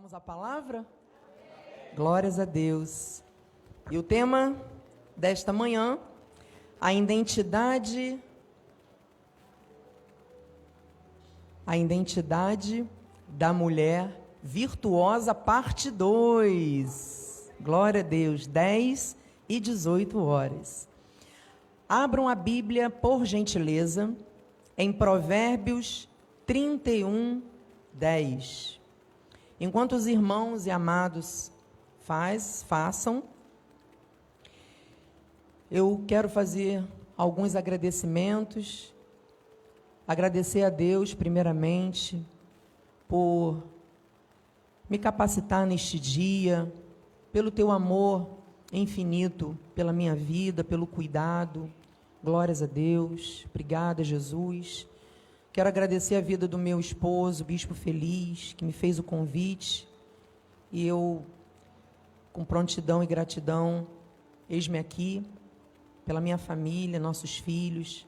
Vamos 0.00 0.14
à 0.14 0.20
palavra? 0.20 0.86
Glórias 1.94 2.40
a 2.40 2.46
Deus. 2.46 3.22
E 3.90 3.98
o 3.98 4.02
tema 4.02 4.56
desta 5.14 5.52
manhã, 5.52 5.98
a 6.80 6.90
identidade 6.94 8.18
a 11.66 11.76
identidade 11.76 12.88
da 13.28 13.52
mulher 13.52 14.18
virtuosa, 14.42 15.34
parte 15.34 15.90
2. 15.90 17.52
Glória 17.60 18.00
a 18.00 18.02
Deus, 18.02 18.46
10 18.46 19.18
e 19.50 19.60
18 19.60 20.18
horas. 20.18 20.88
Abram 21.86 22.26
a 22.26 22.34
Bíblia, 22.34 22.88
por 22.88 23.26
gentileza, 23.26 24.16
em 24.78 24.94
Provérbios 24.94 26.08
31, 26.46 27.42
10. 27.92 28.79
Enquanto 29.60 29.92
os 29.94 30.06
irmãos 30.06 30.66
e 30.66 30.70
amados 30.70 31.52
faz, 32.00 32.64
façam, 32.66 33.22
eu 35.70 36.02
quero 36.08 36.28
fazer 36.28 36.82
alguns 37.16 37.54
agradecimentos. 37.54 38.92
Agradecer 40.08 40.64
a 40.64 40.70
Deus, 40.70 41.14
primeiramente, 41.14 42.26
por 43.06 43.62
me 44.88 44.98
capacitar 44.98 45.66
neste 45.66 46.00
dia, 46.00 46.72
pelo 47.30 47.50
teu 47.50 47.70
amor 47.70 48.40
infinito 48.72 49.58
pela 49.74 49.92
minha 49.92 50.14
vida, 50.14 50.62
pelo 50.62 50.86
cuidado. 50.86 51.70
Glórias 52.22 52.62
a 52.62 52.66
Deus. 52.66 53.46
Obrigada, 53.50 54.04
Jesus. 54.04 54.86
Quero 55.52 55.68
agradecer 55.68 56.14
a 56.14 56.20
vida 56.20 56.46
do 56.46 56.56
meu 56.56 56.78
esposo, 56.78 57.44
Bispo 57.44 57.74
Feliz, 57.74 58.54
que 58.56 58.64
me 58.64 58.72
fez 58.72 59.00
o 59.00 59.02
convite. 59.02 59.88
E 60.70 60.86
eu, 60.86 61.26
com 62.32 62.44
prontidão 62.44 63.02
e 63.02 63.06
gratidão, 63.06 63.88
eis-me 64.48 64.78
aqui, 64.78 65.26
pela 66.06 66.20
minha 66.20 66.38
família, 66.38 67.00
nossos 67.00 67.38
filhos. 67.38 68.06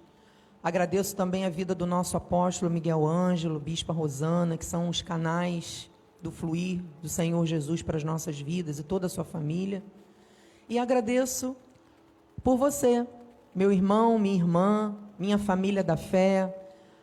Agradeço 0.62 1.16
também 1.16 1.44
a 1.44 1.50
vida 1.50 1.74
do 1.74 1.84
nosso 1.84 2.16
apóstolo 2.16 2.70
Miguel 2.70 3.04
Ângelo, 3.04 3.58
Bispa 3.58 3.92
Rosana, 3.92 4.56
que 4.56 4.64
são 4.64 4.88
os 4.88 5.02
canais 5.02 5.90
do 6.22 6.30
fluir 6.30 6.80
do 7.02 7.08
Senhor 7.08 7.44
Jesus 7.44 7.82
para 7.82 7.96
as 7.96 8.04
nossas 8.04 8.40
vidas 8.40 8.78
e 8.78 8.84
toda 8.84 9.06
a 9.06 9.10
sua 9.10 9.24
família. 9.24 9.82
E 10.68 10.78
agradeço 10.78 11.56
por 12.44 12.56
você, 12.56 13.04
meu 13.52 13.72
irmão, 13.72 14.16
minha 14.16 14.36
irmã, 14.36 14.96
minha 15.18 15.38
família 15.38 15.82
da 15.82 15.96
fé, 15.96 16.61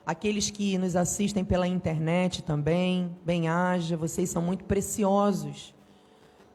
aqueles 0.10 0.50
que 0.50 0.76
nos 0.76 0.96
assistem 0.96 1.46
pela 1.46 1.68
internet 1.68 2.42
também, 2.42 3.16
bem-haja, 3.24 3.96
vocês 3.96 4.28
são 4.32 4.42
muito 4.42 4.64
preciosos. 4.64 5.72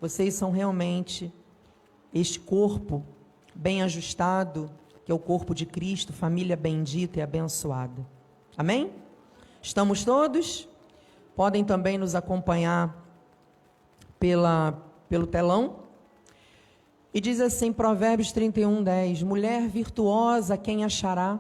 Vocês 0.01 0.35
são 0.35 0.51
realmente 0.51 1.33
este 2.13 2.41
corpo 2.41 3.05
bem 3.55 3.81
ajustado, 3.81 4.69
que 5.05 5.13
é 5.13 5.15
o 5.15 5.21
corpo 5.21 5.55
de 5.55 5.65
Cristo, 5.65 6.13
família 6.13 6.57
bendita 6.57 7.21
e 7.21 7.23
abençoada. 7.23 8.05
Amém? 8.57 8.91
Estamos 9.63 10.03
todos? 10.03 10.69
Podem 11.37 11.63
também 11.65 11.97
nos 11.97 12.17
acompanhar 12.17 13.07
pela, 14.19 14.83
pelo 15.09 15.29
telão. 15.29 15.77
E 17.15 17.21
diz 17.21 17.39
assim, 17.39 17.73
Provérbios 17.73 18.33
31, 18.33 18.83
10: 18.83 19.23
Mulher 19.23 19.69
virtuosa, 19.69 20.57
quem 20.57 20.85
achará? 20.85 21.39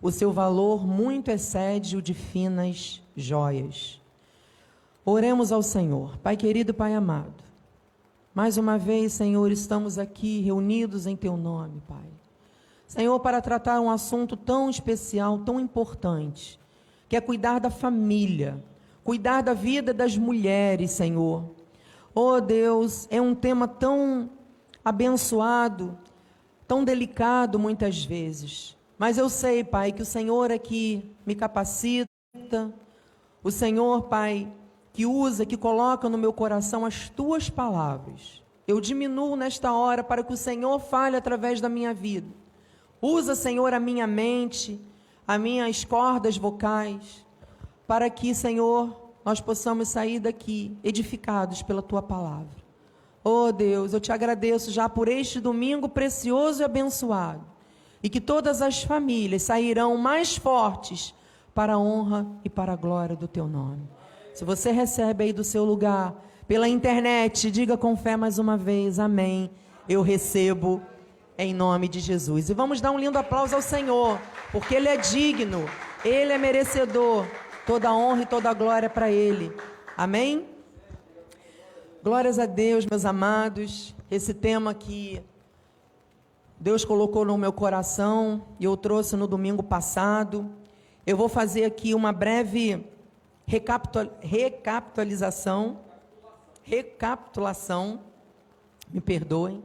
O 0.00 0.10
seu 0.10 0.32
valor 0.32 0.86
muito 0.86 1.30
excede 1.30 1.96
o 1.96 2.02
de 2.02 2.14
finas 2.14 3.02
joias. 3.16 4.00
Oremos 5.04 5.52
ao 5.52 5.62
Senhor. 5.62 6.16
Pai 6.18 6.36
querido, 6.36 6.72
Pai 6.72 6.94
amado, 6.94 7.44
mais 8.34 8.56
uma 8.56 8.76
vez, 8.76 9.12
Senhor, 9.12 9.52
estamos 9.52 9.98
aqui 9.98 10.40
reunidos 10.40 11.06
em 11.06 11.14
Teu 11.14 11.36
nome, 11.36 11.80
Pai. 11.86 12.14
Senhor, 12.86 13.18
para 13.20 13.40
tratar 13.40 13.80
um 13.80 13.90
assunto 13.90 14.36
tão 14.36 14.68
especial, 14.68 15.38
tão 15.38 15.58
importante, 15.58 16.58
que 17.08 17.16
é 17.16 17.20
cuidar 17.20 17.58
da 17.58 17.70
família, 17.70 18.62
cuidar 19.02 19.42
da 19.42 19.54
vida 19.54 19.92
das 19.94 20.16
mulheres, 20.16 20.90
Senhor. 20.90 21.44
Oh 22.14 22.40
Deus, 22.40 23.06
é 23.10 23.20
um 23.20 23.34
tema 23.34 23.68
tão 23.68 24.30
abençoado, 24.84 25.98
tão 26.66 26.84
delicado 26.84 27.58
muitas 27.58 28.04
vezes. 28.04 28.73
Mas 28.98 29.18
eu 29.18 29.28
sei, 29.28 29.64
Pai, 29.64 29.92
que 29.92 30.02
o 30.02 30.06
Senhor 30.06 30.50
é 30.50 30.58
que 30.58 31.10
me 31.26 31.34
capacita, 31.34 32.08
o 33.42 33.50
Senhor, 33.50 34.02
Pai, 34.04 34.50
que 34.92 35.04
usa, 35.04 35.44
que 35.44 35.56
coloca 35.56 36.08
no 36.08 36.16
meu 36.16 36.32
coração 36.32 36.86
as 36.86 37.08
tuas 37.08 37.50
palavras. 37.50 38.42
Eu 38.66 38.80
diminuo 38.80 39.36
nesta 39.36 39.72
hora 39.72 40.02
para 40.04 40.22
que 40.22 40.32
o 40.32 40.36
Senhor 40.36 40.78
fale 40.78 41.16
através 41.16 41.60
da 41.60 41.68
minha 41.68 41.92
vida. 41.92 42.28
Usa, 43.02 43.34
Senhor, 43.34 43.74
a 43.74 43.80
minha 43.80 44.06
mente, 44.06 44.80
as 45.26 45.40
minhas 45.40 45.84
cordas 45.84 46.36
vocais, 46.36 47.26
para 47.86 48.08
que, 48.08 48.34
Senhor, 48.34 49.12
nós 49.24 49.40
possamos 49.40 49.88
sair 49.88 50.20
daqui 50.20 50.78
edificados 50.84 51.62
pela 51.62 51.82
tua 51.82 52.00
palavra. 52.00 52.62
Oh 53.24 53.50
Deus, 53.50 53.92
eu 53.92 54.00
te 54.00 54.12
agradeço 54.12 54.70
já 54.70 54.88
por 54.88 55.08
este 55.08 55.40
domingo 55.40 55.88
precioso 55.88 56.62
e 56.62 56.64
abençoado 56.64 57.53
e 58.04 58.10
que 58.10 58.20
todas 58.20 58.60
as 58.60 58.82
famílias 58.82 59.44
sairão 59.44 59.96
mais 59.96 60.36
fortes 60.36 61.14
para 61.54 61.72
a 61.72 61.78
honra 61.78 62.26
e 62.44 62.50
para 62.50 62.74
a 62.74 62.76
glória 62.76 63.16
do 63.16 63.26
teu 63.26 63.48
nome. 63.48 63.88
Se 64.34 64.44
você 64.44 64.70
recebe 64.70 65.24
aí 65.24 65.32
do 65.32 65.42
seu 65.42 65.64
lugar, 65.64 66.14
pela 66.46 66.68
internet, 66.68 67.50
diga 67.50 67.78
com 67.78 67.96
fé 67.96 68.14
mais 68.14 68.38
uma 68.38 68.58
vez: 68.58 68.98
Amém. 68.98 69.50
Eu 69.88 70.02
recebo 70.02 70.82
em 71.38 71.54
nome 71.54 71.88
de 71.88 71.98
Jesus. 71.98 72.50
E 72.50 72.54
vamos 72.54 72.78
dar 72.78 72.90
um 72.90 72.98
lindo 72.98 73.16
aplauso 73.16 73.54
ao 73.54 73.62
Senhor, 73.62 74.20
porque 74.52 74.74
Ele 74.74 74.88
é 74.88 74.98
digno, 74.98 75.64
Ele 76.04 76.30
é 76.30 76.36
merecedor. 76.36 77.24
Toda 77.66 77.88
a 77.88 77.96
honra 77.96 78.22
e 78.22 78.26
toda 78.26 78.50
a 78.50 78.54
glória 78.54 78.90
para 78.90 79.10
Ele. 79.10 79.50
Amém? 79.96 80.46
Glórias 82.02 82.38
a 82.38 82.44
Deus, 82.44 82.84
meus 82.84 83.06
amados. 83.06 83.94
Esse 84.10 84.34
tema 84.34 84.74
que 84.74 85.22
Deus 86.58 86.84
colocou 86.84 87.24
no 87.24 87.36
meu 87.36 87.52
coração 87.52 88.42
e 88.58 88.64
eu 88.64 88.76
trouxe 88.76 89.16
no 89.16 89.26
domingo 89.26 89.62
passado. 89.62 90.50
Eu 91.06 91.16
vou 91.16 91.28
fazer 91.28 91.64
aqui 91.64 91.94
uma 91.94 92.12
breve 92.12 92.86
recapitalização, 93.46 95.80
recapitulação, 96.62 98.00
me 98.90 99.00
perdoem, 99.00 99.62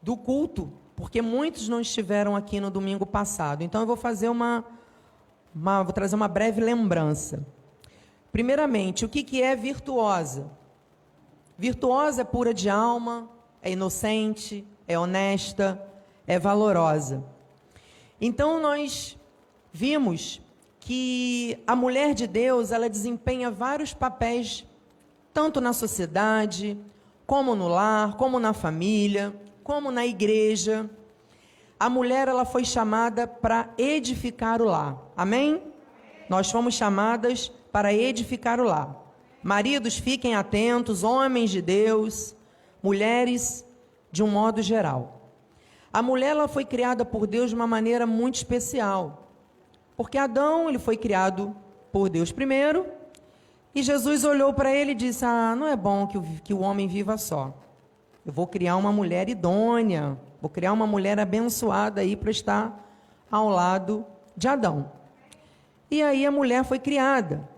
do 0.00 0.16
culto, 0.16 0.72
porque 0.96 1.20
muitos 1.20 1.68
não 1.68 1.80
estiveram 1.80 2.34
aqui 2.34 2.60
no 2.60 2.70
domingo 2.70 3.04
passado. 3.04 3.62
Então 3.62 3.82
eu 3.82 3.86
vou 3.86 3.96
fazer 3.96 4.28
uma, 4.28 4.64
uma 5.54 5.82
vou 5.82 5.92
trazer 5.92 6.14
uma 6.14 6.28
breve 6.28 6.60
lembrança. 6.60 7.46
Primeiramente, 8.32 9.04
o 9.04 9.08
que, 9.08 9.22
que 9.22 9.42
é 9.42 9.56
virtuosa? 9.56 10.50
Virtuosa 11.56 12.22
é 12.22 12.24
pura 12.24 12.54
de 12.54 12.70
alma, 12.70 13.28
é 13.60 13.72
inocente, 13.72 14.64
é 14.86 14.98
honesta, 14.98 15.87
é 16.28 16.38
valorosa. 16.38 17.24
Então 18.20 18.60
nós 18.60 19.18
vimos 19.72 20.40
que 20.78 21.58
a 21.66 21.74
mulher 21.74 22.14
de 22.14 22.26
Deus, 22.26 22.70
ela 22.70 22.88
desempenha 22.88 23.50
vários 23.50 23.94
papéis, 23.94 24.66
tanto 25.32 25.60
na 25.60 25.72
sociedade, 25.72 26.78
como 27.26 27.54
no 27.54 27.66
lar, 27.66 28.16
como 28.16 28.38
na 28.38 28.52
família, 28.52 29.34
como 29.64 29.90
na 29.90 30.06
igreja. 30.06 30.88
A 31.80 31.88
mulher 31.88 32.28
ela 32.28 32.44
foi 32.44 32.64
chamada 32.64 33.26
para 33.26 33.70
edificar 33.78 34.60
o 34.60 34.66
lar. 34.66 34.98
Amém? 35.16 35.62
Nós 36.28 36.50
fomos 36.50 36.74
chamadas 36.74 37.48
para 37.72 37.92
edificar 37.92 38.60
o 38.60 38.64
lar. 38.64 38.96
Maridos, 39.42 39.96
fiquem 39.96 40.34
atentos, 40.34 41.02
homens 41.02 41.50
de 41.50 41.62
Deus, 41.62 42.34
mulheres 42.82 43.64
de 44.10 44.22
um 44.22 44.28
modo 44.28 44.60
geral. 44.60 45.17
A 45.92 46.02
mulher 46.02 46.30
ela 46.30 46.48
foi 46.48 46.64
criada 46.64 47.04
por 47.04 47.26
Deus 47.26 47.50
de 47.50 47.56
uma 47.56 47.66
maneira 47.66 48.06
muito 48.06 48.36
especial. 48.36 49.28
Porque 49.96 50.18
Adão 50.18 50.68
ele 50.68 50.78
foi 50.78 50.96
criado 50.96 51.56
por 51.90 52.08
Deus 52.08 52.30
primeiro, 52.30 52.86
e 53.74 53.82
Jesus 53.82 54.24
olhou 54.24 54.52
para 54.52 54.74
ele 54.74 54.92
e 54.92 54.94
disse: 54.94 55.24
Ah, 55.24 55.54
não 55.56 55.66
é 55.66 55.76
bom 55.76 56.06
que 56.06 56.18
o, 56.18 56.22
que 56.42 56.54
o 56.54 56.60
homem 56.60 56.88
viva 56.88 57.16
só. 57.16 57.54
Eu 58.24 58.32
vou 58.32 58.46
criar 58.46 58.76
uma 58.76 58.92
mulher 58.92 59.28
idônea, 59.28 60.18
vou 60.40 60.50
criar 60.50 60.72
uma 60.72 60.86
mulher 60.86 61.18
abençoada 61.18 62.00
aí 62.00 62.16
para 62.16 62.30
estar 62.30 62.84
ao 63.30 63.48
lado 63.48 64.04
de 64.36 64.48
Adão. 64.48 64.90
E 65.90 66.02
aí 66.02 66.26
a 66.26 66.30
mulher 66.30 66.64
foi 66.64 66.78
criada. 66.78 67.48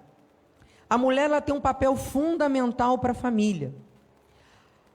A 0.89 0.99
mulher 0.99 1.25
ela 1.25 1.41
tem 1.41 1.55
um 1.55 1.61
papel 1.61 1.97
fundamental 1.97 2.99
para 2.99 3.13
a 3.13 3.15
família. 3.15 3.75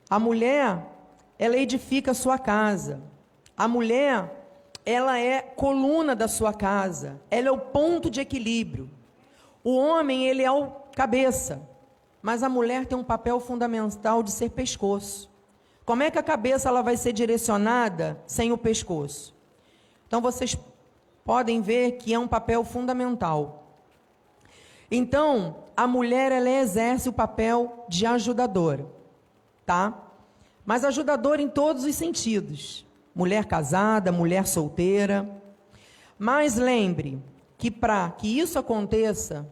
A 0.10 0.20
mulher, 0.20 0.78
ela 1.40 1.58
edifica 1.58 2.12
a 2.12 2.14
sua 2.14 2.38
casa. 2.38 3.02
A 3.58 3.68
mulher, 3.68 4.46
ela 4.86 5.18
é 5.20 5.42
coluna 5.42 6.16
da 6.16 6.28
sua 6.28 6.54
casa, 6.54 7.22
ela 7.32 7.48
é 7.48 7.52
o 7.52 7.58
ponto 7.58 8.10
de 8.10 8.20
equilíbrio. 8.20 8.90
O 9.64 9.76
homem, 9.76 10.28
ele 10.28 10.44
é 10.44 10.52
o 10.52 10.68
cabeça, 10.96 11.62
mas 12.22 12.44
a 12.44 12.50
mulher 12.50 12.86
tem 12.86 12.98
um 12.98 13.04
papel 13.04 13.40
fundamental 13.40 14.22
de 14.22 14.32
ser 14.32 14.50
pescoço. 14.50 15.30
Como 15.86 16.04
é 16.04 16.10
que 16.10 16.18
a 16.18 16.24
cabeça 16.24 16.70
ela 16.70 16.82
vai 16.82 16.98
ser 16.98 17.14
direcionada 17.14 18.20
sem 18.26 18.52
o 18.52 18.58
pescoço? 18.58 19.36
Então 20.08 20.22
vocês 20.22 20.58
podem 21.24 21.62
ver 21.62 21.94
que 21.94 22.14
é 22.14 22.20
um 22.20 22.28
papel 22.28 22.64
fundamental. 22.64 23.64
Então, 24.90 25.64
a 25.76 25.88
mulher 25.88 26.32
ela 26.32 26.50
exerce 26.50 27.10
o 27.10 27.14
papel 27.14 27.86
de 27.90 28.06
ajudadora, 28.06 28.86
tá? 29.66 29.94
Mas 30.66 30.86
ajudadora 30.86 31.42
em 31.42 31.50
todos 31.50 31.84
os 31.84 31.96
sentidos. 31.96 32.85
Mulher 33.16 33.46
casada, 33.46 34.12
mulher 34.12 34.46
solteira. 34.46 35.28
Mas 36.20 36.56
lembre 36.56 37.18
que 37.58 37.72
para 37.72 38.10
que 38.12 38.40
isso 38.40 38.60
aconteça, 38.60 39.50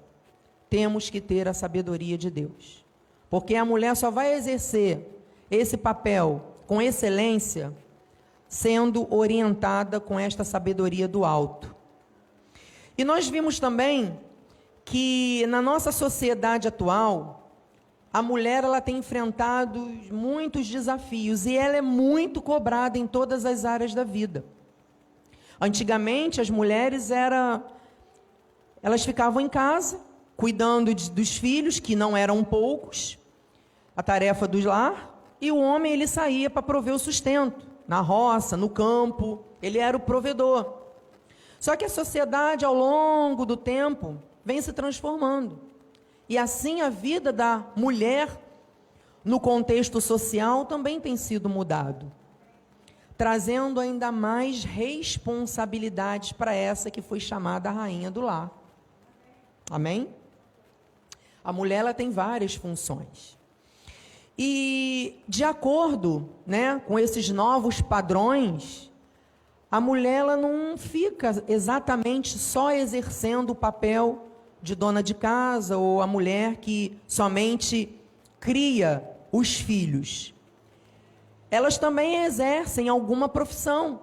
temos 0.69 1.09
que 1.09 1.21
ter 1.21 1.47
a 1.47 1.53
sabedoria 1.53 2.17
de 2.17 2.29
Deus. 2.29 2.85
Porque 3.29 3.55
a 3.55 3.63
mulher 3.63 3.95
só 3.95 4.11
vai 4.11 4.33
exercer 4.33 5.09
esse 5.49 5.77
papel 5.77 6.57
com 6.67 6.81
excelência 6.81 7.73
sendo 8.47 9.11
orientada 9.11 9.99
com 9.99 10.19
esta 10.19 10.43
sabedoria 10.43 11.07
do 11.07 11.25
alto. 11.25 11.75
E 12.95 13.03
nós 13.03 13.27
vimos 13.27 13.59
também 13.59 14.19
que 14.85 15.45
na 15.47 15.61
nossa 15.61 15.91
sociedade 15.91 16.67
atual, 16.67 17.42
a 18.13 18.21
mulher 18.21 18.63
ela 18.63 18.79
tem 18.79 18.97
enfrentado 18.97 19.79
muitos 20.11 20.69
desafios 20.69 21.47
e 21.47 21.57
ela 21.57 21.75
é 21.75 21.81
muito 21.81 22.43
cobrada 22.43 22.95
em 22.95 23.07
todas 23.07 23.43
as 23.43 23.65
áreas 23.65 23.95
da 23.95 24.03
vida. 24.03 24.45
Antigamente 25.59 26.39
as 26.39 26.47
mulheres 26.47 27.09
era 27.09 27.63
elas 28.83 29.03
ficavam 29.03 29.41
em 29.41 29.47
casa, 29.47 29.99
cuidando 30.35 30.93
de, 30.93 31.09
dos 31.09 31.37
filhos, 31.37 31.79
que 31.79 31.95
não 31.95 32.15
eram 32.15 32.43
poucos, 32.43 33.17
a 33.95 34.03
tarefa 34.03 34.45
do 34.45 34.59
lar, 34.59 35.35
e 35.39 35.51
o 35.51 35.57
homem 35.57 35.93
ele 35.93 36.05
saía 36.05 36.49
para 36.49 36.61
prover 36.61 36.93
o 36.93 36.99
sustento, 36.99 37.65
na 37.87 38.01
roça, 38.01 38.57
no 38.57 38.69
campo, 38.69 39.45
ele 39.61 39.79
era 39.79 39.95
o 39.95 40.01
provedor. 40.01 40.81
Só 41.59 41.77
que 41.77 41.85
a 41.85 41.89
sociedade, 41.89 42.65
ao 42.65 42.73
longo 42.73 43.45
do 43.45 43.55
tempo, 43.55 44.21
vem 44.43 44.61
se 44.61 44.73
transformando. 44.73 45.72
E 46.27 46.37
assim 46.37 46.81
a 46.81 46.89
vida 46.89 47.31
da 47.31 47.65
mulher, 47.75 48.29
no 49.23 49.39
contexto 49.39 49.99
social, 49.99 50.65
também 50.65 50.99
tem 50.99 51.17
sido 51.17 51.49
mudado 51.49 52.11
trazendo 53.17 53.79
ainda 53.79 54.11
mais 54.11 54.63
responsabilidades 54.63 56.31
para 56.31 56.53
essa 56.53 56.89
que 56.89 57.01
foi 57.01 57.19
chamada 57.19 57.71
rainha 57.71 58.09
do 58.09 58.21
lar. 58.21 58.51
Amém? 59.69 60.09
A 61.43 61.53
mulher 61.53 61.77
ela 61.77 61.93
tem 61.93 62.09
várias 62.09 62.55
funções. 62.55 63.37
E 64.37 65.21
de 65.27 65.43
acordo, 65.43 66.29
né, 66.45 66.81
com 66.87 66.97
esses 66.97 67.29
novos 67.29 67.81
padrões, 67.81 68.91
a 69.69 69.79
mulher 69.79 70.19
ela 70.19 70.37
não 70.37 70.77
fica 70.77 71.43
exatamente 71.47 72.37
só 72.37 72.71
exercendo 72.71 73.51
o 73.51 73.55
papel 73.55 74.27
de 74.63 74.75
dona 74.75 75.03
de 75.03 75.13
casa 75.13 75.77
ou 75.77 76.01
a 76.01 76.07
mulher 76.07 76.55
que 76.55 76.97
somente 77.05 77.93
cria 78.39 79.03
os 79.29 79.55
filhos. 79.55 80.33
Elas 81.51 81.77
também 81.77 82.23
exercem 82.23 82.87
alguma 82.87 83.27
profissão. 83.27 83.99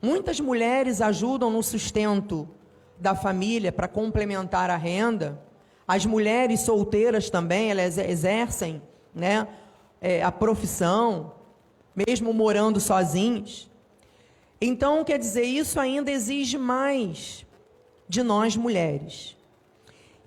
Muitas 0.00 0.38
mulheres 0.38 1.00
ajudam 1.00 1.50
no 1.50 1.64
sustento 1.64 2.48
da 2.96 3.16
família 3.16 3.72
para 3.72 3.88
complementar 3.88 4.70
a 4.70 4.76
renda. 4.76 5.42
As 5.86 6.06
mulheres 6.06 6.60
solteiras 6.60 7.28
também, 7.28 7.72
elas 7.72 7.98
exercem 7.98 8.80
né, 9.12 9.48
é, 10.00 10.22
a 10.22 10.30
profissão, 10.30 11.32
mesmo 11.94 12.32
morando 12.32 12.78
sozinhos. 12.78 13.68
Então, 14.60 15.02
quer 15.02 15.18
dizer, 15.18 15.42
isso 15.42 15.80
ainda 15.80 16.08
exige 16.08 16.56
mais 16.56 17.44
de 18.08 18.22
nós 18.22 18.56
mulheres. 18.56 19.37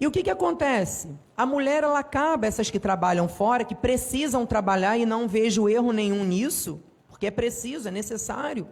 E 0.02 0.08
o 0.08 0.12
que, 0.12 0.24
que 0.24 0.32
acontece? 0.32 1.16
A 1.38 1.46
mulher, 1.46 1.84
ela 1.84 2.00
acaba, 2.00 2.48
essas 2.48 2.72
que 2.72 2.80
trabalham 2.80 3.30
fora, 3.30 3.64
que 3.64 3.76
precisam 3.76 4.48
trabalhar, 4.48 4.98
e 4.98 5.06
não 5.06 5.28
vejo 5.28 5.70
erro 5.70 5.94
nenhum 5.94 6.24
nisso, 6.24 6.82
porque 7.08 7.28
é 7.28 7.32
preciso, 7.32 7.88
é 7.88 7.92
necessário. 7.92 8.68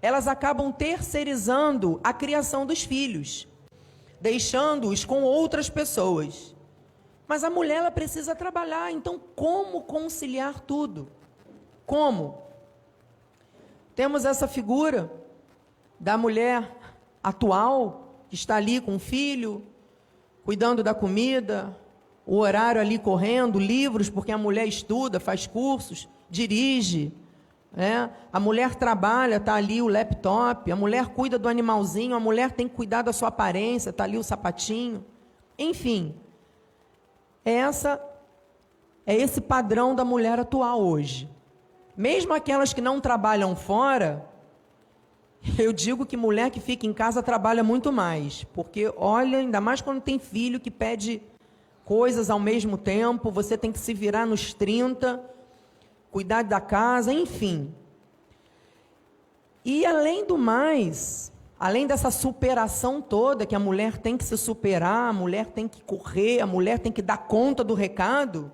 Elas 0.00 0.26
acabam 0.26 0.72
terceirizando 0.72 2.00
a 2.02 2.14
criação 2.14 2.64
dos 2.64 2.82
filhos, 2.82 3.46
deixando-os 4.22 5.04
com 5.04 5.22
outras 5.22 5.68
pessoas. 5.68 6.56
Mas 7.28 7.44
a 7.44 7.50
mulher 7.50 7.76
ela 7.76 7.90
precisa 7.90 8.34
trabalhar, 8.34 8.90
então 8.90 9.20
como 9.36 9.82
conciliar 9.82 10.60
tudo? 10.60 11.08
Como? 11.84 12.42
Temos 13.94 14.24
essa 14.24 14.48
figura 14.48 15.12
da 15.98 16.16
mulher 16.16 16.74
atual 17.22 18.24
que 18.30 18.34
está 18.34 18.56
ali 18.56 18.80
com 18.80 18.96
o 18.96 18.98
filho, 18.98 19.66
cuidando 20.44 20.82
da 20.82 20.94
comida, 20.94 21.76
o 22.26 22.38
horário 22.38 22.80
ali 22.80 22.98
correndo, 22.98 23.58
livros, 23.58 24.08
porque 24.08 24.32
a 24.32 24.38
mulher 24.38 24.66
estuda, 24.66 25.18
faz 25.18 25.46
cursos, 25.46 26.08
dirige. 26.28 27.12
né? 27.72 28.10
A 28.32 28.38
mulher 28.38 28.74
trabalha, 28.74 29.36
está 29.36 29.54
ali 29.54 29.82
o 29.82 29.88
laptop, 29.88 30.70
a 30.70 30.76
mulher 30.76 31.08
cuida 31.08 31.38
do 31.38 31.48
animalzinho, 31.48 32.14
a 32.14 32.20
mulher 32.20 32.52
tem 32.52 32.68
que 32.68 32.76
cuidar 32.76 33.02
da 33.02 33.12
sua 33.12 33.28
aparência, 33.28 33.90
está 33.90 34.04
ali 34.04 34.16
o 34.16 34.22
sapatinho. 34.22 35.04
Enfim, 35.58 36.14
essa 37.44 38.00
é 39.04 39.14
esse 39.14 39.40
padrão 39.40 39.94
da 39.94 40.04
mulher 40.04 40.38
atual 40.38 40.80
hoje. 40.80 41.28
Mesmo 41.96 42.32
aquelas 42.32 42.72
que 42.72 42.80
não 42.80 43.00
trabalham 43.00 43.56
fora, 43.56 44.29
eu 45.58 45.72
digo 45.72 46.06
que 46.06 46.16
mulher 46.16 46.50
que 46.50 46.60
fica 46.60 46.86
em 46.86 46.92
casa 46.92 47.22
trabalha 47.22 47.62
muito 47.62 47.92
mais, 47.92 48.44
porque 48.52 48.92
olha, 48.96 49.38
ainda 49.38 49.60
mais 49.60 49.80
quando 49.80 50.00
tem 50.00 50.18
filho 50.18 50.60
que 50.60 50.70
pede 50.70 51.22
coisas 51.84 52.30
ao 52.30 52.38
mesmo 52.38 52.78
tempo, 52.78 53.30
você 53.30 53.58
tem 53.58 53.72
que 53.72 53.78
se 53.78 53.92
virar 53.92 54.26
nos 54.26 54.54
30, 54.54 55.22
cuidar 56.10 56.42
da 56.42 56.60
casa, 56.60 57.12
enfim. 57.12 57.74
E 59.64 59.84
além 59.84 60.24
do 60.24 60.38
mais, 60.38 61.32
Além 61.60 61.86
dessa 61.86 62.10
superação 62.10 63.02
toda 63.02 63.44
que 63.44 63.54
a 63.54 63.58
mulher 63.58 63.98
tem 63.98 64.16
que 64.16 64.24
se 64.24 64.38
superar, 64.38 65.10
a 65.10 65.12
mulher 65.12 65.44
tem 65.44 65.68
que 65.68 65.82
correr, 65.82 66.40
a 66.40 66.46
mulher 66.46 66.78
tem 66.78 66.90
que 66.90 67.02
dar 67.02 67.18
conta 67.18 67.62
do 67.62 67.74
recado, 67.74 68.50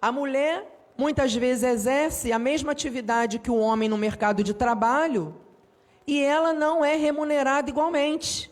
a 0.00 0.12
mulher 0.12 0.92
muitas 0.96 1.34
vezes 1.34 1.64
exerce 1.64 2.30
a 2.30 2.38
mesma 2.38 2.70
atividade 2.70 3.40
que 3.40 3.50
o 3.50 3.56
homem 3.56 3.88
no 3.88 3.98
mercado 3.98 4.44
de 4.44 4.54
trabalho 4.54 5.34
e 6.06 6.22
ela 6.22 6.52
não 6.52 6.84
é 6.84 6.96
remunerada 6.96 7.68
igualmente. 7.68 8.50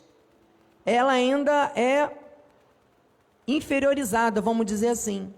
Ela 0.85 1.13
ainda 1.13 1.73
é 1.75 2.11
inferiorizada, 3.47 4.41
vamos 4.41 4.67
dizer 4.67 4.89
assim. 4.89 5.33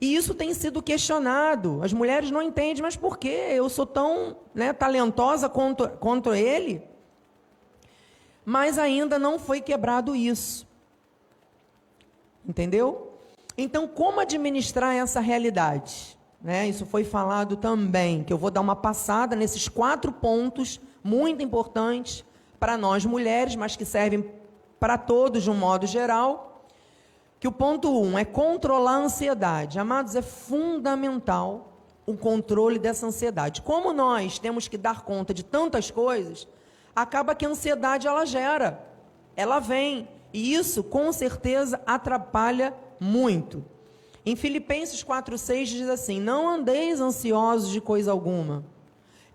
E 0.00 0.14
isso 0.14 0.34
tem 0.34 0.52
sido 0.54 0.82
questionado. 0.82 1.80
As 1.82 1.92
mulheres 1.92 2.30
não 2.30 2.42
entendem, 2.42 2.82
mas 2.82 2.96
por 2.96 3.18
que 3.18 3.28
eu 3.28 3.68
sou 3.68 3.86
tão 3.86 4.36
né, 4.54 4.72
talentosa 4.72 5.48
quanto 5.48 6.34
ele? 6.34 6.82
mas 8.44 8.78
ainda 8.78 9.18
não 9.18 9.38
foi 9.38 9.60
quebrado 9.60 10.14
isso. 10.14 10.66
Entendeu? 12.46 13.18
Então, 13.56 13.88
como 13.88 14.20
administrar 14.20 14.94
essa 14.94 15.20
realidade? 15.20 16.18
Né? 16.42 16.68
Isso 16.68 16.84
foi 16.84 17.04
falado 17.04 17.56
também, 17.56 18.22
que 18.22 18.32
eu 18.32 18.36
vou 18.36 18.50
dar 18.50 18.60
uma 18.60 18.76
passada 18.76 19.34
nesses 19.34 19.68
quatro 19.68 20.12
pontos 20.12 20.78
muito 21.04 21.42
importantes 21.42 22.24
para 22.58 22.78
nós 22.78 23.04
mulheres, 23.04 23.54
mas 23.54 23.76
que 23.76 23.84
servem 23.84 24.28
para 24.80 24.96
todos 24.96 25.42
de 25.42 25.50
um 25.50 25.54
modo 25.54 25.86
geral. 25.86 26.66
Que 27.38 27.46
o 27.46 27.52
ponto 27.52 27.90
um 28.00 28.18
é 28.18 28.24
controlar 28.24 28.94
a 28.94 29.04
ansiedade. 29.04 29.78
Amados, 29.78 30.16
é 30.16 30.22
fundamental 30.22 31.74
o 32.06 32.16
controle 32.16 32.78
dessa 32.78 33.06
ansiedade. 33.06 33.60
Como 33.60 33.92
nós 33.92 34.38
temos 34.38 34.66
que 34.66 34.78
dar 34.78 35.02
conta 35.02 35.34
de 35.34 35.44
tantas 35.44 35.90
coisas, 35.90 36.48
acaba 36.96 37.34
que 37.34 37.44
a 37.44 37.50
ansiedade 37.50 38.06
ela 38.06 38.24
gera, 38.24 38.82
ela 39.36 39.58
vem, 39.58 40.08
e 40.32 40.54
isso 40.54 40.82
com 40.82 41.12
certeza 41.12 41.80
atrapalha 41.86 42.74
muito. 42.98 43.64
Em 44.24 44.34
Filipenses 44.34 45.04
4:6 45.04 45.66
diz 45.66 45.88
assim: 45.88 46.20
Não 46.20 46.48
andeis 46.48 47.00
ansiosos 47.00 47.70
de 47.70 47.80
coisa 47.80 48.10
alguma. 48.10 48.64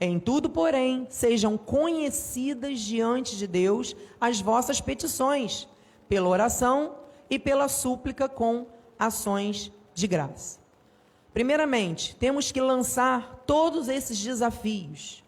Em 0.01 0.19
tudo, 0.19 0.49
porém, 0.49 1.07
sejam 1.09 1.57
conhecidas 1.57 2.79
diante 2.79 3.37
de 3.37 3.45
Deus 3.45 3.95
as 4.19 4.39
vossas 4.39 4.79
petições, 4.79 5.67
pela 6.07 6.29
oração 6.29 6.95
e 7.29 7.37
pela 7.37 7.67
súplica 7.67 8.29
com 8.29 8.67
ações 8.97 9.71
de 9.93 10.07
graça. 10.07 10.59
Primeiramente, 11.33 12.15
temos 12.15 12.51
que 12.51 12.61
lançar 12.61 13.43
todos 13.45 13.87
esses 13.87 14.17
desafios 14.17 15.23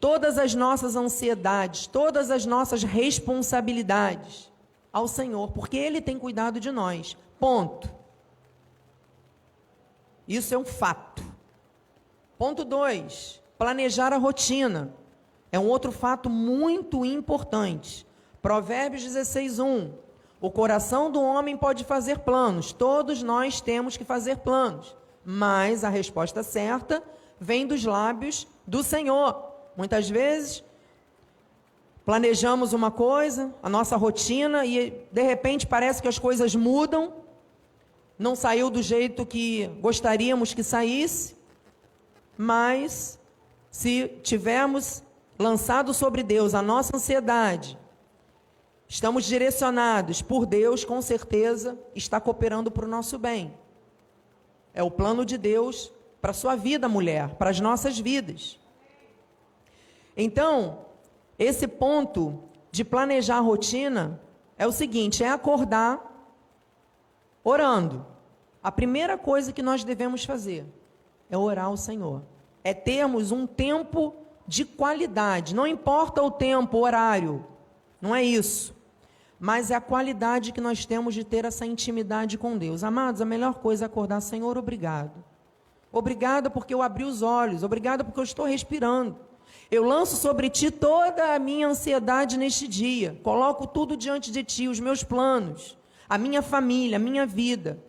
todas 0.00 0.38
as 0.38 0.54
nossas 0.54 0.96
ansiedades, 0.96 1.86
todas 1.86 2.30
as 2.30 2.46
nossas 2.46 2.82
responsabilidades 2.82 4.50
ao 4.92 5.08
Senhor, 5.08 5.50
porque 5.52 5.76
Ele 5.76 6.00
tem 6.00 6.18
cuidado 6.18 6.60
de 6.60 6.70
nós. 6.70 7.16
Ponto. 7.38 7.90
Isso 10.26 10.54
é 10.54 10.58
um 10.58 10.64
fato. 10.64 11.24
Ponto 12.36 12.64
2. 12.64 13.42
Planejar 13.58 14.12
a 14.12 14.16
rotina. 14.16 14.94
É 15.50 15.58
um 15.58 15.66
outro 15.66 15.90
fato 15.90 16.30
muito 16.30 17.04
importante. 17.04 18.06
Provérbios 18.40 19.02
16, 19.02 19.58
1. 19.58 19.92
O 20.40 20.50
coração 20.50 21.10
do 21.10 21.20
homem 21.20 21.56
pode 21.56 21.84
fazer 21.84 22.20
planos, 22.20 22.72
todos 22.72 23.24
nós 23.24 23.60
temos 23.60 23.96
que 23.96 24.04
fazer 24.04 24.36
planos, 24.36 24.96
mas 25.24 25.82
a 25.82 25.88
resposta 25.88 26.44
certa 26.44 27.02
vem 27.40 27.66
dos 27.66 27.84
lábios 27.84 28.46
do 28.64 28.84
Senhor. 28.84 29.44
Muitas 29.76 30.08
vezes 30.08 30.62
planejamos 32.04 32.72
uma 32.72 32.90
coisa, 32.90 33.52
a 33.60 33.68
nossa 33.68 33.96
rotina, 33.96 34.64
e 34.64 34.90
de 35.10 35.22
repente 35.22 35.66
parece 35.66 36.00
que 36.00 36.08
as 36.08 36.20
coisas 36.20 36.54
mudam, 36.54 37.12
não 38.16 38.36
saiu 38.36 38.70
do 38.70 38.80
jeito 38.80 39.26
que 39.26 39.66
gostaríamos 39.80 40.54
que 40.54 40.62
saísse, 40.62 41.36
mas 42.36 43.17
se 43.70 44.08
tivermos 44.22 45.02
lançado 45.38 45.94
sobre 45.94 46.22
Deus 46.22 46.54
a 46.54 46.62
nossa 46.62 46.96
ansiedade, 46.96 47.78
estamos 48.88 49.24
direcionados 49.24 50.22
por 50.22 50.46
Deus, 50.46 50.84
com 50.84 51.00
certeza 51.00 51.78
está 51.94 52.20
cooperando 52.20 52.70
para 52.70 52.84
o 52.84 52.88
nosso 52.88 53.18
bem. 53.18 53.56
É 54.74 54.82
o 54.82 54.90
plano 54.90 55.24
de 55.24 55.36
Deus 55.36 55.92
para 56.20 56.30
a 56.30 56.34
sua 56.34 56.56
vida, 56.56 56.88
mulher, 56.88 57.34
para 57.34 57.50
as 57.50 57.60
nossas 57.60 57.98
vidas. 57.98 58.58
Então, 60.16 60.86
esse 61.38 61.68
ponto 61.68 62.42
de 62.70 62.84
planejar 62.84 63.36
a 63.36 63.40
rotina 63.40 64.20
é 64.56 64.66
o 64.66 64.72
seguinte: 64.72 65.22
é 65.22 65.28
acordar 65.28 66.04
orando. 67.44 68.04
A 68.62 68.72
primeira 68.72 69.16
coisa 69.16 69.52
que 69.52 69.62
nós 69.62 69.84
devemos 69.84 70.24
fazer 70.24 70.66
é 71.30 71.38
orar 71.38 71.66
ao 71.66 71.76
Senhor. 71.76 72.22
É 72.62 72.74
termos 72.74 73.32
um 73.32 73.46
tempo 73.46 74.14
de 74.46 74.64
qualidade. 74.64 75.54
Não 75.54 75.66
importa 75.66 76.22
o 76.22 76.30
tempo, 76.30 76.78
o 76.78 76.82
horário. 76.82 77.44
Não 78.00 78.14
é 78.14 78.22
isso. 78.22 78.74
Mas 79.38 79.70
é 79.70 79.74
a 79.74 79.80
qualidade 79.80 80.52
que 80.52 80.60
nós 80.60 80.84
temos 80.84 81.14
de 81.14 81.22
ter 81.22 81.44
essa 81.44 81.64
intimidade 81.64 82.36
com 82.36 82.56
Deus. 82.56 82.82
Amados, 82.82 83.20
a 83.20 83.24
melhor 83.24 83.54
coisa 83.54 83.84
é 83.84 83.86
acordar, 83.86 84.20
Senhor, 84.20 84.58
obrigado. 84.58 85.24
Obrigado 85.92 86.50
porque 86.50 86.74
eu 86.74 86.82
abri 86.82 87.04
os 87.04 87.22
olhos. 87.22 87.62
Obrigado 87.62 88.04
porque 88.04 88.18
eu 88.18 88.24
estou 88.24 88.46
respirando. 88.46 89.16
Eu 89.70 89.84
lanço 89.84 90.16
sobre 90.16 90.48
ti 90.48 90.70
toda 90.70 91.34
a 91.34 91.38
minha 91.38 91.68
ansiedade 91.68 92.38
neste 92.38 92.66
dia. 92.66 93.18
Coloco 93.22 93.66
tudo 93.66 93.96
diante 93.96 94.30
de 94.30 94.42
ti, 94.42 94.66
os 94.66 94.80
meus 94.80 95.04
planos, 95.04 95.76
a 96.08 96.16
minha 96.16 96.42
família, 96.42 96.96
a 96.96 97.00
minha 97.00 97.26
vida. 97.26 97.82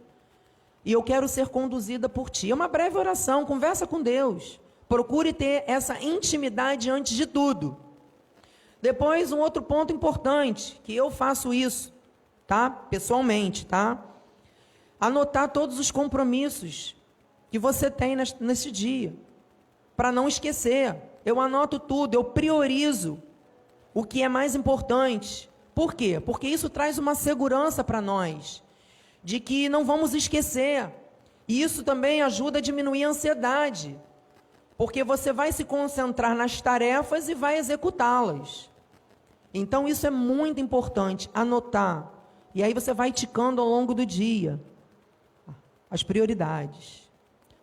E 0.84 0.92
eu 0.92 1.04
quero 1.04 1.28
ser 1.28 1.50
conduzida 1.50 2.08
por 2.08 2.30
ti. 2.30 2.52
É 2.52 2.56
uma 2.56 2.68
breve 2.68 2.98
oração, 2.98 3.46
conversa 3.46 3.86
com 3.86 4.02
Deus. 4.02 4.60
Procure 4.88 5.34
ter 5.34 5.64
essa 5.68 6.02
intimidade 6.02 6.90
antes 6.90 7.16
de 7.16 7.26
tudo. 7.26 7.78
Depois, 8.82 9.32
um 9.32 9.40
outro 9.40 9.62
ponto 9.62 9.94
importante, 9.94 10.80
que 10.84 10.96
eu 10.96 11.12
faço 11.12 11.54
isso, 11.54 11.94
tá? 12.48 12.70
Pessoalmente, 12.70 13.66
tá? 13.66 14.04
Anotar 15.00 15.50
todos 15.50 15.80
os 15.80 15.92
compromissos 15.92 16.96
que 17.52 17.60
você 17.60 17.92
tem 17.92 18.16
nesse 18.40 18.72
dia, 18.72 19.14
para 19.98 20.12
não 20.12 20.28
esquecer. 20.28 20.96
Eu 21.26 21.40
anoto 21.42 21.78
tudo, 21.78 22.16
eu 22.16 22.24
priorizo 22.24 23.22
o 23.94 24.04
que 24.04 24.24
é 24.24 24.30
mais 24.30 24.56
importante. 24.56 25.50
Por 25.76 25.94
quê? 25.94 26.20
Porque 26.20 26.48
isso 26.48 26.70
traz 26.70 26.98
uma 26.98 27.16
segurança 27.16 27.84
para 27.84 28.02
nós, 28.02 28.64
de 29.24 29.40
que 29.40 29.70
não 29.70 29.86
vamos 29.86 30.14
esquecer. 30.14 30.90
E 31.48 31.62
isso 31.62 31.84
também 31.84 32.22
ajuda 32.22 32.60
a 32.60 32.62
diminuir 32.62 33.04
a 33.04 33.10
ansiedade, 33.10 34.00
porque 34.78 35.04
você 35.04 35.34
vai 35.34 35.52
se 35.52 35.64
concentrar 35.64 36.36
nas 36.36 36.62
tarefas 36.62 37.28
e 37.28 37.34
vai 37.34 37.58
executá-las. 37.58 38.70
Então 39.54 39.88
isso 39.88 40.06
é 40.06 40.12
muito 40.12 40.60
importante, 40.60 41.30
anotar. 41.34 42.12
E 42.54 42.64
aí 42.64 42.74
você 42.74 42.94
vai 42.94 43.12
ticando 43.12 43.62
ao 43.62 43.68
longo 43.68 43.94
do 43.94 44.06
dia 44.06 44.60
as 45.90 46.04
prioridades. 46.04 47.10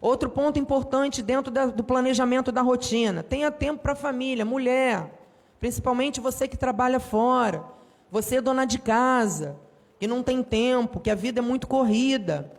Outro 0.00 0.28
ponto 0.28 0.58
importante 0.58 1.22
dentro 1.22 1.50
da, 1.50 1.66
do 1.66 1.82
planejamento 1.82 2.52
da 2.52 2.62
rotina: 2.62 3.22
tenha 3.22 3.50
tempo 3.50 3.82
para 3.82 3.92
a 3.92 3.96
família, 3.96 4.44
mulher, 4.44 5.12
principalmente 5.58 6.20
você 6.20 6.46
que 6.46 6.56
trabalha 6.56 7.00
fora, 7.00 7.64
você 8.10 8.40
dona 8.40 8.64
de 8.64 8.78
casa, 8.78 9.56
que 9.98 10.06
não 10.06 10.22
tem 10.22 10.42
tempo, 10.42 11.00
que 11.00 11.10
a 11.10 11.14
vida 11.14 11.40
é 11.40 11.42
muito 11.42 11.66
corrida. 11.66 12.52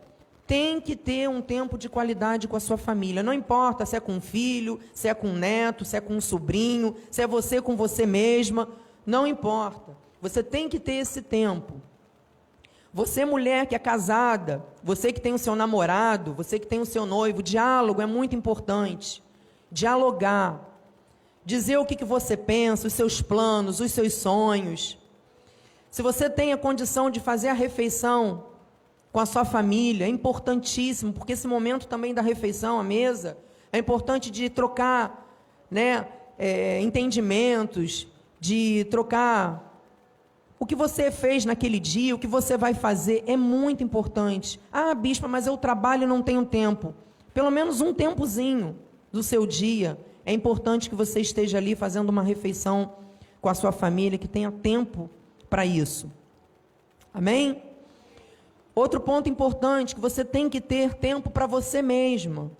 Tem 0.46 0.80
que 0.80 0.96
ter 0.96 1.28
um 1.30 1.42
tempo 1.42 1.78
de 1.78 1.90
qualidade 1.90 2.48
com 2.48 2.56
a 2.56 2.60
sua 2.60 2.78
família. 2.78 3.22
Não 3.22 3.34
importa 3.34 3.86
se 3.86 3.96
é 3.96 4.00
com 4.00 4.14
um 4.14 4.22
filho, 4.22 4.80
se 4.94 5.08
é 5.08 5.14
com 5.14 5.28
um 5.28 5.36
neto, 5.36 5.84
se 5.84 5.98
é 5.98 6.02
com 6.02 6.14
um 6.14 6.22
sobrinho, 6.22 6.96
se 7.12 7.22
é 7.22 7.28
você 7.28 7.62
com 7.62 7.76
você 7.76 8.06
mesma. 8.06 8.70
Não 9.06 9.28
importa. 9.28 9.96
Você 10.22 10.42
tem 10.42 10.70
que 10.70 10.80
ter 10.80 10.94
esse 10.94 11.22
tempo. 11.22 11.82
Você, 12.94 13.26
mulher 13.26 13.68
que 13.68 13.76
é 13.76 13.80
casada, 13.80 14.66
você 14.82 15.12
que 15.12 15.22
tem 15.22 15.34
o 15.34 15.38
seu 15.38 15.56
namorado, 15.56 16.34
você 16.34 16.58
que 16.58 16.66
tem 16.66 16.80
o 16.80 16.86
seu 16.86 17.06
noivo, 17.06 17.44
diálogo 17.44 18.02
é 18.02 18.06
muito 18.06 18.36
importante. 18.36 19.22
Dialogar. 19.72 20.62
Dizer 21.46 21.78
o 21.78 21.86
que, 21.86 21.96
que 21.96 22.06
você 22.06 22.36
pensa, 22.36 22.88
os 22.88 22.94
seus 22.94 23.22
planos, 23.22 23.80
os 23.80 23.92
seus 23.92 24.14
sonhos. 24.14 24.98
Se 25.98 26.04
você 26.04 26.30
tem 26.30 26.54
a 26.54 26.58
condição 26.58 27.10
de 27.10 27.20
fazer 27.20 27.48
a 27.48 27.54
refeição 27.54 28.44
com 29.12 29.20
a 29.20 29.26
sua 29.26 29.44
família, 29.44 30.06
é 30.06 30.08
importantíssimo, 30.08 31.12
porque 31.12 31.34
esse 31.34 31.48
momento 31.48 31.88
também 31.88 32.14
da 32.14 32.22
refeição, 32.22 32.80
a 32.80 32.84
mesa, 32.84 33.36
é 33.74 33.80
importante 33.80 34.30
de 34.30 34.48
trocar 34.48 35.28
né, 35.72 36.08
é, 36.38 36.80
entendimentos, 36.82 38.08
de 38.40 38.86
trocar 38.92 39.82
o 40.60 40.68
que 40.68 40.76
você 40.76 41.10
fez 41.10 41.46
naquele 41.46 41.80
dia, 41.80 42.14
o 42.14 42.20
que 42.20 42.28
você 42.28 42.56
vai 42.58 42.76
fazer 42.76 43.24
é 43.26 43.36
muito 43.36 43.84
importante. 43.84 44.60
Ah, 44.72 44.94
bispa, 44.94 45.28
mas 45.28 45.48
eu 45.48 45.58
trabalho 45.58 46.04
e 46.04 46.06
não 46.06 46.22
tenho 46.22 46.46
tempo. 46.46 46.94
Pelo 47.34 47.50
menos 47.50 47.82
um 47.82 47.92
tempozinho 47.92 48.78
do 49.12 49.24
seu 49.24 49.48
dia. 49.48 50.00
É 50.24 50.32
importante 50.32 50.92
que 50.92 50.96
você 50.96 51.22
esteja 51.22 51.58
ali 51.58 51.74
fazendo 51.74 52.10
uma 52.10 52.22
refeição 52.22 52.94
com 53.42 53.50
a 53.50 53.56
sua 53.56 53.72
família, 53.72 54.20
que 54.20 54.28
tenha 54.28 54.52
tempo 54.52 55.10
para 55.50 55.66
isso. 55.66 56.12
Amém? 57.14 57.64
Outro 58.76 59.00
ponto 59.00 59.28
importante, 59.28 59.96
que 59.96 60.02
você 60.02 60.24
tem 60.24 60.50
que 60.50 60.62
ter 60.62 60.94
tempo 60.94 61.30
para 61.30 61.48
você 61.48 61.82
mesma. 61.82 62.52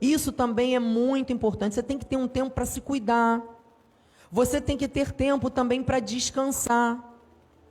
Isso 0.00 0.30
também 0.30 0.76
é 0.76 0.78
muito 0.78 1.32
importante. 1.32 1.74
Você 1.74 1.82
tem 1.82 1.98
que 1.98 2.04
ter 2.04 2.16
um 2.16 2.28
tempo 2.28 2.50
para 2.50 2.66
se 2.66 2.80
cuidar. 2.80 3.42
Você 4.30 4.60
tem 4.60 4.76
que 4.76 4.86
ter 4.86 5.12
tempo 5.12 5.48
também 5.48 5.82
para 5.82 5.98
descansar. 5.98 7.02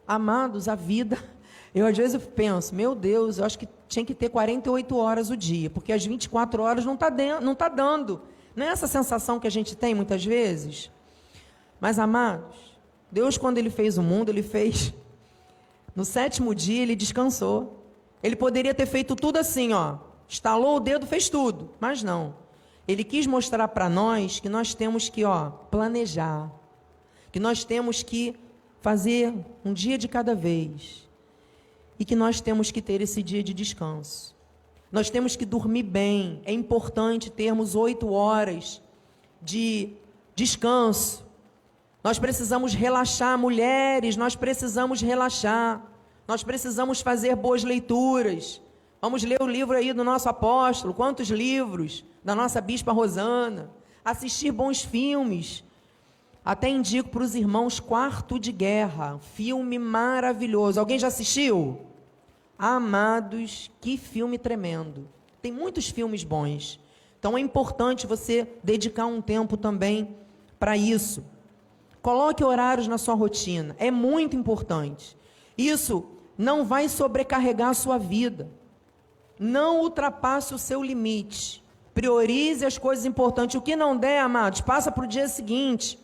Amados, 0.08 0.68
a 0.68 0.76
vida. 0.76 1.18
Eu 1.76 1.86
às 1.86 1.96
vezes 1.96 2.26
penso, 2.34 2.74
meu 2.74 2.96
Deus, 2.96 3.38
eu 3.38 3.44
acho 3.44 3.60
que 3.60 3.68
tinha 3.90 4.06
que 4.06 4.16
ter 4.16 4.30
48 4.30 4.96
horas 4.96 5.30
o 5.30 5.36
dia, 5.36 5.70
porque 5.70 5.92
as 5.92 6.06
24 6.06 6.64
horas 6.64 6.86
não 6.86 6.94
está 6.94 7.12
não 7.42 7.54
tá 7.54 7.68
dando. 7.68 8.22
Não 8.56 8.66
é 8.66 8.70
essa 8.70 8.88
sensação 8.88 9.42
que 9.42 9.46
a 9.46 9.52
gente 9.52 9.76
tem 9.76 9.94
muitas 9.94 10.24
vezes? 10.24 10.90
Mas, 11.78 12.00
amados, 12.00 12.75
Deus, 13.12 13.38
quando 13.38 13.58
Ele 13.58 13.70
fez 13.70 13.98
o 13.98 14.04
mundo, 14.04 14.30
Ele 14.30 14.44
fez. 14.44 14.94
No 15.96 16.04
sétimo 16.04 16.54
dia, 16.54 16.84
Ele 16.84 16.96
descansou. 16.96 17.84
Ele 18.22 18.36
poderia 18.36 18.74
ter 18.74 18.86
feito 18.86 19.16
tudo 19.16 19.38
assim, 19.38 19.74
ó. 19.74 19.98
Estalou 20.28 20.78
o 20.78 20.80
dedo, 20.80 21.06
fez 21.06 21.30
tudo. 21.30 21.70
Mas 21.80 22.04
não. 22.04 22.36
Ele 22.88 23.04
quis 23.04 23.26
mostrar 23.26 23.68
para 23.70 23.90
nós 23.90 24.40
que 24.40 24.50
nós 24.50 24.74
temos 24.74 25.10
que, 25.10 25.24
ó, 25.24 25.50
planejar. 25.50 26.52
Que 27.32 27.40
nós 27.40 27.64
temos 27.64 28.04
que 28.04 28.36
fazer 28.82 29.34
um 29.64 29.74
dia 29.74 29.98
de 29.98 30.08
cada 30.08 30.36
vez. 30.36 31.08
E 31.98 32.06
que 32.06 32.16
nós 32.16 32.42
temos 32.42 32.72
que 32.72 32.82
ter 32.82 33.02
esse 33.02 33.24
dia 33.24 33.44
de 33.44 33.54
descanso. 33.54 34.36
Nós 34.92 35.10
temos 35.10 35.36
que 35.36 35.46
dormir 35.46 35.84
bem. 35.84 36.42
É 36.46 36.54
importante 36.54 37.32
termos 37.32 37.76
oito 37.76 38.12
horas 38.12 38.82
de 39.42 39.94
descanso. 40.36 41.25
Nós 42.06 42.20
precisamos 42.20 42.76
relaxar, 42.76 43.36
mulheres, 43.36 44.16
nós 44.16 44.36
precisamos 44.36 45.02
relaxar. 45.02 45.82
Nós 46.28 46.44
precisamos 46.44 47.02
fazer 47.02 47.36
boas 47.36 47.64
leituras. 47.64 48.62
Vamos 49.02 49.24
ler 49.24 49.42
o 49.42 49.48
livro 49.48 49.76
aí 49.76 49.92
do 49.92 50.04
nosso 50.04 50.30
apóstolo, 50.30 50.94
quantos 50.94 51.30
livros 51.30 52.06
da 52.24 52.36
nossa 52.36 52.62
bispa 52.62 52.92
Rosana. 52.92 53.72
Assistir 54.06 54.52
bons 54.52 54.84
filmes, 54.84 55.64
até 56.46 56.70
indico 56.70 57.10
para 57.10 57.24
os 57.24 57.34
irmãos 57.34 57.80
Quarto 57.80 58.38
de 58.38 58.52
Guerra, 58.52 59.18
filme 59.34 59.80
maravilhoso. 59.80 60.80
Alguém 60.80 61.00
já 61.00 61.08
assistiu? 61.08 61.88
Amados, 62.56 63.72
que 63.82 63.98
filme 63.98 64.38
tremendo. 64.38 65.10
Tem 65.42 65.52
muitos 65.52 65.90
filmes 65.90 66.24
bons. 66.24 66.80
Então 67.18 67.36
é 67.36 67.42
importante 67.42 68.06
você 68.06 68.48
dedicar 68.64 69.08
um 69.08 69.24
tempo 69.24 69.58
também 69.58 70.16
para 70.60 70.78
isso. 70.78 71.34
Coloque 72.06 72.44
horários 72.44 72.88
na 72.88 73.00
sua 73.00 73.16
rotina, 73.16 73.76
é 73.80 73.90
muito 73.90 74.36
importante. 74.36 75.18
Isso 75.58 76.06
não 76.38 76.64
vai 76.64 76.88
sobrecarregar 76.88 77.70
a 77.70 77.74
sua 77.74 77.98
vida. 77.98 78.48
Não 79.40 79.80
ultrapasse 79.80 80.54
o 80.54 80.60
seu 80.60 80.84
limite. 80.84 81.64
Priorize 81.96 82.64
as 82.64 82.78
coisas 82.78 83.06
importantes. 83.06 83.56
O 83.56 83.62
que 83.62 83.76
não 83.76 83.98
der, 83.98 84.20
amados, 84.20 84.62
passa 84.62 84.92
para 84.92 85.04
o 85.04 85.08
dia 85.08 85.28
seguinte. 85.28 85.98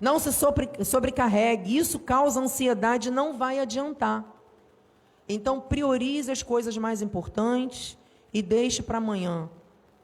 Não 0.00 0.20
se 0.20 0.32
sobre, 0.32 0.70
sobrecarregue. 0.84 1.76
Isso 1.76 1.98
causa 1.98 2.38
ansiedade 2.38 3.08
e 3.08 3.10
não 3.10 3.36
vai 3.36 3.58
adiantar. 3.58 4.24
Então, 5.28 5.60
priorize 5.60 6.30
as 6.30 6.44
coisas 6.44 6.78
mais 6.78 7.02
importantes 7.02 7.98
e 8.32 8.40
deixe 8.40 8.84
para 8.84 8.98
amanhã 8.98 9.50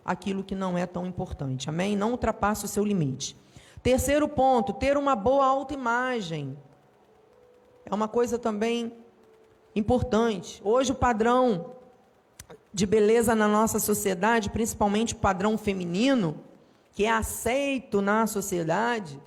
aquilo 0.04 0.42
que 0.42 0.56
não 0.56 0.76
é 0.76 0.86
tão 0.86 1.06
importante. 1.06 1.70
Amém? 1.70 1.94
Não 1.94 2.10
ultrapasse 2.10 2.64
o 2.64 2.68
seu 2.68 2.84
limite. 2.84 3.36
Terceiro 3.86 4.26
ponto, 4.28 4.72
ter 4.72 4.96
uma 4.96 5.14
boa 5.14 5.46
autoimagem. 5.46 6.58
É 7.88 7.94
uma 7.94 8.08
coisa 8.08 8.36
também 8.36 8.92
importante. 9.76 10.60
Hoje 10.64 10.90
o 10.90 10.94
padrão 10.96 11.66
de 12.74 12.84
beleza 12.84 13.32
na 13.32 13.46
nossa 13.46 13.78
sociedade, 13.78 14.50
principalmente 14.50 15.14
o 15.14 15.18
padrão 15.18 15.56
feminino, 15.56 16.42
que 16.94 17.04
é 17.04 17.12
aceito 17.12 18.02
na 18.02 18.26
sociedade, 18.26 19.20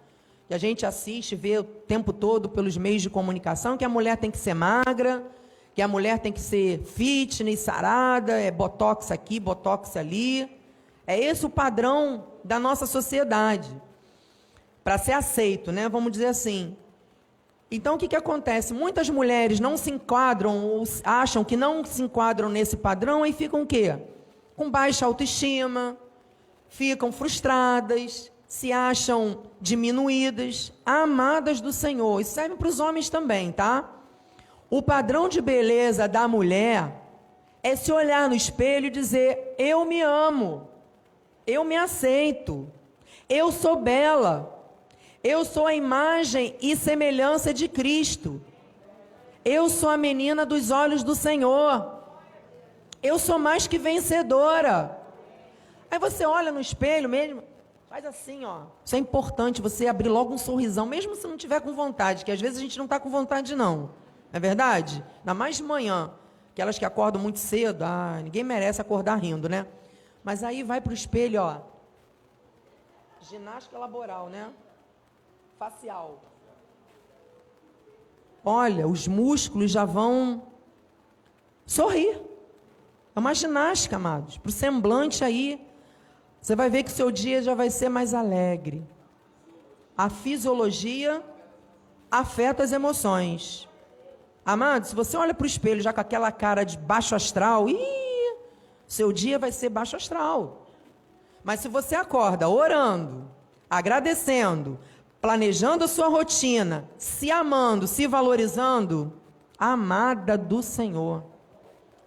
que 0.46 0.54
a 0.54 0.58
gente 0.58 0.86
assiste, 0.86 1.38
vê 1.38 1.60
o 1.60 1.63
tempo 1.63 2.12
todo 2.12 2.50
pelos 2.50 2.75
meios 2.75 3.01
de 3.01 3.10
comunicação, 3.10 3.78
que 3.78 3.86
a 3.86 3.89
mulher 3.89 4.18
tem 4.18 4.30
que 4.30 4.38
ser 4.38 4.56
magra, 4.56 5.25
que 5.74 5.82
a 5.82 5.88
mulher 5.88 6.20
tem 6.20 6.34
que 6.34 6.42
ser 6.42 6.84
fitness, 6.84 7.62
sarada, 7.62 8.34
é 8.34 8.51
botox 8.51 9.10
aqui, 9.10 9.39
botox 9.39 9.96
ali. 9.96 10.51
É 11.08 11.18
esse 11.18 11.46
o 11.46 11.50
padrão 11.50 12.25
da 12.44 12.60
nossa 12.60 12.86
sociedade. 12.86 13.70
Para 14.84 14.98
ser 14.98 15.14
aceito, 15.14 15.72
né? 15.72 15.88
Vamos 15.90 16.12
dizer 16.12 16.28
assim. 16.28 16.76
Então 17.72 17.96
o 17.96 17.98
que, 17.98 18.08
que 18.08 18.16
acontece? 18.16 18.74
Muitas 18.74 19.10
mulheres 19.10 19.60
não 19.60 19.78
se 19.78 19.92
enquadram 19.92 20.66
ou 20.66 20.84
acham 21.04 21.44
que 21.44 21.56
não 21.56 21.86
se 21.86 22.02
enquadram 22.02 22.50
nesse 22.50 22.76
padrão 22.76 23.26
e 23.26 23.32
ficam 23.32 23.62
o 23.62 23.68
quê? 23.68 23.96
Com 24.56 24.72
baixa 24.72 25.06
autoestima, 25.06 25.96
ficam 26.68 27.12
frustradas, 27.12 28.32
se 28.48 28.72
acham 28.72 29.44
diminuídas, 29.62 30.74
amadas 30.84 31.62
do 31.62 31.72
Senhor. 31.72 32.20
Isso 32.20 32.32
serve 32.32 32.56
para 32.56 32.68
os 32.68 32.80
homens 32.80 33.08
também, 33.08 33.52
tá? 33.52 33.88
O 34.70 34.82
padrão 34.82 35.30
de 35.30 35.40
beleza 35.40 36.08
da 36.08 36.28
mulher 36.28 36.92
é 37.62 37.76
se 37.76 37.92
olhar 37.92 38.28
no 38.28 38.36
espelho 38.36 38.88
e 38.88 38.92
dizer: 38.92 39.56
Eu 39.60 39.86
me 39.86 40.02
amo, 40.02 40.68
eu 41.46 41.64
me 41.64 41.78
aceito, 41.78 42.68
eu 43.30 43.52
sou 43.52 43.76
bela, 43.76 44.59
eu 45.24 45.44
sou 45.44 45.68
a 45.68 45.76
imagem 45.76 46.56
e 46.62 46.76
semelhança 46.76 47.54
de 47.54 47.68
Cristo, 47.68 48.42
eu 49.44 49.70
sou 49.70 49.90
a 49.90 49.98
menina 49.98 50.46
dos 50.46 50.72
olhos 50.72 51.04
do 51.04 51.16
Senhor, 51.16 52.00
eu 53.02 53.18
sou 53.18 53.40
mais 53.40 53.68
que 53.68 53.78
vencedora. 53.78 54.98
Aí 55.90 55.98
você 55.98 56.26
olha 56.26 56.52
no 56.52 56.60
espelho 56.60 57.10
mesmo, 57.10 57.44
faz 57.90 58.06
assim, 58.06 58.46
ó. 58.46 58.64
Isso 58.86 58.96
é 58.96 59.00
importante, 59.00 59.62
você 59.62 59.88
abrir 59.88 60.10
logo 60.10 60.34
um 60.34 60.38
sorrisão, 60.38 60.86
mesmo 60.86 61.16
se 61.16 61.28
não 61.28 61.38
tiver 61.38 61.60
com 61.62 61.74
vontade, 61.74 62.24
que 62.24 62.32
às 62.32 62.40
vezes 62.40 62.58
a 62.58 62.62
gente 62.62 62.78
não 62.78 62.86
está 62.86 63.00
com 63.00 63.10
vontade, 63.10 63.56
não. 63.56 63.92
É 64.32 64.40
verdade? 64.40 65.04
Ainda 65.20 65.34
mais 65.34 65.58
de 65.58 65.64
manhã. 65.64 66.12
Aquelas 66.52 66.78
que 66.78 66.86
acordam 66.86 67.22
muito 67.22 67.40
cedo, 67.40 67.84
ah, 67.84 68.20
ninguém 68.24 68.44
merece 68.44 68.82
acordar 68.82 69.16
rindo, 69.16 69.50
né? 69.50 69.66
Mas 70.24 70.44
aí 70.44 70.62
vai 70.62 70.80
para 70.82 70.92
o 70.92 70.94
espelho, 70.94 71.42
ó. 71.42 71.58
Ginástica 73.22 73.78
laboral, 73.78 74.30
né? 74.30 74.50
Facial. 75.60 76.24
Olha, 78.46 78.88
os 78.88 79.10
músculos 79.10 79.70
já 79.72 79.84
vão 79.84 80.44
sorrir. 81.66 82.18
É 83.13 83.20
uma 83.20 83.34
ginástica, 83.34 83.98
amados. 83.98 84.38
Para 84.38 84.48
o 84.48 84.54
semblante 84.54 85.22
aí, 85.22 85.68
você 86.42 86.56
vai 86.56 86.70
ver 86.70 86.84
que 86.84 86.92
seu 86.92 87.12
dia 87.12 87.44
já 87.44 87.54
vai 87.54 87.70
ser 87.70 87.89
mais 87.89 88.13
alegre. 88.13 88.88
A 89.98 90.10
fisiologia 90.10 91.22
afeta 92.10 92.63
as 92.63 92.72
emoções. 92.72 93.67
Amado, 94.45 94.86
se 94.86 94.95
você 94.95 95.17
olha 95.17 95.34
para 95.34 95.43
o 95.43 95.48
espelho 95.48 95.82
já 95.82 95.91
com 95.91 96.00
aquela 96.00 96.32
cara 96.32 96.63
de 96.63 96.78
baixo 96.78 97.15
astral, 97.15 97.67
ih, 97.67 98.38
seu 98.88 99.12
dia 99.12 99.38
vai 99.38 99.52
ser 99.52 99.67
baixo 99.67 99.98
astral. 99.98 100.67
Mas 101.43 101.60
se 101.60 101.67
você 101.67 101.95
acorda 101.95 102.48
orando, 102.48 103.30
agradecendo, 103.69 104.80
planejando 105.21 105.84
a 105.84 105.88
sua 105.88 106.08
rotina, 106.08 106.89
se 106.97 107.32
amando, 107.32 107.88
se 107.88 108.08
valorizando, 108.08 109.13
amada 109.58 110.38
do 110.38 110.62
Senhor, 110.63 111.23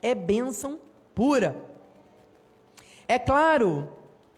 é 0.01 0.15
bênção 0.15 0.79
pura. 1.15 1.57
É 3.07 3.19
claro 3.19 3.89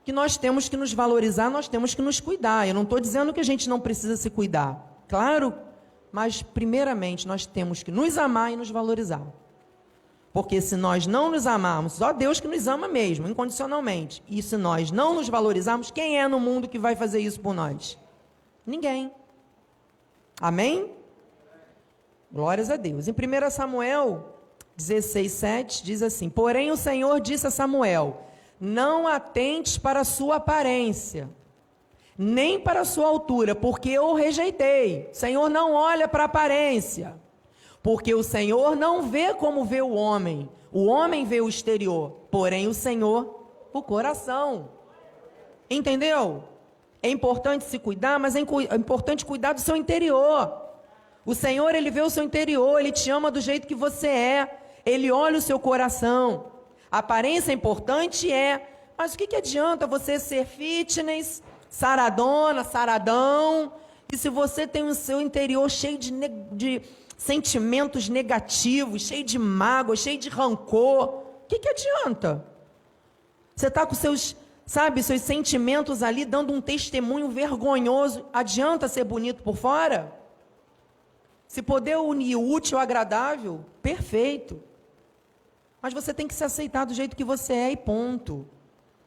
que 0.05 0.13
nós 0.13 0.37
temos 0.37 0.69
que 0.69 0.77
nos 0.77 0.93
valorizar, 0.93 1.49
nós 1.49 1.69
temos 1.69 1.95
que 1.95 2.03
nos 2.03 2.21
cuidar. 2.21 2.67
Eu 2.67 2.75
não 2.75 2.83
estou 2.83 3.01
dizendo 3.01 3.33
que 3.33 3.41
a 3.41 3.45
gente 3.45 3.69
não 3.69 3.81
precisa 3.81 4.17
se 4.17 4.29
cuidar. 4.29 5.05
Claro 5.09 5.55
mas 6.15 6.43
primeiramente 6.43 7.27
nós 7.27 7.45
temos 7.45 7.83
que 7.83 7.91
nos 7.91 8.17
amar 8.17 8.53
e 8.53 8.57
nos 8.57 8.71
valorizar. 8.71 9.21
Porque 10.33 10.61
se 10.61 10.77
nós 10.77 11.09
não 11.09 11.29
nos 11.29 11.45
amarmos, 11.45 11.95
só 11.95 12.13
Deus 12.13 12.39
que 12.39 12.47
nos 12.47 12.69
ama 12.69 12.87
mesmo, 12.87 13.27
incondicionalmente. 13.27 14.23
E 14.29 14.41
se 14.41 14.57
nós 14.57 14.93
não 14.93 15.17
nos 15.17 15.29
valorizarmos, 15.29 15.91
quem 15.91 16.21
é 16.21 16.29
no 16.29 16.39
mundo 16.39 16.69
que 16.69 16.79
vai 16.79 16.95
fazer 16.95 17.19
isso 17.19 17.41
por 17.41 17.53
nós? 17.53 17.99
Ninguém. 18.67 19.13
Amém? 20.41 20.93
Glórias 22.31 22.71
a 22.71 22.77
Deus. 22.77 23.07
Em 23.07 23.13
1 23.13 23.51
Samuel 23.51 24.41
16, 24.77 25.33
7 25.33 25.85
diz 25.85 26.03
assim: 26.03 26.29
Porém 26.29 26.71
o 26.71 26.77
Senhor 26.77 27.21
disse 27.21 27.47
a 27.47 27.51
Samuel: 27.51 28.27
Não 28.61 29.07
atentes 29.07 29.79
para 29.79 30.01
a 30.01 30.05
sua 30.05 30.37
aparência 30.37 31.29
nem 32.17 32.61
para 32.61 32.81
a 32.81 32.85
sua 32.85 33.09
altura, 33.09 33.55
porque 33.55 33.91
eu 33.91 34.07
o 34.07 34.15
rejeitei. 34.15 35.11
O 35.13 35.15
Senhor 35.15 35.49
não 35.49 35.75
olha 35.75 36.07
para 36.07 36.25
a 36.25 36.27
aparência, 36.27 37.15
porque 37.83 38.15
o 38.15 38.23
Senhor 38.23 38.77
não 38.77 39.03
vê 39.03 39.35
como 39.35 39.65
vê 39.65 39.83
o 39.83 39.95
homem. 39.95 40.49
O 40.73 40.87
homem 40.87 41.25
vê 41.25 41.41
o 41.41 41.49
exterior, 41.49 42.13
porém 42.31 42.67
o 42.67 42.75
Senhor 42.75 43.43
o 43.73 43.83
coração. 43.83 44.71
Entendeu? 45.69 46.45
É 47.05 47.11
importante 47.11 47.65
se 47.65 47.79
cuidar, 47.79 48.19
mas 48.19 48.35
é, 48.35 48.39
é 48.41 48.77
importante 48.77 49.27
cuidar 49.27 49.53
do 49.53 49.61
seu 49.61 49.77
interior. 49.77 50.41
O 51.23 51.35
Senhor, 51.35 51.75
ele 51.75 51.91
vê 51.91 52.01
o 52.01 52.09
seu 52.09 52.25
interior, 52.25 52.81
ele 52.81 52.91
te 52.91 53.11
ama 53.11 53.31
do 53.31 53.43
jeito 53.43 53.67
que 53.67 53.75
você 53.75 54.07
é. 54.07 54.59
Ele 54.87 55.13
olha 55.13 55.37
o 55.37 55.43
seu 55.43 55.59
coração. 55.59 56.47
A 56.91 57.01
aparência 57.01 57.53
é 57.53 57.55
importante 57.55 58.33
é, 58.33 58.67
mas 58.97 59.13
o 59.13 59.19
que, 59.19 59.27
que 59.27 59.37
adianta 59.37 59.87
você 59.87 60.19
ser 60.19 60.47
fitness, 60.47 61.43
saradona, 61.69 62.65
saradão. 62.65 63.75
E 64.11 64.17
se 64.17 64.31
você 64.31 64.67
tem 64.67 64.85
o 64.85 64.95
seu 64.95 65.21
interior 65.21 65.71
cheio 65.71 65.99
de, 65.99 66.11
de 66.53 66.81
sentimentos 67.19 68.09
negativos, 68.09 69.03
cheio 69.03 69.25
de 69.25 69.39
mágoa, 69.39 69.95
cheio 69.95 70.17
de 70.17 70.31
rancor, 70.31 71.05
o 71.05 71.47
que, 71.49 71.59
que 71.59 71.69
adianta? 71.69 72.43
Você 73.55 73.67
está 73.67 73.85
com 73.85 73.95
seus, 73.95 74.35
sabe, 74.67 75.03
seus 75.03 75.21
sentimentos 75.21 76.03
ali 76.03 76.25
dando 76.25 76.53
um 76.53 76.61
testemunho 76.61 77.29
vergonhoso. 77.29 78.27
Adianta 78.33 78.89
ser 78.89 79.05
bonito 79.05 79.43
por 79.43 79.57
fora? 79.57 80.13
Se 81.47 81.63
poder 81.63 81.97
unir 81.97 82.37
o 82.37 82.49
útil 82.49 82.79
ao 82.79 82.83
agradável, 82.83 83.65
perfeito. 83.81 84.61
Mas 85.81 85.93
você 85.93 86.15
tem 86.15 86.27
que 86.27 86.35
se 86.35 86.43
aceitar 86.43 86.85
do 86.85 86.95
jeito 86.95 87.15
que 87.15 87.25
você 87.25 87.53
é 87.53 87.73
e 87.73 87.77
ponto. 87.77 88.47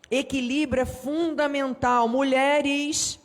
Equilíbrio 0.09 0.81
é 0.81 0.85
fundamental, 0.85 2.07
mulheres, 2.07 3.19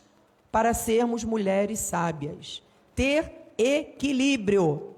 para 0.50 0.74
sermos 0.74 1.22
mulheres 1.22 1.78
sábias. 1.78 2.62
Ter 2.94 3.52
equilíbrio. 3.56 4.94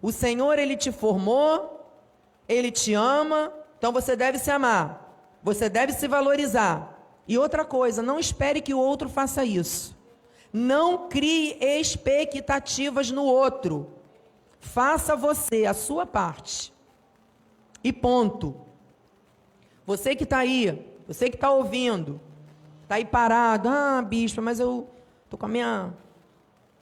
O 0.00 0.12
Senhor, 0.12 0.58
Ele 0.58 0.76
te 0.76 0.90
formou, 0.90 1.90
Ele 2.48 2.70
te 2.70 2.94
ama, 2.94 3.52
então 3.76 3.92
você 3.92 4.16
deve 4.16 4.38
se 4.38 4.50
amar, 4.50 5.07
você 5.42 5.68
deve 5.68 5.92
se 5.92 6.08
valorizar. 6.08 6.96
E 7.26 7.36
outra 7.36 7.64
coisa, 7.64 8.02
não 8.02 8.18
espere 8.18 8.60
que 8.60 8.74
o 8.74 8.78
outro 8.78 9.08
faça 9.08 9.44
isso. 9.44 9.96
Não 10.52 11.08
crie 11.08 11.58
expectativas 11.60 13.10
no 13.10 13.24
outro. 13.24 13.92
Faça 14.60 15.14
você 15.14 15.66
a 15.66 15.74
sua 15.74 16.06
parte. 16.06 16.72
E 17.84 17.92
ponto. 17.92 18.56
Você 19.86 20.16
que 20.16 20.24
está 20.24 20.38
aí 20.38 20.88
você 21.08 21.30
que 21.30 21.36
está 21.36 21.50
ouvindo, 21.50 22.20
está 22.82 22.96
aí 22.96 23.04
parado, 23.06 23.66
ah, 23.66 24.02
bispo, 24.02 24.42
mas 24.42 24.60
eu 24.60 24.86
estou 25.24 25.38
com 25.38 25.46
a 25.46 25.48
minha 25.48 25.94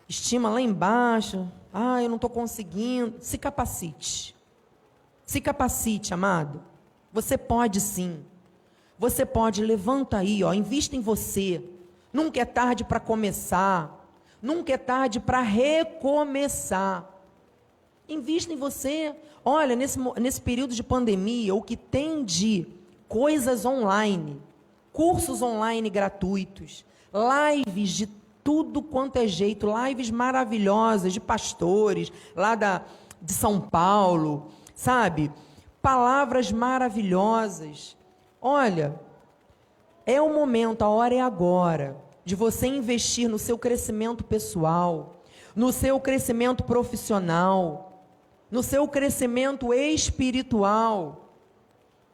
estima 0.09 0.51
lá 0.51 0.61
embaixo, 0.61 1.49
ah, 1.73 2.03
eu 2.03 2.09
não 2.09 2.17
estou 2.17 2.29
conseguindo. 2.29 3.15
Se 3.21 3.39
capacite. 3.39 4.35
Se 5.25 5.41
capacite, 5.41 6.13
amado. 6.13 6.61
Você 7.13 7.39
pode 7.39 7.81
sim. 7.81 8.25
Você 8.99 9.27
pode, 9.27 9.63
levanta 9.63 10.19
aí, 10.19 10.43
ó, 10.43 10.53
invista 10.53 10.97
em 10.97 11.01
você. 11.01 11.63
Nunca 12.13 12.41
é 12.41 12.45
tarde 12.45 12.85
para 12.85 12.99
começar. 12.99 14.07
Nunca 14.41 14.73
é 14.73 14.79
tarde 14.79 15.21
para 15.21 15.41
recomeçar. 15.41 17.11
Invista 18.09 18.53
em 18.53 18.57
você. 18.57 19.15
Olha, 19.45 19.77
nesse, 19.77 19.99
nesse 20.21 20.41
período 20.41 20.75
de 20.75 20.83
pandemia, 20.83 21.55
o 21.55 21.63
que 21.63 21.77
tem 21.77 22.25
de 22.25 22.67
coisas 23.09 23.65
online, 23.65 24.41
cursos 24.93 25.43
online 25.43 25.91
gratuitos, 25.91 26.85
lives 27.13 27.91
de 27.91 28.07
tudo 28.43 28.81
quanto 28.83 29.17
é 29.17 29.27
jeito, 29.27 29.67
lives 29.85 30.11
maravilhosas 30.11 31.13
de 31.13 31.21
pastores 31.21 32.13
lá 32.35 32.55
da, 32.55 32.83
de 33.21 33.33
São 33.33 33.61
Paulo, 33.61 34.49
sabe? 34.75 35.33
Palavras 35.83 36.53
maravilhosas. 36.53 37.97
Olha, 38.41 38.99
é 40.05 40.21
o 40.21 40.33
momento, 40.33 40.83
a 40.83 40.89
hora 40.89 41.15
é 41.15 41.21
agora 41.21 41.97
de 42.25 42.35
você 42.35 42.67
investir 42.67 43.29
no 43.29 43.39
seu 43.39 43.57
crescimento 43.57 44.25
pessoal, 44.25 45.23
no 45.55 45.73
seu 45.73 45.99
crescimento 46.01 46.65
profissional, 46.65 48.05
no 48.51 48.63
seu 48.63 48.87
crescimento 48.89 49.73
espiritual. 49.73 51.31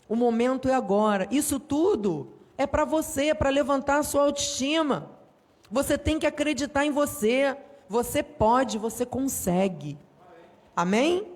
O 0.09 0.15
momento 0.15 0.69
é 0.69 0.75
agora. 0.75 1.27
Isso 1.31 1.59
tudo 1.59 2.35
é 2.59 2.67
para 2.67 2.85
você, 2.85 3.29
é 3.29 3.35
para 3.35 3.51
levantar 3.51 3.99
a 3.99 4.03
sua 4.03 4.23
autoestima. 4.23 5.11
Você 5.71 5.97
tem 5.97 6.19
que 6.19 6.27
acreditar 6.27 6.85
em 6.85 6.91
você. 6.91 7.57
Você 7.89 8.23
pode, 8.23 8.79
você 8.79 9.07
consegue. 9.07 9.99
Amém? 10.77 11.32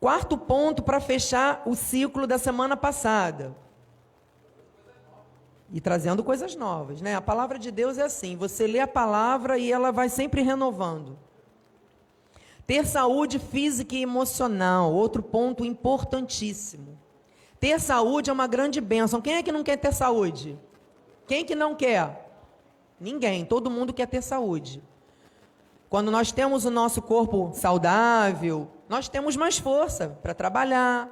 Quarto 0.00 0.38
ponto 0.38 0.82
para 0.82 1.00
fechar 1.00 1.62
o 1.66 1.74
ciclo 1.74 2.26
da 2.26 2.38
semana 2.38 2.76
passada. 2.76 3.54
E 5.72 5.80
trazendo 5.80 6.22
coisas 6.24 6.54
novas, 6.54 7.02
né? 7.02 7.14
A 7.14 7.20
palavra 7.20 7.58
de 7.58 7.70
Deus 7.70 7.98
é 7.98 8.02
assim: 8.02 8.36
você 8.36 8.66
lê 8.66 8.80
a 8.80 8.86
palavra 8.86 9.58
e 9.58 9.70
ela 9.70 9.90
vai 9.90 10.08
sempre 10.08 10.40
renovando. 10.40 11.18
Ter 12.66 12.86
saúde 12.86 13.38
física 13.38 13.94
e 13.94 14.02
emocional, 14.02 14.92
outro 14.92 15.22
ponto 15.22 15.64
importantíssimo. 15.64 16.98
Ter 17.58 17.80
saúde 17.80 18.30
é 18.30 18.32
uma 18.32 18.46
grande 18.46 18.80
bênção. 18.80 19.20
Quem 19.20 19.34
é 19.34 19.42
que 19.42 19.50
não 19.50 19.64
quer 19.64 19.78
ter 19.78 19.92
saúde? 19.92 20.58
Quem 21.26 21.44
que 21.44 21.54
não 21.54 21.74
quer? 21.74 22.30
Ninguém, 23.00 23.44
todo 23.44 23.70
mundo 23.70 23.92
quer 23.92 24.06
ter 24.06 24.22
saúde. 24.22 24.82
Quando 25.88 26.10
nós 26.10 26.30
temos 26.30 26.64
o 26.64 26.70
nosso 26.70 27.02
corpo 27.02 27.50
saudável, 27.54 28.68
nós 28.88 29.08
temos 29.08 29.36
mais 29.36 29.58
força 29.58 30.18
para 30.22 30.34
trabalhar, 30.34 31.08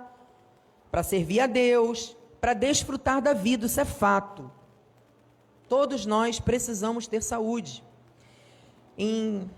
para 0.90 1.02
servir 1.02 1.40
a 1.40 1.46
Deus, 1.46 2.16
para 2.40 2.54
desfrutar 2.54 3.20
da 3.20 3.34
vida, 3.34 3.66
isso 3.66 3.80
é 3.80 3.84
fato. 3.84 4.50
Todos 5.68 6.06
nós 6.06 6.40
precisamos 6.40 7.06
ter 7.06 7.22
saúde. 7.22 7.84
Em 8.96 9.50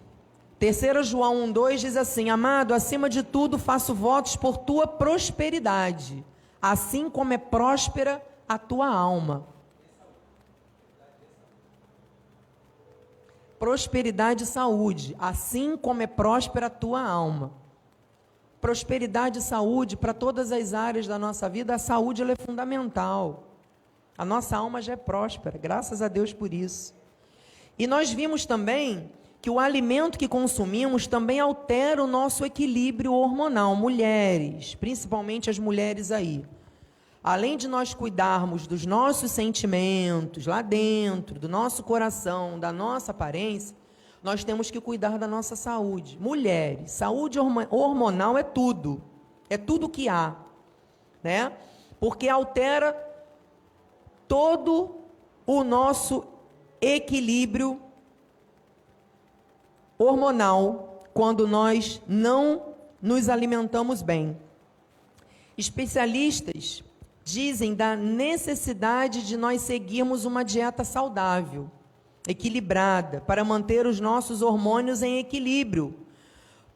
3 0.58 1.06
João 1.06 1.46
1,2 1.52 1.76
diz 1.78 1.96
assim: 1.96 2.28
Amado, 2.28 2.74
acima 2.74 3.08
de 3.08 3.22
tudo 3.22 3.58
faço 3.58 3.94
votos 3.94 4.34
por 4.34 4.56
tua 4.56 4.86
prosperidade, 4.86 6.24
assim 6.60 7.08
como 7.08 7.32
é 7.32 7.38
próspera 7.38 8.20
a 8.48 8.58
tua 8.58 8.88
alma. 8.88 9.46
Prosperidade 13.60 14.44
e 14.44 14.46
saúde, 14.46 15.14
assim 15.20 15.76
como 15.76 16.02
é 16.02 16.06
próspera 16.06 16.66
a 16.66 16.70
tua 16.70 17.02
alma 17.02 17.52
prosperidade 18.60 19.38
e 19.38 19.42
saúde 19.42 19.96
para 19.96 20.12
todas 20.12 20.52
as 20.52 20.74
áreas 20.74 21.06
da 21.06 21.18
nossa 21.18 21.48
vida, 21.48 21.74
a 21.74 21.78
saúde 21.78 22.22
é 22.22 22.36
fundamental. 22.36 23.44
A 24.16 24.24
nossa 24.24 24.56
alma 24.56 24.82
já 24.82 24.94
é 24.94 24.96
próspera, 24.96 25.56
graças 25.56 26.02
a 26.02 26.08
Deus 26.08 26.32
por 26.32 26.52
isso. 26.52 26.94
E 27.78 27.86
nós 27.86 28.10
vimos 28.10 28.44
também 28.44 29.10
que 29.40 29.48
o 29.48 29.60
alimento 29.60 30.18
que 30.18 30.26
consumimos 30.26 31.06
também 31.06 31.38
altera 31.38 32.02
o 32.02 32.06
nosso 32.08 32.44
equilíbrio 32.44 33.12
hormonal. 33.12 33.76
Mulheres, 33.76 34.74
principalmente 34.74 35.48
as 35.48 35.58
mulheres 35.58 36.10
aí. 36.10 36.44
Além 37.22 37.56
de 37.56 37.68
nós 37.68 37.94
cuidarmos 37.94 38.66
dos 38.66 38.84
nossos 38.84 39.30
sentimentos 39.30 40.46
lá 40.46 40.62
dentro, 40.62 41.38
do 41.38 41.48
nosso 41.48 41.84
coração, 41.84 42.58
da 42.58 42.72
nossa 42.72 43.12
aparência, 43.12 43.76
nós 44.22 44.42
temos 44.44 44.70
que 44.70 44.80
cuidar 44.80 45.18
da 45.18 45.26
nossa 45.26 45.54
saúde. 45.54 46.18
Mulheres, 46.20 46.90
saúde 46.90 47.38
hormonal 47.38 48.36
é 48.36 48.42
tudo. 48.42 49.02
É 49.48 49.56
tudo 49.56 49.88
que 49.88 50.08
há, 50.08 50.36
né? 51.22 51.52
Porque 51.98 52.28
altera 52.28 52.92
todo 54.26 54.96
o 55.46 55.64
nosso 55.64 56.24
equilíbrio 56.80 57.80
hormonal 59.98 61.04
quando 61.14 61.48
nós 61.48 62.02
não 62.06 62.74
nos 63.00 63.28
alimentamos 63.28 64.02
bem. 64.02 64.36
Especialistas 65.56 66.84
dizem 67.24 67.74
da 67.74 67.96
necessidade 67.96 69.26
de 69.26 69.36
nós 69.36 69.62
seguirmos 69.62 70.24
uma 70.24 70.44
dieta 70.44 70.84
saudável 70.84 71.70
equilibrada, 72.28 73.22
para 73.22 73.42
manter 73.42 73.86
os 73.86 73.98
nossos 73.98 74.42
hormônios 74.42 75.02
em 75.02 75.18
equilíbrio. 75.18 75.94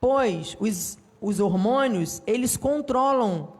Pois 0.00 0.56
os, 0.58 0.98
os 1.20 1.38
hormônios, 1.38 2.22
eles 2.26 2.56
controlam 2.56 3.52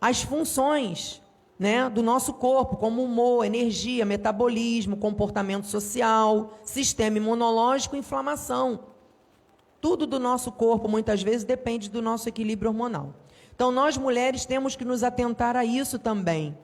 as 0.00 0.22
funções 0.22 1.22
né, 1.58 1.88
do 1.88 2.02
nosso 2.02 2.34
corpo, 2.34 2.76
como 2.76 3.02
humor, 3.02 3.46
energia, 3.46 4.04
metabolismo, 4.04 4.96
comportamento 4.96 5.66
social, 5.66 6.58
sistema 6.62 7.16
imunológico 7.16 7.96
inflamação. 7.96 8.80
Tudo 9.80 10.06
do 10.06 10.18
nosso 10.18 10.50
corpo, 10.50 10.88
muitas 10.88 11.22
vezes, 11.22 11.44
depende 11.44 11.88
do 11.88 12.02
nosso 12.02 12.28
equilíbrio 12.28 12.70
hormonal. 12.70 13.14
Então, 13.54 13.70
nós 13.70 13.96
mulheres 13.96 14.44
temos 14.44 14.76
que 14.76 14.84
nos 14.84 15.02
atentar 15.02 15.56
a 15.56 15.64
isso 15.64 15.98
também. 15.98 16.58